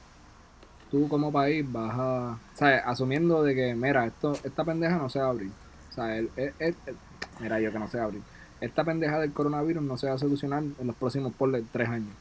tú 0.91 1.09
como 1.09 1.33
país 1.33 1.65
vas 1.71 1.95
a... 1.97 2.39
¿Sabes? 2.55 2.83
Asumiendo 2.85 3.43
de 3.43 3.55
que, 3.55 3.75
mira, 3.75 4.05
esto, 4.07 4.35
esta 4.45 4.65
pendeja 4.65 4.97
no 4.99 5.09
se 5.09 5.19
va 5.19 5.27
a 5.27 5.31
abrir. 5.31 5.51
O 5.91 5.95
sea, 5.95 6.17
el- 6.17 6.31
el- 6.37 6.53
el- 6.59 6.77
el- 6.87 6.97
mira 7.41 7.59
yo 7.61 7.73
que 7.73 7.79
no 7.79 7.89
se 7.89 7.97
va 7.97 8.05
a 8.05 8.07
abrir. 8.07 8.23
Esta 8.61 8.85
pendeja 8.85 9.19
del 9.19 9.33
coronavirus 9.33 9.83
no 9.83 9.97
se 9.97 10.07
va 10.09 10.15
a 10.15 10.19
solucionar 10.19 10.63
en 10.63 10.87
los 10.87 10.97
próximos 10.97 11.33
por 11.33 11.51
tres 11.73 11.89
años. 11.89 12.15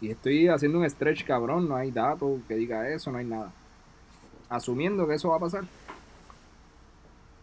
Y 0.00 0.10
estoy 0.10 0.48
haciendo 0.48 0.78
un 0.78 0.88
stretch 0.88 1.24
cabrón, 1.24 1.68
no 1.68 1.76
hay 1.76 1.90
datos 1.90 2.40
que 2.48 2.54
diga 2.54 2.88
eso, 2.88 3.12
no 3.12 3.18
hay 3.18 3.26
nada. 3.26 3.50
Asumiendo 4.48 5.06
que 5.06 5.14
eso 5.14 5.28
va 5.28 5.36
a 5.36 5.40
pasar. 5.40 5.64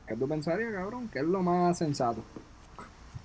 ¿Qué 0.08 0.16
tú 0.16 0.28
pensarías, 0.28 0.72
cabrón? 0.74 1.10
¿Qué 1.12 1.20
es 1.20 1.26
lo 1.26 1.42
más 1.42 1.78
sensato? 1.78 2.24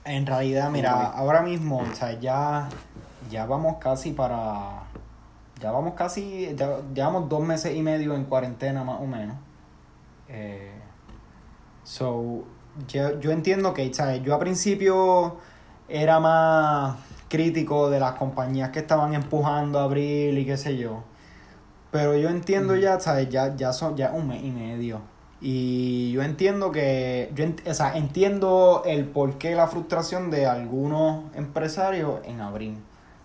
En 0.05 0.27
realidad, 0.27 0.69
mira, 0.69 1.07
ahora 1.07 1.43
mismo, 1.43 1.79
o 1.79 1.95
sea, 1.95 2.19
ya, 2.19 2.69
ya 3.31 3.47
vamos 3.47 3.77
casi 3.79 4.11
para. 4.11 4.83
Ya 5.61 5.71
vamos 5.71 5.95
casi. 5.95 6.53
Ya, 6.57 6.79
llevamos 6.93 7.29
dos 7.29 7.41
meses 7.47 7.77
y 7.77 7.83
medio 7.83 8.17
en 8.17 8.25
cuarentena, 8.25 8.83
más 8.83 9.01
o 9.01 9.07
menos. 9.07 9.37
Eh, 10.29 10.73
so, 11.85 12.45
yo, 12.89 13.21
yo 13.21 13.31
entiendo 13.31 13.73
que, 13.75 13.95
¿sabes? 13.95 14.21
Yo 14.25 14.35
a 14.35 14.41
principio 14.41 15.37
era 15.89 16.19
más 16.19 16.97
crítico 17.29 17.91
de 17.91 18.01
las 18.01 18.15
compañías 18.15 18.71
que 18.71 18.81
estaban 18.81 19.15
empujando 19.15 19.79
a 19.79 19.85
abrir 19.85 20.37
y 20.37 20.45
qué 20.45 20.57
sé 20.57 20.77
yo. 20.77 21.05
Pero 21.93 22.17
yo 22.17 22.29
entiendo 22.29 22.75
ya, 22.75 22.99
¿sabes? 22.99 23.29
Ya, 23.29 23.55
ya 23.55 23.73
son 23.73 23.97
ya 23.97 24.11
un 24.11 24.27
mes 24.27 24.43
y 24.43 24.51
medio. 24.51 25.12
Y 25.45 26.13
yo 26.13 26.23
entiendo 26.23 26.71
que, 26.71 27.33
yo 27.35 27.45
ent- 27.45 27.69
o 27.69 27.75
sea, 27.75 27.97
entiendo 27.97 28.83
el 28.87 29.05
porqué 29.07 29.57
la 29.57 29.67
frustración 29.67 30.31
de 30.31 30.47
algunos 30.47 31.25
empresarios 31.35 32.21
en 32.25 32.41
abrir. 32.41 32.77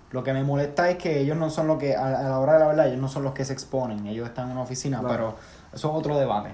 Lo 0.09 0.23
que 0.23 0.33
me 0.33 0.43
molesta 0.43 0.89
es 0.89 0.97
que 0.97 1.19
ellos 1.19 1.37
no 1.37 1.51
son 1.51 1.67
los 1.67 1.77
que, 1.77 1.95
a, 1.95 2.07
a 2.07 2.23
la 2.23 2.39
hora 2.39 2.53
de 2.53 2.59
la 2.59 2.67
verdad, 2.67 2.87
ellos 2.87 2.99
no 2.99 3.07
son 3.07 3.23
los 3.23 3.33
que 3.33 3.45
se 3.45 3.53
exponen, 3.53 4.07
ellos 4.07 4.27
están 4.27 4.45
en 4.47 4.53
una 4.53 4.61
oficina, 4.61 4.99
Claro. 4.99 5.13
pero 5.13 5.35
eso 5.73 5.89
es 5.91 5.95
otro 5.95 6.17
debate. 6.17 6.49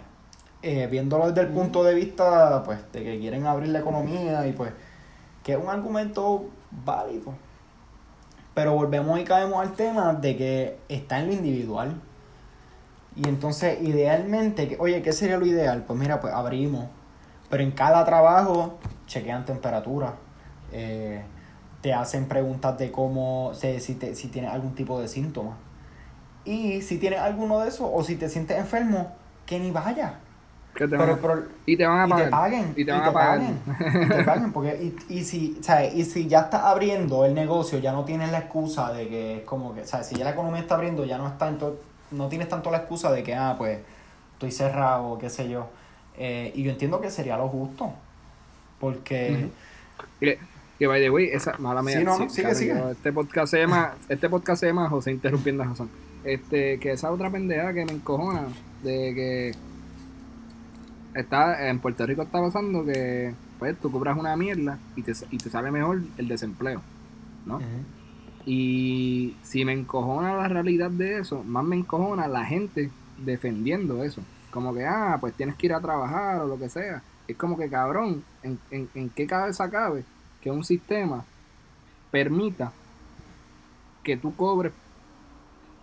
Eh, 0.64 0.88
viéndolo 0.88 1.28
desde 1.28 1.41
el 1.41 1.47
punto 1.47 1.84
de 1.84 1.93
vista, 1.93 2.61
pues, 2.66 2.80
de 2.91 3.03
que 3.03 3.20
quieren 3.20 3.45
abrir 3.45 3.70
la 3.70 3.80
economía 3.80 4.45
y 4.47 4.51
pues, 4.51 4.72
que 5.43 5.53
es 5.53 5.57
un 5.61 5.70
argumento 5.70 6.45
válido. 6.86 7.34
Pero 8.53 8.74
volvemos 8.74 9.18
y 9.20 9.24
caemos 9.24 9.61
al 9.61 9.74
tema 9.74 10.14
de 10.14 10.36
que 10.36 10.78
está 10.89 11.20
en 11.20 11.28
lo 11.28 11.34
individual. 11.34 11.95
Y 13.16 13.28
entonces, 13.28 13.82
idealmente, 13.82 14.68
que- 14.68 14.78
oye, 14.80 15.01
¿qué 15.01 15.11
sería 15.14 15.38
lo 15.38 15.45
ideal? 15.45 15.84
Pues 15.86 15.99
mira, 15.99 16.20
pues 16.20 16.34
abrimos. 16.34 16.86
Pero 17.49 17.64
en 17.64 17.72
cada 17.72 18.03
trabajo 18.05 18.80
chequean 19.07 19.45
temperatura. 19.45 20.14
eh, 20.72 21.22
te 21.82 21.93
hacen 21.93 22.26
preguntas 22.28 22.78
de 22.80 22.91
cómo, 22.91 23.51
si, 23.53 23.93
te, 23.95 24.16
si 24.16 24.30
tienes 24.30 24.51
algún 24.51 24.74
tipo 24.74 24.99
de 25.01 25.07
síntoma. 25.07 25.57
Y 26.45 26.82
si 26.82 26.97
tienes 26.97 27.20
alguno 27.20 27.59
de 27.59 27.68
esos, 27.70 27.89
o 27.93 28.03
si 28.03 28.16
te 28.16 28.28
sientes 28.30 28.57
enfermo, 28.57 29.11
que 29.45 29.59
ni 29.59 29.70
vaya. 29.70 30.16
¿Qué 30.74 30.88
te 30.88 30.95
van 30.95 31.05
Pero, 31.05 31.14
a- 31.14 31.18
pero 31.22 31.47
y 31.66 31.78
te 31.78 31.86
van 31.86 31.99
a 31.99 32.07
y 32.07 32.09
pagar. 32.09 32.26
te 32.26 32.32
paguen. 32.32 32.74
Y 32.76 32.86
te 32.86 32.91
van 32.91 33.01
a 33.03 33.11
pagar. 33.14 33.38
paguen, 33.38 33.59
y 34.05 34.09
te 34.09 34.24
paguen, 34.24 34.53
porque, 34.53 34.95
y, 35.09 35.14
y 35.20 35.24
si, 35.24 35.59
¿sabes? 35.61 35.93
Y 35.93 36.05
si 36.05 36.28
ya 36.28 36.39
estás 36.41 36.64
abriendo 36.64 37.26
el 37.26 37.34
negocio, 37.36 37.78
ya 37.80 37.91
no 37.91 38.03
tienes 38.05 38.32
la 38.32 38.39
excusa 38.39 38.91
de 38.93 39.07
que 39.09 39.38
es 39.39 39.43
como 39.43 39.76
que, 39.76 39.86
¿sabes? 39.86 40.07
Si 40.07 40.16
ya 40.16 40.24
la 40.24 40.32
economía 40.32 40.61
está 40.61 40.76
abriendo, 40.76 41.05
ya 41.05 41.18
no 41.20 41.28
está 41.28 41.47
en 41.49 41.57
to- 41.59 41.80
no 42.14 42.30
tienes 42.30 42.49
tanto 42.49 42.72
la 42.72 42.78
excusa 42.78 43.11
de 43.11 43.24
que, 43.24 43.36
ah, 43.36 43.55
pues, 43.57 43.80
estoy 44.34 44.51
cerrado, 44.51 45.18
qué 45.18 45.30
sé 45.30 45.49
yo. 45.49 45.70
Eh, 46.18 46.51
y 46.55 46.64
yo 46.64 46.72
entiendo 46.72 47.01
que 47.01 47.09
sería 47.09 47.38
lo 47.38 47.47
justo. 47.47 47.93
Porque, 48.80 49.49
Que, 50.20 50.38
que 50.78 50.88
by 50.88 51.01
the 51.01 51.09
way, 51.09 51.30
esa 51.32 51.57
mala 51.57 51.82
mía. 51.82 51.99
Sí, 51.99 52.03
no, 52.03 52.18
no, 52.18 52.30
sigue, 52.30 52.53
sigue. 52.55 52.91
Este 52.91 53.11
podcast 53.11 53.51
se 53.51 53.59
llama, 53.59 53.93
este 54.09 54.30
podcast 54.30 54.59
se 54.59 54.68
llama 54.68 54.89
José 54.89 55.11
interrumpiendo 55.11 55.64
a 55.64 55.68
Jason. 55.68 55.89
Este, 56.24 56.80
que 56.80 56.91
esa 56.91 57.11
otra 57.11 57.30
pendeja 57.30 57.74
que 57.74 57.86
me 57.86 57.93
encojona 57.93 58.47
de 58.84 59.14
que 59.14 59.51
está 61.20 61.70
en 61.70 61.80
Puerto 61.80 62.05
Rico 62.05 62.22
está 62.22 62.41
pasando 62.41 62.86
que 62.86 63.34
pues 63.59 63.78
tú 63.80 63.91
cobras 63.91 64.18
una 64.18 64.36
mierda 64.36 64.80
y 64.95 65.03
te, 65.03 65.14
y 65.32 65.38
te 65.38 65.49
sale 65.49 65.72
mejor 65.72 66.01
el 66.18 66.28
desempleo, 66.28 66.82
¿no? 67.45 67.59
Y 68.46 69.36
si 69.44 69.64
me 69.66 69.72
encojona 69.74 70.36
la 70.36 70.48
realidad 70.48 70.91
de 70.91 71.20
eso, 71.20 71.44
más 71.44 71.64
me 71.64 71.76
encojona 71.78 72.28
la 72.28 72.46
gente 72.46 72.89
defendiendo 73.18 74.04
eso. 74.04 74.22
como 74.52 74.74
que, 74.74 74.86
ah, 74.86 75.18
pues 75.20 75.34
tienes 75.34 75.56
que 75.56 75.66
ir 75.68 75.74
a 75.74 75.80
trabajar 75.82 76.41
o 76.41 76.48
lo 76.48 76.60
que 76.60 76.70
sea. 76.70 77.02
Es 77.28 77.36
como 77.38 77.58
que, 77.58 77.70
cabrón, 77.70 78.24
¿en, 78.44 78.60
en, 78.70 78.89
en 78.94 79.10
qué 79.10 79.26
cabeza 79.26 79.70
cabe 79.72 80.04
que 80.41 80.52
un 80.52 80.64
sistema 80.64 81.24
permita 82.12 82.72
que 84.04 84.18
tú 84.18 84.36
cobres 84.36 84.74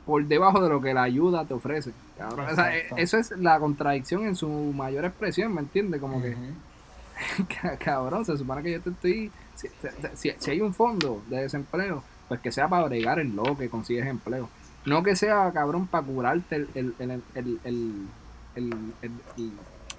por 0.07 0.25
debajo 0.27 0.63
de 0.63 0.69
lo 0.69 0.81
que 0.81 0.93
la 0.95 1.03
ayuda 1.05 1.45
te 1.47 1.55
ofrece? 1.55 1.93
Cabrón, 2.19 2.47
o 2.51 2.55
sea, 2.55 2.77
Exacto. 2.77 2.97
eso 2.99 3.17
es 3.19 3.31
la 3.39 3.59
contradicción 3.59 4.25
en 4.27 4.37
su 4.37 4.49
mayor 4.49 5.05
expresión, 5.07 5.55
¿me 5.55 5.63
entiendes? 5.63 6.01
Como 6.01 6.21
que, 6.21 6.37
Cabrón, 7.85 8.25
se 8.25 8.37
supone 8.37 8.63
que 8.63 8.73
yo 8.73 8.81
te 8.81 8.91
estoy. 8.91 9.31
Si, 9.57 9.69
si- 10.15 10.33
si 10.39 10.51
hay 10.51 10.61
un 10.61 10.73
fondo 10.75 11.23
de 11.29 11.43
desempleo, 11.43 12.03
pues 12.31 12.41
que 12.41 12.51
sea 12.53 12.69
para 12.69 12.87
bregar 12.87 13.19
en 13.19 13.35
lo 13.37 13.59
que 13.59 13.69
consigues 13.69 14.07
empleo. 14.07 14.49
No 14.87 15.03
que 15.03 15.15
sea, 15.17 15.51
cabrón, 15.53 15.87
para 15.87 16.07
curarte 16.07 16.57
el. 16.57 16.69
el, 16.75 16.95
el, 17.01 17.11
el, 17.11 17.21
el, 17.35 17.61
el- 17.65 18.07
el- 18.55 18.73
el- 19.03 19.11
el- 19.37 19.53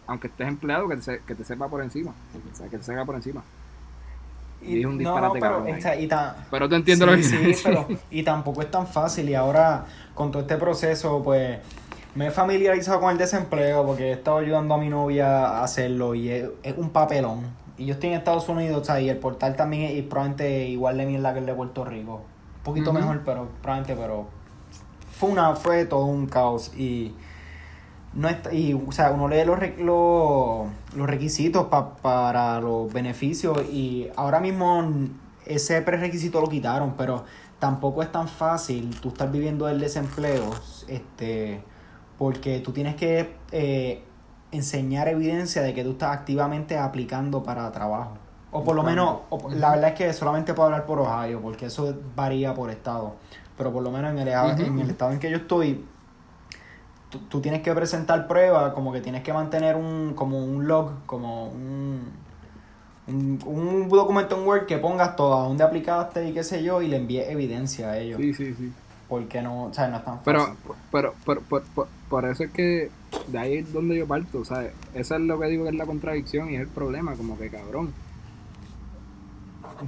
aunque 0.08 0.28
estés 0.28 0.48
empleado, 0.48 0.88
que 0.90 0.96
te, 0.96 1.02
se- 1.02 1.20
que 1.20 1.36
te 1.36 1.44
sepa 1.44 1.68
por 1.68 1.84
encima. 1.84 2.14
O 2.52 2.56
sea, 2.56 2.68
que 2.70 2.78
te 2.78 2.84
sepa 2.84 3.06
por 3.06 3.16
encima. 3.16 3.44
Y, 4.62 4.86
un 4.86 4.98
no, 4.98 5.20
no, 5.20 5.34
pero, 5.34 5.66
sea, 5.82 6.00
y 6.00 6.08
tan- 6.08 6.36
Pero 6.50 6.70
tú 6.70 6.76
entiendes 6.76 7.08
lo 7.08 7.16
que 7.16 7.24
sí, 7.24 7.54
sí, 7.54 7.62
pero 7.66 7.88
y 8.12 8.24
tampoco 8.24 8.62
es 8.62 8.72
tan 8.72 8.88
fácil 8.88 9.28
y 9.30 9.36
ahora 9.36 9.86
con 10.14 10.32
todo 10.32 10.42
este 10.44 10.56
proceso 10.58 11.22
pues 11.24 11.60
me 12.16 12.28
he 12.28 12.32
familiarizado 12.32 13.00
con 13.00 13.12
el 13.12 13.18
desempleo 13.18 13.86
porque 13.86 14.10
he 14.10 14.12
estado 14.14 14.38
ayudando 14.38 14.74
a 14.76 14.78
mi 14.78 14.88
novia 14.90 15.48
a 15.48 15.64
hacerlo 15.64 16.14
y 16.16 16.30
es, 16.30 16.48
es 16.64 16.78
un 16.78 16.90
papelón 16.92 17.42
y 17.78 17.86
yo 17.86 17.94
estoy 17.94 18.10
en 18.10 18.16
Estados 18.18 18.48
Unidos 18.50 18.82
o 18.82 18.84
sea, 18.84 19.00
y 19.02 19.10
el 19.10 19.18
portal 19.18 19.56
también 19.56 19.84
es 19.84 19.98
y 19.98 20.02
probablemente 20.04 20.68
igual 20.68 20.98
de 20.98 21.06
mierda 21.06 21.34
que 21.34 21.40
el 21.40 21.46
de 21.46 21.54
Puerto 21.54 21.86
Rico. 21.86 22.22
Un 22.58 22.64
poquito 22.64 22.94
mejor 22.94 23.22
pero 23.26 23.48
probablemente 23.62 23.96
pero 24.02 24.28
fue 25.12 25.30
una 25.30 25.56
fue 25.56 25.86
todo 25.86 26.06
un 26.06 26.28
caos 26.28 26.76
y 26.76 27.14
no 28.14 28.28
está, 28.28 28.54
y 28.54 28.74
o 28.74 28.92
sea 28.92 29.12
uno 29.12 29.28
lee 29.28 29.46
los, 29.46 29.58
los, 29.80 30.68
los 30.96 31.08
requisitos 31.08 31.68
pa- 31.68 31.96
para 31.96 32.60
los 32.60 32.92
beneficios 32.92 33.58
y 33.72 34.10
ahora 34.16 34.40
mismo 34.40 34.84
ese 35.46 35.82
prerequisito 35.82 36.42
lo 36.42 36.48
quitaron 36.48 36.96
pero 36.98 37.24
tampoco 37.60 38.04
es 38.04 38.12
tan 38.12 38.28
fácil 38.28 39.00
tú 39.00 39.10
estar 39.10 39.32
viviendo 39.32 39.66
del 39.66 39.80
desempleo 39.80 40.52
este 40.88 41.64
porque 42.18 42.60
tú 42.60 42.72
tienes 42.74 42.96
que 42.96 43.34
eh, 43.52 44.04
enseñar 44.52 45.08
evidencia 45.08 45.62
de 45.62 45.74
que 45.74 45.84
tú 45.84 45.92
estás 45.92 46.16
activamente 46.18 46.78
aplicando 46.78 47.44
para 47.44 47.72
trabajo 47.72 48.18
o 48.52 48.64
por 48.64 48.76
lo 48.76 48.84
menos 48.84 49.20
o- 49.30 49.50
la 49.54 49.72
verdad 49.72 49.90
es 49.92 49.96
que 49.96 50.14
solamente 50.14 50.54
puedo 50.54 50.68
hablar 50.68 50.86
por 50.86 51.00
Ohio 51.00 51.42
porque 51.42 51.68
eso 51.68 51.96
varía 52.16 52.54
por 52.54 52.70
estado 52.70 53.16
pero 53.58 53.72
por 53.72 53.84
lo 53.84 53.92
menos 53.92 54.12
en 54.12 54.20
el, 54.20 54.28
Ujú, 54.42 54.66
en 54.68 54.80
el 54.80 54.90
estado 54.90 55.12
en 55.12 55.20
que 55.20 55.30
yo 55.32 55.38
estoy 55.38 55.86
tú, 57.10 57.20
tú 57.30 57.42
tienes 57.42 57.62
que 57.62 57.74
presentar 57.74 58.28
pruebas, 58.28 58.74
como 58.74 58.92
que 58.94 59.02
tienes 59.02 59.24
que 59.24 59.34
mantener 59.34 59.76
un, 59.76 60.14
como 60.16 60.44
un 60.44 60.68
log, 60.68 61.06
como 61.06 61.48
un, 61.50 62.12
un, 63.08 63.40
un 63.46 63.90
documento 63.90 64.38
en 64.38 64.48
Word 64.48 64.66
que 64.66 64.78
pongas 64.78 65.16
todo, 65.16 65.38
a 65.40 65.44
dónde 65.48 65.64
aplicaste 65.64 66.28
y 66.30 66.34
qué 66.34 66.44
sé 66.44 66.64
yo, 66.64 66.82
y 66.82 66.88
le 66.88 66.98
envíes 66.98 67.30
evidencia 67.30 67.92
a 67.92 67.98
ellos. 68.00 68.22
Sí, 68.22 68.34
sí, 68.34 68.54
sí. 68.56 68.78
Porque 69.10 69.42
no, 69.42 69.66
o 69.66 69.74
sea, 69.74 69.88
no 69.90 69.98
es 69.98 70.06
tan 70.06 70.24
fácil. 70.24 70.54
Pero, 70.54 70.80
pero, 70.92 71.20
pero, 71.26 71.42
por, 71.48 71.64
por- 71.74 71.90
por 72.12 72.26
eso 72.26 72.44
es 72.44 72.52
que 72.52 72.92
de 73.28 73.40
ahí 73.40 73.54
es 73.56 73.72
donde 73.72 73.98
yo 73.98 74.06
parto, 74.06 74.44
¿sabes? 74.44 74.74
Eso 74.94 75.16
es 75.16 75.22
lo 75.22 75.40
que 75.40 75.48
digo 75.48 75.64
que 75.64 75.70
es 75.70 75.76
la 75.76 75.86
contradicción 75.86 76.52
y 76.52 76.56
es 76.56 76.62
el 76.62 76.68
problema, 76.68 77.16
como 77.16 77.38
que 77.38 77.50
cabrón. 77.50 77.94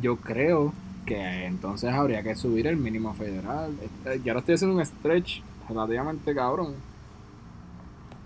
Yo 0.01 0.15
creo 0.15 0.73
que 1.05 1.45
entonces 1.45 1.93
habría 1.93 2.23
que 2.23 2.33
subir 2.33 2.65
el 2.67 2.77
mínimo 2.77 3.13
federal. 3.13 3.75
Eh, 4.05 4.21
Yo 4.23 4.31
ahora 4.31 4.39
estoy 4.39 4.55
haciendo 4.55 4.77
un 4.77 4.85
stretch 4.85 5.41
relativamente 5.67 6.33
cabrón. 6.33 6.75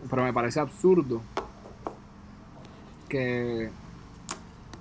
Pero 0.08 0.24
me 0.24 0.32
parece 0.32 0.60
absurdo 0.60 1.24
que 3.10 3.72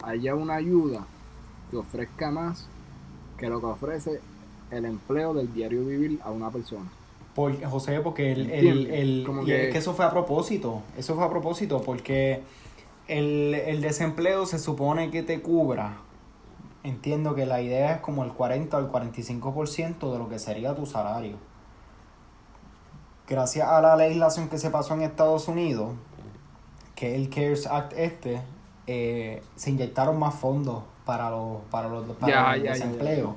haya 0.03 0.35
una 0.35 0.57
ayuda 0.57 1.07
que 1.71 1.79
ofrezca 1.79 2.31
más 2.31 2.69
que 3.39 3.49
lo 3.49 3.61
que 3.61 3.67
ofrece 3.67 4.21
el 4.71 4.85
empleo 4.85 5.33
del 5.33 5.53
diario 5.55 5.87
vivir 5.87 6.21
a 6.23 6.31
una 6.31 6.51
persona. 6.51 6.91
Por- 7.37 7.62
José, 7.64 8.01
porque 8.01 8.32
el, 8.32 8.51
el, 8.51 8.87
el- 8.91 9.24
y 9.43 9.47
que- 9.47 9.66
es 9.66 9.72
que 9.72 9.78
eso 9.78 9.95
fue 9.95 10.05
a 10.07 10.11
propósito, 10.11 10.82
eso 10.99 11.14
fue 11.14 11.24
a 11.24 11.30
propósito, 11.30 11.82
porque 11.82 12.43
el, 13.07 13.55
el 13.55 13.80
desempleo 13.80 14.45
se 14.47 14.59
supone 14.59 15.11
que 15.12 15.22
te 15.22 15.41
cubra. 15.41 15.99
Entiendo 16.82 17.34
que 17.37 17.47
la 17.47 17.61
idea 17.61 17.93
es 17.97 18.01
como 18.01 18.24
el 18.24 18.32
40 18.32 18.76
o 18.76 18.80
el 18.80 18.87
45% 18.89 20.12
de 20.12 20.18
lo 20.18 20.28
que 20.28 20.39
sería 20.41 20.74
tu 20.74 20.87
salario. 20.87 21.37
Gracias 23.28 23.68
a 23.68 23.80
la 23.80 23.97
legislación 23.97 24.49
que 24.49 24.57
se 24.59 24.70
pasó 24.70 24.95
en 24.95 25.03
Estados 25.03 25.49
Unidos, 25.49 25.93
que 26.95 27.11
es 27.14 27.20
el 27.20 27.28
CARES 27.28 27.66
Act 27.66 27.93
este, 27.97 28.41
eh, 28.87 29.43
se 29.57 29.70
inyectaron 29.70 30.16
más 30.18 30.34
fondos 30.37 30.84
para 31.05 31.30
los, 31.30 31.59
para 31.70 31.89
los, 31.89 32.05
para 32.16 32.32
el 32.55 32.62
desempleo. 32.72 33.37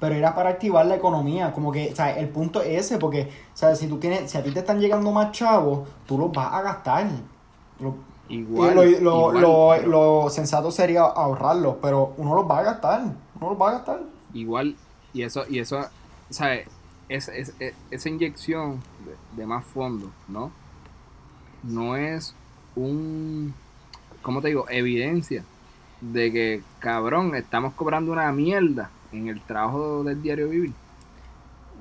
Pero 0.00 0.14
era 0.14 0.34
para 0.34 0.50
activar 0.50 0.86
la 0.86 0.94
economía, 0.96 1.52
como 1.52 1.72
que, 1.72 1.90
o 1.92 1.96
sea, 1.96 2.16
el 2.18 2.28
punto 2.28 2.62
es 2.62 2.86
ese, 2.86 2.98
porque, 2.98 3.30
¿sabes? 3.54 3.78
Si 3.78 3.88
tú 3.88 3.98
tienes, 3.98 4.30
si 4.30 4.38
a 4.38 4.42
ti 4.44 4.52
te 4.52 4.60
están 4.60 4.78
llegando 4.80 5.10
más 5.10 5.32
chavos, 5.32 5.88
tú 6.06 6.16
los 6.18 6.30
vas 6.32 6.52
a 6.52 6.62
gastar. 6.62 7.08
Lo, 7.80 7.94
Igual. 8.28 8.74
lo, 8.76 8.82
lo, 8.84 8.90
igual, 8.90 9.40
lo- 9.40 9.68
pero- 9.76 9.86
lo 10.24 10.30
sensato 10.30 10.70
sería 10.70 11.02
ahorrarlos, 11.02 11.76
pero 11.82 12.12
uno 12.18 12.34
los 12.34 12.48
va 12.48 12.58
a 12.58 12.62
gastar, 12.62 13.02
uno 13.40 13.50
los 13.50 13.60
va 13.60 13.68
a 13.70 13.72
gastar. 13.72 14.00
igual 14.34 14.76
y 15.14 15.22
eso 15.22 15.44
y 15.48 15.58
eso 15.60 15.80
sabes 16.28 16.66
es, 17.08 17.28
es- 17.28 17.54
es- 17.58 17.72
esa 17.90 18.08
inyección 18.10 18.80
de, 19.06 19.40
de 19.40 19.46
más 19.46 19.64
fondos 19.64 20.10
no 20.28 20.50
no 21.62 21.96
es 21.96 22.34
un 22.76 23.54
cómo 24.20 24.42
te 24.42 24.48
digo 24.48 24.66
evidencia 24.68 25.42
de 26.02 26.30
que 26.30 26.62
cabrón 26.80 27.34
estamos 27.34 27.72
cobrando 27.72 28.12
una 28.12 28.30
mierda 28.32 28.90
en 29.12 29.28
el 29.28 29.40
trabajo 29.42 30.04
del 30.04 30.20
diario 30.22 30.48
vivir 30.48 30.72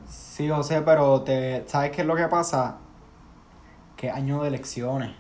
Sí, 0.10 0.48
José, 0.48 0.82
pero 0.84 1.22
te, 1.24 1.64
¿sabes 1.68 1.92
qué 1.92 2.02
es 2.02 2.08
lo 2.08 2.16
que 2.16 2.28
pasa? 2.28 2.78
Que 3.98 4.10
año 4.12 4.42
de 4.44 4.50
elecciones. 4.50 5.12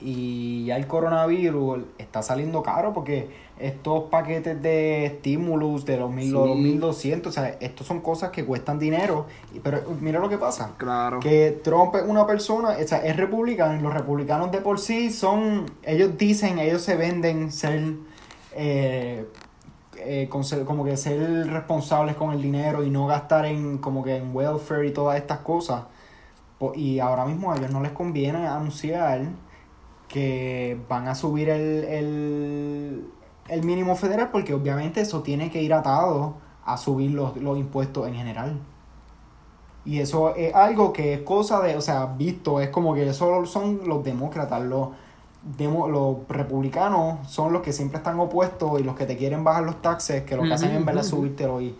Y 0.00 0.64
ya 0.66 0.76
el 0.76 0.88
coronavirus 0.88 1.84
está 1.96 2.22
saliendo 2.22 2.60
caro 2.62 2.92
porque 2.92 3.30
estos 3.60 4.04
paquetes 4.10 4.60
de 4.60 5.06
estímulos 5.06 5.84
de 5.84 5.96
los, 5.96 6.10
mil, 6.10 6.24
Sí. 6.26 6.32
los 6.32 6.56
1200, 6.56 7.30
o 7.30 7.32
sea, 7.32 7.50
estos 7.60 7.86
son 7.86 8.00
cosas 8.00 8.30
que 8.30 8.44
cuestan 8.44 8.80
dinero. 8.80 9.26
y- 9.54 9.60
Pero 9.60 9.80
mira 10.00 10.18
lo 10.18 10.28
que 10.28 10.38
pasa. 10.38 10.72
claro 10.76 11.20
Que 11.20 11.60
Trump 11.62 11.94
es 11.94 12.02
una 12.02 12.26
persona, 12.26 12.70
o 12.70 12.86
sea, 12.86 12.98
es 13.06 13.16
republicano, 13.16 13.78
y 13.78 13.80
los 13.82 13.94
republicanos 13.94 14.50
de 14.50 14.58
por 14.60 14.80
sí 14.80 15.10
son, 15.12 15.66
ellos 15.84 16.18
dicen, 16.18 16.58
ellos 16.58 16.82
se 16.82 16.96
venden 16.96 17.52
ser, 17.52 17.94
eh, 18.56 19.24
eh, 20.04 20.28
como 20.66 20.84
que 20.84 20.96
ser 20.96 21.46
responsables 21.48 22.16
con 22.16 22.32
el 22.32 22.42
dinero 22.42 22.84
y 22.84 22.90
no 22.90 23.06
gastar 23.06 23.46
en, 23.46 23.78
como 23.78 24.02
que 24.02 24.16
en 24.16 24.34
welfare 24.34 24.86
y 24.88 24.92
todas 24.92 25.16
estas 25.16 25.38
cosas. 25.38 25.84
Y 26.74 27.00
ahora 27.00 27.24
mismo 27.26 27.52
a 27.52 27.56
ellos 27.56 27.70
no 27.70 27.80
les 27.82 27.92
conviene 27.92 28.46
anunciar 28.46 29.26
que 30.08 30.78
van 30.88 31.08
a 31.08 31.14
subir 31.14 31.48
el, 31.48 31.84
el, 31.84 33.10
el 33.48 33.64
mínimo 33.64 33.96
federal 33.96 34.30
porque 34.30 34.54
obviamente 34.54 35.00
eso 35.00 35.22
tiene 35.22 35.50
que 35.50 35.62
ir 35.62 35.74
atado 35.74 36.36
a 36.64 36.76
subir 36.76 37.10
los, 37.10 37.36
los 37.36 37.58
impuestos 37.58 38.06
en 38.06 38.14
general. 38.14 38.60
Y 39.84 39.98
eso 39.98 40.34
es 40.36 40.54
algo 40.54 40.92
que 40.92 41.14
es 41.14 41.20
cosa 41.22 41.60
de, 41.60 41.76
o 41.76 41.80
sea, 41.80 42.06
visto, 42.06 42.60
es 42.60 42.68
como 42.68 42.94
que 42.94 43.08
eso 43.08 43.44
son 43.46 43.80
los 43.88 44.04
demócratas, 44.04 44.62
los, 44.62 44.90
demo- 45.42 45.88
los 45.88 46.28
republicanos 46.28 47.28
son 47.28 47.52
los 47.52 47.62
que 47.62 47.72
siempre 47.72 47.98
están 47.98 48.18
opuestos 48.20 48.80
y 48.80 48.84
los 48.84 48.94
que 48.96 49.06
te 49.06 49.16
quieren 49.16 49.44
bajar 49.44 49.64
los 49.64 49.82
taxes, 49.82 50.22
que 50.24 50.36
lo 50.36 50.42
que 50.44 50.54
hacen 50.54 50.70
en 50.70 50.88
es 50.88 51.06
ujú. 51.08 51.16
subírtelo 51.16 51.60
y 51.60 51.76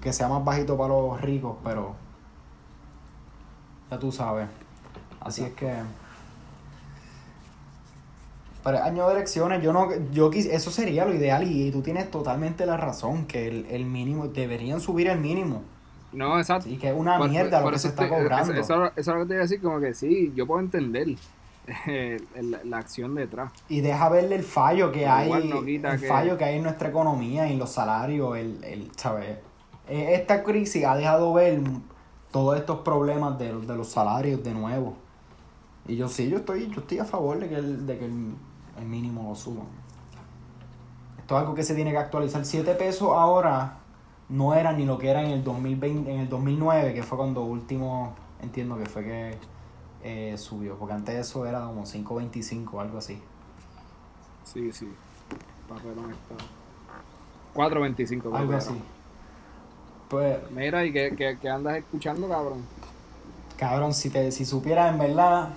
que 0.00 0.12
sea 0.12 0.28
más 0.28 0.44
bajito 0.44 0.76
para 0.76 0.90
los 0.94 1.20
ricos, 1.20 1.56
pero 1.64 1.94
ya 3.90 3.98
tú 3.98 4.12
sabes. 4.12 4.48
Así 5.20 5.42
es 5.44 5.52
que 5.54 5.72
para 8.62 8.78
el 8.78 8.84
año 8.84 9.06
de 9.08 9.14
elecciones 9.14 9.62
yo 9.62 9.72
no 9.72 9.88
yo 10.12 10.30
quis- 10.30 10.48
eso 10.50 10.70
sería 10.70 11.04
lo 11.04 11.14
ideal 11.14 11.44
y, 11.50 11.70
tú 11.70 11.80
tienes 11.80 12.10
totalmente 12.10 12.66
la 12.66 12.76
razón 12.76 13.26
que 13.26 13.48
el, 13.48 13.66
el 13.70 13.84
mínimo 13.86 14.28
deberían 14.28 14.80
subir 14.80 15.08
el 15.08 15.20
mínimo 15.20 15.62
no 16.12 16.38
exacto 16.38 16.68
y 16.68 16.76
que 16.76 16.88
es 16.88 16.94
una 16.96 17.18
Por- 17.18 17.30
mierda 17.30 17.62
por 17.62 17.70
lo 17.70 17.76
que 17.76 17.78
se 17.78 17.88
está 17.88 18.08
cobrando 18.08 18.52
eso, 18.52 18.60
eso, 18.60 18.86
eso 18.86 18.92
es 18.96 19.06
lo 19.06 19.18
que 19.20 19.26
te 19.26 19.34
iba 19.34 19.40
a 19.40 19.42
decir 19.46 19.62
como 19.62 19.80
que 19.80 19.94
sí 19.94 20.32
yo 20.34 20.46
puedo 20.46 20.60
entender 20.60 21.06
la, 22.40 22.58
la 22.64 22.78
acción 22.78 23.14
detrás. 23.14 23.52
Y 23.68 23.80
deja 23.80 24.08
verle 24.08 24.36
el 24.36 24.42
fallo 24.44 24.90
que 24.92 25.00
Pero 25.00 25.12
hay 25.12 25.28
no 25.28 25.36
el 25.36 26.00
que- 26.00 26.06
fallo 26.08 26.36
que 26.38 26.44
hay 26.44 26.56
en 26.56 26.62
nuestra 26.62 26.88
economía 26.88 27.46
y 27.48 27.52
en 27.52 27.58
los 27.58 27.70
salarios 27.70 28.36
el, 28.36 28.62
el 28.64 28.90
¿sabes? 28.96 29.38
Eh, 29.88 30.14
esta 30.14 30.42
crisis 30.42 30.84
ha 30.84 30.96
dejado 30.96 31.32
ver 31.32 31.60
todos 32.30 32.56
estos 32.58 32.80
problemas 32.80 33.38
de, 33.38 33.52
los- 33.52 33.66
de 33.66 33.76
los 33.76 33.88
salarios 33.88 34.42
de 34.44 34.52
nuevo. 34.52 34.94
Y 35.86 35.96
yo 35.96 36.08
sí 36.08 36.28
yo 36.28 36.38
estoy 36.38 36.68
yo 36.68 36.80
estoy 36.80 36.98
a 36.98 37.04
favor 37.04 37.38
de 37.38 37.48
que 37.48 37.54
el, 37.56 37.86
de 37.86 37.98
que 37.98 38.04
el, 38.04 38.34
el 38.78 38.84
mínimo 38.86 39.28
lo 39.28 39.34
suban. 39.34 39.66
Esto 41.18 41.34
es 41.36 41.40
algo 41.40 41.54
que 41.54 41.62
se 41.62 41.74
tiene 41.74 41.90
que 41.90 41.98
actualizar. 41.98 42.44
7 42.44 42.74
pesos 42.74 43.08
ahora 43.12 43.78
no 44.28 44.54
era 44.54 44.72
ni 44.72 44.84
lo 44.84 44.98
que 44.98 45.08
era 45.10 45.22
en 45.22 45.30
el 45.30 45.42
2020 45.44 46.12
en 46.12 46.20
el 46.20 46.28
2009 46.28 46.92
que 46.94 47.02
fue 47.02 47.16
cuando 47.18 47.42
último 47.44 48.14
entiendo 48.42 48.76
que 48.76 48.84
fue 48.86 49.02
que 49.04 49.38
eh, 50.02 50.36
subió, 50.38 50.76
porque 50.76 50.94
antes 50.94 51.14
eso 51.14 51.46
era 51.46 51.60
como 51.60 51.84
5.25 51.84 52.68
o 52.72 52.80
algo 52.80 52.98
así. 52.98 53.20
Sí, 54.44 54.72
sí. 54.72 54.88
Papelón 55.68 56.10
está. 56.10 56.34
4.25. 57.54 58.20
creo 58.20 58.36
Algo 58.36 58.54
así. 58.54 58.80
Pues, 60.08 60.38
Mira, 60.50 60.84
¿y 60.84 60.92
qué, 60.92 61.14
qué, 61.16 61.38
qué 61.40 61.48
andas 61.50 61.76
escuchando, 61.76 62.28
cabrón? 62.28 62.62
cabrón, 63.58 63.92
si 63.92 64.08
te 64.08 64.30
si 64.30 64.44
supieras 64.46 64.92
en 64.92 64.98
verdad 64.98 65.50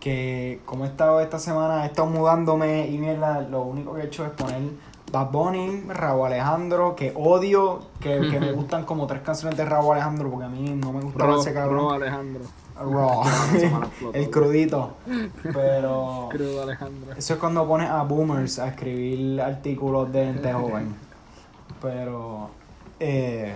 que 0.00 0.60
como 0.66 0.84
he 0.84 0.88
estado 0.88 1.20
esta 1.20 1.38
semana, 1.38 1.84
he 1.84 1.86
estado 1.86 2.08
mudándome 2.08 2.88
y 2.88 2.98
mierda, 2.98 3.40
lo 3.40 3.62
único 3.62 3.94
que 3.94 4.02
he 4.02 4.06
hecho 4.06 4.24
es 4.26 4.32
poner 4.32 4.62
Bad 5.10 5.30
Bunny, 5.30 5.84
Raúl 5.88 6.26
Alejandro, 6.26 6.94
que 6.94 7.12
odio, 7.16 7.80
que, 8.00 8.20
que 8.30 8.38
me 8.38 8.52
gustan 8.58 8.84
como 8.84 9.06
tres 9.06 9.22
canciones 9.22 9.56
de 9.56 9.64
Raúl 9.64 9.94
Alejandro, 9.94 10.30
porque 10.30 10.46
a 10.46 10.48
mí 10.48 10.70
no 10.70 10.92
me 10.92 11.00
gusta 11.00 11.24
Ro, 11.24 11.40
ese 11.40 11.54
cabrón. 11.54 11.78
Ro 11.78 11.92
Alejandro. 11.92 12.42
Raw. 12.78 13.22
El 14.12 14.30
crudito. 14.30 14.94
Pero 15.42 16.28
Crudo 16.30 16.62
Alejandro. 16.62 17.12
eso 17.16 17.34
es 17.34 17.40
cuando 17.40 17.66
pones 17.66 17.88
a 17.90 18.02
boomers 18.02 18.58
a 18.58 18.68
escribir 18.68 19.40
artículos 19.40 20.12
de 20.12 20.24
gente 20.26 20.52
joven. 20.54 20.94
Pero 21.80 22.50
eh, 23.00 23.54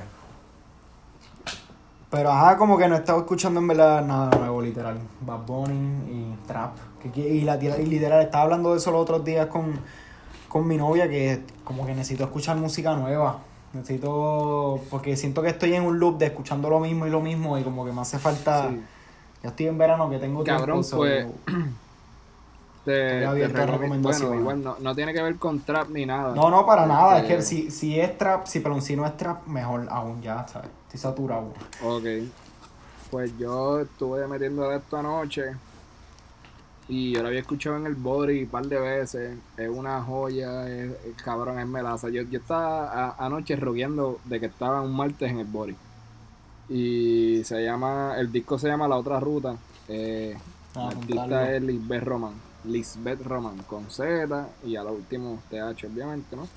pero 2.11 2.31
ajá, 2.31 2.59
como 2.59 2.77
que 2.77 2.87
no 2.89 2.95
he 2.95 2.99
estado 2.99 3.21
escuchando 3.21 3.59
en 3.61 3.69
verdad 3.69 4.05
nada 4.05 4.37
nuevo, 4.39 4.61
literal. 4.61 4.99
Bad 5.23 5.47
Bunny 5.47 6.11
y 6.13 6.47
Trap. 6.47 6.77
Que- 7.15 7.21
y, 7.29 7.41
la, 7.41 7.57
y 7.57 7.87
literal, 7.87 8.23
estaba 8.23 8.45
hablando 8.45 8.73
de 8.73 8.77
eso 8.79 8.91
los 8.91 9.01
otros 9.01 9.25
días 9.25 9.47
con, 9.47 9.73
con 10.49 10.67
mi 10.69 10.77
novia, 10.77 11.09
que 11.09 11.43
como 11.65 11.87
que 11.87 11.95
necesito 11.95 12.25
escuchar 12.25 12.57
música 12.59 12.95
nueva. 12.95 13.39
Necesito, 13.73 14.79
porque 14.91 15.17
siento 15.17 15.41
que 15.41 15.49
estoy 15.49 15.73
en 15.75 15.85
un 15.85 15.99
loop 15.99 16.19
de 16.19 16.27
escuchando 16.27 16.69
lo 16.69 16.81
mismo 16.81 17.07
y 17.07 17.11
lo 17.11 17.23
mismo 17.23 17.57
y 17.59 17.63
como 17.63 17.85
que 17.87 17.93
me 17.93 18.03
hace 18.03 18.19
falta... 18.19 18.69
Sí. 18.69 18.83
Ya 19.43 19.49
estoy 19.51 19.67
en 19.67 19.79
verano 19.79 20.09
que 20.11 20.19
tengo 20.19 20.45
Cabrón, 20.45 20.83
tiempo. 20.83 20.89
so- 20.89 20.97
pues, 20.97 21.27
Te, 22.85 23.21
te 23.21 23.49
recomendaciones. 23.49 24.03
Bueno, 24.03 24.35
igual 24.35 24.65
no, 24.65 24.77
no 24.81 24.95
tiene 24.95 25.13
que 25.13 25.23
ver 25.23 25.37
con 25.37 25.61
trap 25.61 25.89
ni 25.91 26.05
nada. 26.05 26.35
No, 26.35 26.51
no, 26.51 26.67
para 26.67 26.85
nada. 26.85 27.19
Es 27.19 27.23
Este, 27.23 27.37
que 27.37 27.43
si, 27.43 27.71
si 27.71 28.01
es 28.01 28.19
trap, 28.19 28.47
si, 28.47 28.59
perdón, 28.59 28.83
si 28.83 28.97
no 28.97 29.07
es 29.07 29.17
trap, 29.17 29.47
mejor 29.47 29.87
aún 29.89 30.21
ya, 30.21 30.47
¿sabes? 30.49 30.69
Estoy 30.87 30.99
saturado. 30.99 31.53
Ok. 31.85 32.05
Pues 33.11 33.37
yo 33.39 33.81
estuve 33.81 34.27
metiendo 34.27 34.69
de 34.69 34.79
esto 34.79 34.97
anoche. 34.97 35.53
Y 36.89 37.13
yo 37.13 37.23
lo 37.23 37.29
había 37.29 37.41
escuchado 37.41 37.77
en 37.77 37.87
el 37.87 37.95
body 37.95 38.43
un 38.43 38.49
par 38.49 38.67
de 38.67 38.79
veces. 38.81 39.39
Es 39.57 39.69
una 39.69 40.03
joya, 40.03 40.69
es, 40.69 40.91
es 40.91 41.23
cabrón, 41.23 41.59
es 41.61 41.67
melaza. 41.67 42.09
Yo, 42.09 42.23
yo 42.23 42.41
estaba 42.41 42.91
a- 43.11 43.25
anoche 43.25 43.55
rogueando 43.55 44.19
de 44.25 44.41
que 44.41 44.47
estaba 44.47 44.81
un 44.83 44.95
martes 44.97 45.31
en 45.31 45.39
el 45.39 45.47
body. 45.47 45.77
Y 46.73 47.45
se 47.45 47.63
llama, 47.63 48.15
el 48.19 48.33
disco 48.33 48.59
se 48.59 48.69
llama 48.69 48.89
La 48.89 48.97
Otra 48.97 49.21
Ruta. 49.21 49.57
Eh, 49.89 50.37
Ah, 50.75 50.85
la 50.85 50.89
artista 50.89 51.55
es 51.55 51.63
Lisbeth 51.63 52.03
Roman. 52.03 52.33
Lisbeth 52.65 53.23
Roman 53.23 53.59
con 53.67 53.91
Z 53.91 54.49
y 54.65 54.77
a 54.77 54.83
lo 54.83 54.93
último 54.93 55.43
TH, 55.51 55.87
obviamente, 55.87 56.35
¿no? 56.37 56.49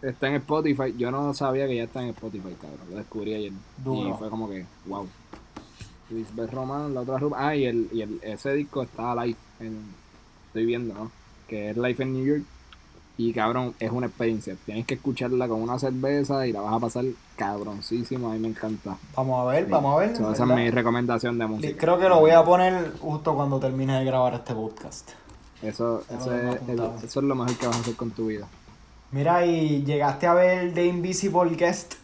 Está 0.00 0.28
en 0.28 0.36
Spotify. 0.36 0.94
Yo 0.96 1.10
no 1.10 1.34
sabía 1.34 1.66
que 1.66 1.76
ya 1.76 1.84
está 1.84 2.02
en 2.02 2.10
Spotify, 2.10 2.56
cabrón. 2.58 2.80
Lo 2.90 2.96
descubrí 2.96 3.34
ayer. 3.34 3.52
Duro. 3.84 4.08
Y 4.08 4.12
fue 4.14 4.30
como 4.30 4.48
que, 4.48 4.64
wow. 4.86 5.06
Lisbeth 6.10 6.50
Roman, 6.50 6.94
la 6.94 7.02
otra 7.02 7.18
ruta. 7.18 7.36
Ah, 7.38 7.54
y, 7.54 7.66
el, 7.66 7.88
y 7.92 8.00
el, 8.00 8.18
ese 8.22 8.54
disco 8.54 8.82
está 8.82 9.14
live. 9.22 9.36
En, 9.58 9.78
estoy 10.46 10.64
viendo, 10.64 10.94
¿no? 10.94 11.10
Que 11.46 11.70
es 11.70 11.76
live 11.76 11.96
en 11.98 12.12
New 12.14 12.24
York. 12.24 12.44
Y 13.20 13.34
cabrón, 13.34 13.74
es 13.78 13.90
una 13.90 14.06
experiencia. 14.06 14.56
Tienes 14.64 14.86
que 14.86 14.94
escucharla 14.94 15.46
con 15.46 15.60
una 15.60 15.78
cerveza 15.78 16.46
y 16.46 16.52
la 16.52 16.62
vas 16.62 16.72
a 16.72 16.78
pasar 16.78 17.04
cabroncísimo. 17.36 18.30
A 18.30 18.32
mí 18.32 18.38
me 18.38 18.48
encanta. 18.48 18.96
Vamos 19.14 19.46
a 19.46 19.52
ver, 19.52 19.66
vamos 19.66 19.94
a 19.94 20.00
ver. 20.00 20.16
So, 20.16 20.32
esa 20.32 20.44
es 20.44 20.50
mi 20.50 20.70
recomendación 20.70 21.38
de 21.38 21.46
música. 21.46 21.76
Creo 21.78 21.98
que 21.98 22.08
lo 22.08 22.18
voy 22.18 22.30
a 22.30 22.42
poner 22.42 22.94
justo 22.98 23.34
cuando 23.34 23.60
termine 23.60 23.98
de 23.98 24.06
grabar 24.06 24.32
este 24.32 24.54
podcast. 24.54 25.10
Eso, 25.60 26.02
eso, 26.08 26.34
es, 26.34 26.62
eso 27.04 27.20
es 27.20 27.26
lo 27.26 27.34
mejor 27.34 27.54
que 27.58 27.66
vas 27.66 27.76
a 27.76 27.80
hacer 27.80 27.94
con 27.94 28.10
tu 28.10 28.28
vida. 28.28 28.48
Mira, 29.12 29.44
y 29.44 29.84
llegaste 29.84 30.26
a 30.26 30.32
ver 30.32 30.72
The 30.72 30.86
Invisible 30.86 31.54
Guest. 31.56 31.96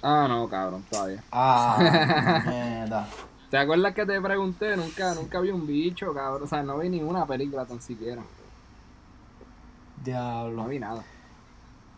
Ah, 0.00 0.26
no, 0.28 0.48
cabrón, 0.48 0.84
todavía. 0.88 1.24
Ah, 1.32 2.44
mierda. 2.46 3.08
¿Te 3.50 3.56
acuerdas 3.56 3.94
que 3.94 4.04
te 4.04 4.20
pregunté? 4.20 4.76
Nunca, 4.76 5.14
nunca 5.14 5.40
vi 5.40 5.50
un 5.50 5.66
bicho, 5.66 6.12
cabrón. 6.12 6.42
O 6.42 6.46
sea, 6.46 6.62
no 6.62 6.78
vi 6.78 6.88
ninguna 6.90 7.24
película 7.26 7.64
tan 7.64 7.80
siquiera. 7.80 8.22
Diablo. 10.04 10.62
No 10.62 10.68
vi 10.68 10.78
nada. 10.78 11.02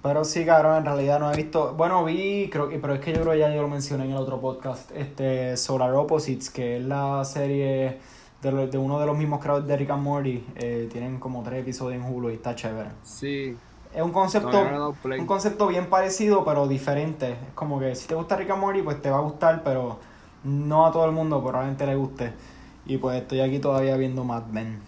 Pero 0.03 0.24
sí, 0.24 0.46
cabrón, 0.46 0.78
en 0.78 0.84
realidad 0.84 1.20
no 1.20 1.30
he 1.32 1.36
visto. 1.36 1.74
Bueno, 1.74 2.05
vi, 2.05 2.48
creo 2.51 2.68
que, 2.68 2.78
pero 2.78 2.94
es 2.94 3.01
que 3.01 3.12
yo 3.12 3.20
creo 3.20 3.32
que 3.32 3.38
ya 3.40 3.55
yo 3.55 3.62
lo 3.62 3.68
mencioné 3.68 4.05
en 4.05 4.12
el 4.12 4.16
otro 4.16 4.40
podcast. 4.40 4.90
Este, 4.92 5.57
Solar 5.57 5.92
Opposites, 5.94 6.48
que 6.51 6.78
es 6.78 6.84
la 6.84 7.22
serie 7.24 7.98
de, 8.40 8.53
lo- 8.53 8.66
de 8.66 8.78
uno 8.78 8.98
de 8.98 9.07
los 9.07 9.16
mismos 9.18 9.40
creadores 9.40 9.66
de 9.68 9.76
Rick 9.76 9.90
and 9.90 10.03
Morty. 10.03 10.44
Eh, 10.57 10.88
tienen 10.90 11.18
como 11.18 11.42
tres 11.42 11.61
episodios 11.61 12.03
en 12.03 12.11
Hulu 12.11 12.30
y 12.30 12.34
está 12.34 12.55
chévere. 12.55 12.90
Sí. 13.03 13.57
Es 13.92 14.03
un 14.03 14.12
concepto, 14.12 14.70
no 14.70 14.94
un 15.18 15.26
concepto 15.26 15.66
bien 15.66 15.86
parecido, 15.90 16.44
pero 16.44 16.66
diferente. 16.68 17.32
Es 17.32 17.53
como 17.57 17.78
que 17.80 17.94
si 17.96 18.07
te 18.07 18.14
gusta 18.14 18.36
Rick 18.36 18.51
and 18.51 18.61
Morty, 18.61 18.82
pues 18.82 19.03
te 19.03 19.11
va 19.11 19.18
a 19.18 19.22
gustar, 19.22 19.62
pero 19.64 19.98
no 20.45 20.86
a 20.86 20.93
todo 20.93 21.05
el 21.05 21.12
mundo 21.12 21.41
probablemente 21.41 21.86
le 21.86 21.97
guste. 21.97 22.32
Y 22.86 22.99
pues 22.99 23.20
estoy 23.20 23.41
aquí 23.41 23.59
todavía 23.59 23.97
viendo 23.97 24.24
Mad 24.24 24.47
Men. 24.47 24.80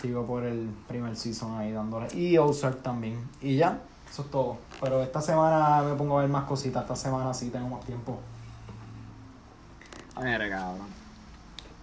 Sigo 0.00 0.24
por 0.24 0.44
el 0.44 0.70
primer 0.88 1.16
season 1.16 1.58
ahí 1.58 1.72
dándole. 1.72 2.06
Y 2.14 2.38
Ozark 2.38 2.82
también. 2.82 3.18
Y 3.42 3.56
ya, 3.56 3.80
eso 4.10 4.22
es 4.22 4.30
todo. 4.30 4.56
Pero 4.80 5.02
esta 5.02 5.20
semana 5.20 5.82
me 5.82 5.94
pongo 5.94 6.18
a 6.18 6.22
ver 6.22 6.30
más 6.30 6.44
cositas. 6.44 6.82
Esta 6.82 6.96
semana 6.96 7.34
sí 7.34 7.50
tengo 7.50 7.68
más 7.68 7.84
tiempo. 7.84 8.18
Mira, 10.22 10.48
cabrón. 10.48 10.86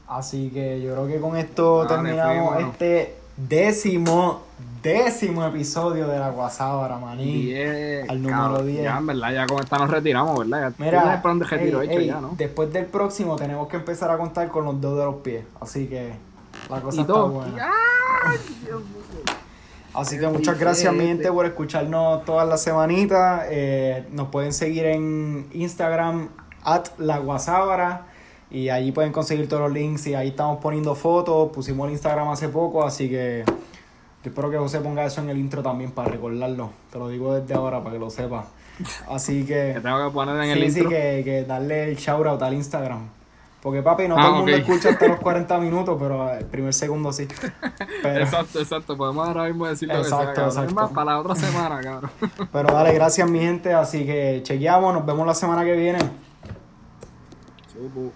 Así 0.07 0.49
que 0.49 0.82
yo 0.82 0.93
creo 0.93 1.07
que 1.07 1.19
con 1.19 1.36
esto 1.36 1.84
Dale, 1.84 2.09
terminamos 2.09 2.59
este 2.61 3.15
décimo, 3.38 4.41
décimo 4.81 5.45
episodio 5.45 6.07
de 6.07 6.19
la 6.19 6.29
Guasábara, 6.31 6.97
maní. 6.97 7.43
Diez, 7.43 8.09
al 8.09 8.21
número 8.21 8.41
cabrón. 8.43 8.67
10. 8.67 8.83
Ya, 8.83 8.97
en 8.97 9.05
verdad, 9.07 9.31
ya 9.33 9.45
con 9.47 9.59
esta 9.59 9.77
nos 9.77 9.89
retiramos, 9.91 10.39
¿verdad? 10.39 10.73
Ya 10.77 10.85
Mira, 10.85 11.21
plan 11.21 11.39
de 11.39 11.45
retiro 11.45 11.81
ey, 11.81 11.89
hecho 11.89 11.99
ey, 11.99 12.07
ya, 12.07 12.19
¿no? 12.21 12.33
después 12.38 12.73
del 12.73 12.85
próximo 12.85 13.35
tenemos 13.35 13.67
que 13.67 13.77
empezar 13.77 14.09
a 14.11 14.17
contar 14.17 14.47
con 14.49 14.65
los 14.65 14.81
dos 14.81 14.97
de 14.97 15.05
los 15.05 15.15
pies. 15.17 15.45
Así 15.61 15.88
que 15.88 16.13
la 16.69 16.81
cosa 16.81 16.97
Y 16.97 17.01
está 17.01 17.13
todo. 17.13 17.29
buena. 17.29 17.69
¡Ay, 18.25 18.38
Dios 18.65 18.81
mío! 18.81 18.97
Así 19.93 20.19
que 20.19 20.27
muchas 20.27 20.59
gracias 20.59 20.93
mi 20.93 21.05
gente 21.07 21.31
por 21.31 21.45
escucharnos 21.45 22.23
todas 22.25 22.47
las 22.47 22.61
semanitas. 22.61 23.45
Eh, 23.49 24.05
nos 24.11 24.27
pueden 24.27 24.53
seguir 24.53 24.85
en 24.85 25.47
Instagram, 25.53 26.29
at 26.63 26.88
la 26.99 27.17
Guasábara. 27.17 28.05
Y 28.50 28.70
allí 28.70 28.91
pueden 28.91 29.12
conseguir 29.12 29.50
todos 29.50 29.64
los 29.64 29.72
links 29.72 30.08
y 30.08 30.16
ahí 30.16 30.30
estamos 30.30 30.60
poniendo 30.60 30.95
fotos. 30.95 31.52
Pusimos 31.52 31.88
el 31.88 31.93
Instagram 31.93 32.30
hace 32.30 32.50
poco, 32.50 32.86
así 32.86 33.10
que 33.10 33.43
yo 33.45 34.30
espero 34.30 34.50
que 34.50 34.58
José 34.58 34.80
ponga 34.80 35.06
eso 35.06 35.22
en 35.22 35.30
el 35.30 35.38
intro 35.38 35.62
también 35.62 35.91
para 35.91 36.10
recordarlo. 36.10 36.70
Te 36.91 36.98
lo 36.98 37.10
digo 37.10 37.34
desde 37.36 37.54
ahora 37.54 37.80
para 37.84 37.93
que 37.93 38.00
lo 38.00 38.10
sepas. 38.10 38.45
Así 39.10 39.45
que... 39.45 39.72
Que 39.76 39.82
tengo 39.82 40.06
que 40.08 40.14
poner 40.14 40.36
en 40.43 40.54
sí, 40.54 40.62
el 40.64 40.72
sí, 40.72 40.80
intro. 40.80 40.89
que, 40.89 41.22
que 41.26 41.43
darle 41.45 41.89
el 41.89 41.98
shout 41.98 42.26
out 42.26 42.41
al 42.41 42.54
Instagram. 42.54 43.10
Porque 43.62 43.82
papi, 43.82 44.08
no 44.08 44.16
Ah, 44.18 44.22
todo 44.22 44.30
el 44.30 44.38
mundo 44.43 44.56
escucha 44.56 44.89
hasta 44.91 45.08
los 45.08 45.20
40 45.22 45.58
minutos, 45.58 45.98
pero 46.00 46.32
el 46.32 46.45
primer 46.45 46.74
segundo 46.74 47.12
sí. 47.12 47.28
Pero, 48.02 48.24
Exacto, 48.24 48.60
exacto. 48.60 48.95
Podemos 48.95 49.28
ahora 49.28 49.45
mismo 49.45 49.68
decir 49.68 49.89
lo 49.89 49.95
que 49.95 50.02
Exacto, 50.02 50.36
sea, 50.36 50.45
exacto. 50.45 50.74
Más, 50.74 50.91
para 50.91 51.12
la 51.12 51.20
otra 51.20 51.36
semana, 51.36 51.82
cabrón. 51.82 52.12
pero 52.54 52.72
dale, 52.72 52.93
gracias 52.93 53.30
mi 53.30 53.39
gente. 53.39 53.74
Así 53.74 54.06
que 54.06 54.39
chequeamos, 54.43 54.93
nos 54.93 55.06
vemos 55.06 55.28
la 55.28 55.34
semana 55.34 55.66
que 55.66 55.74
viene. 55.76 56.00
Chupu. 57.74 58.12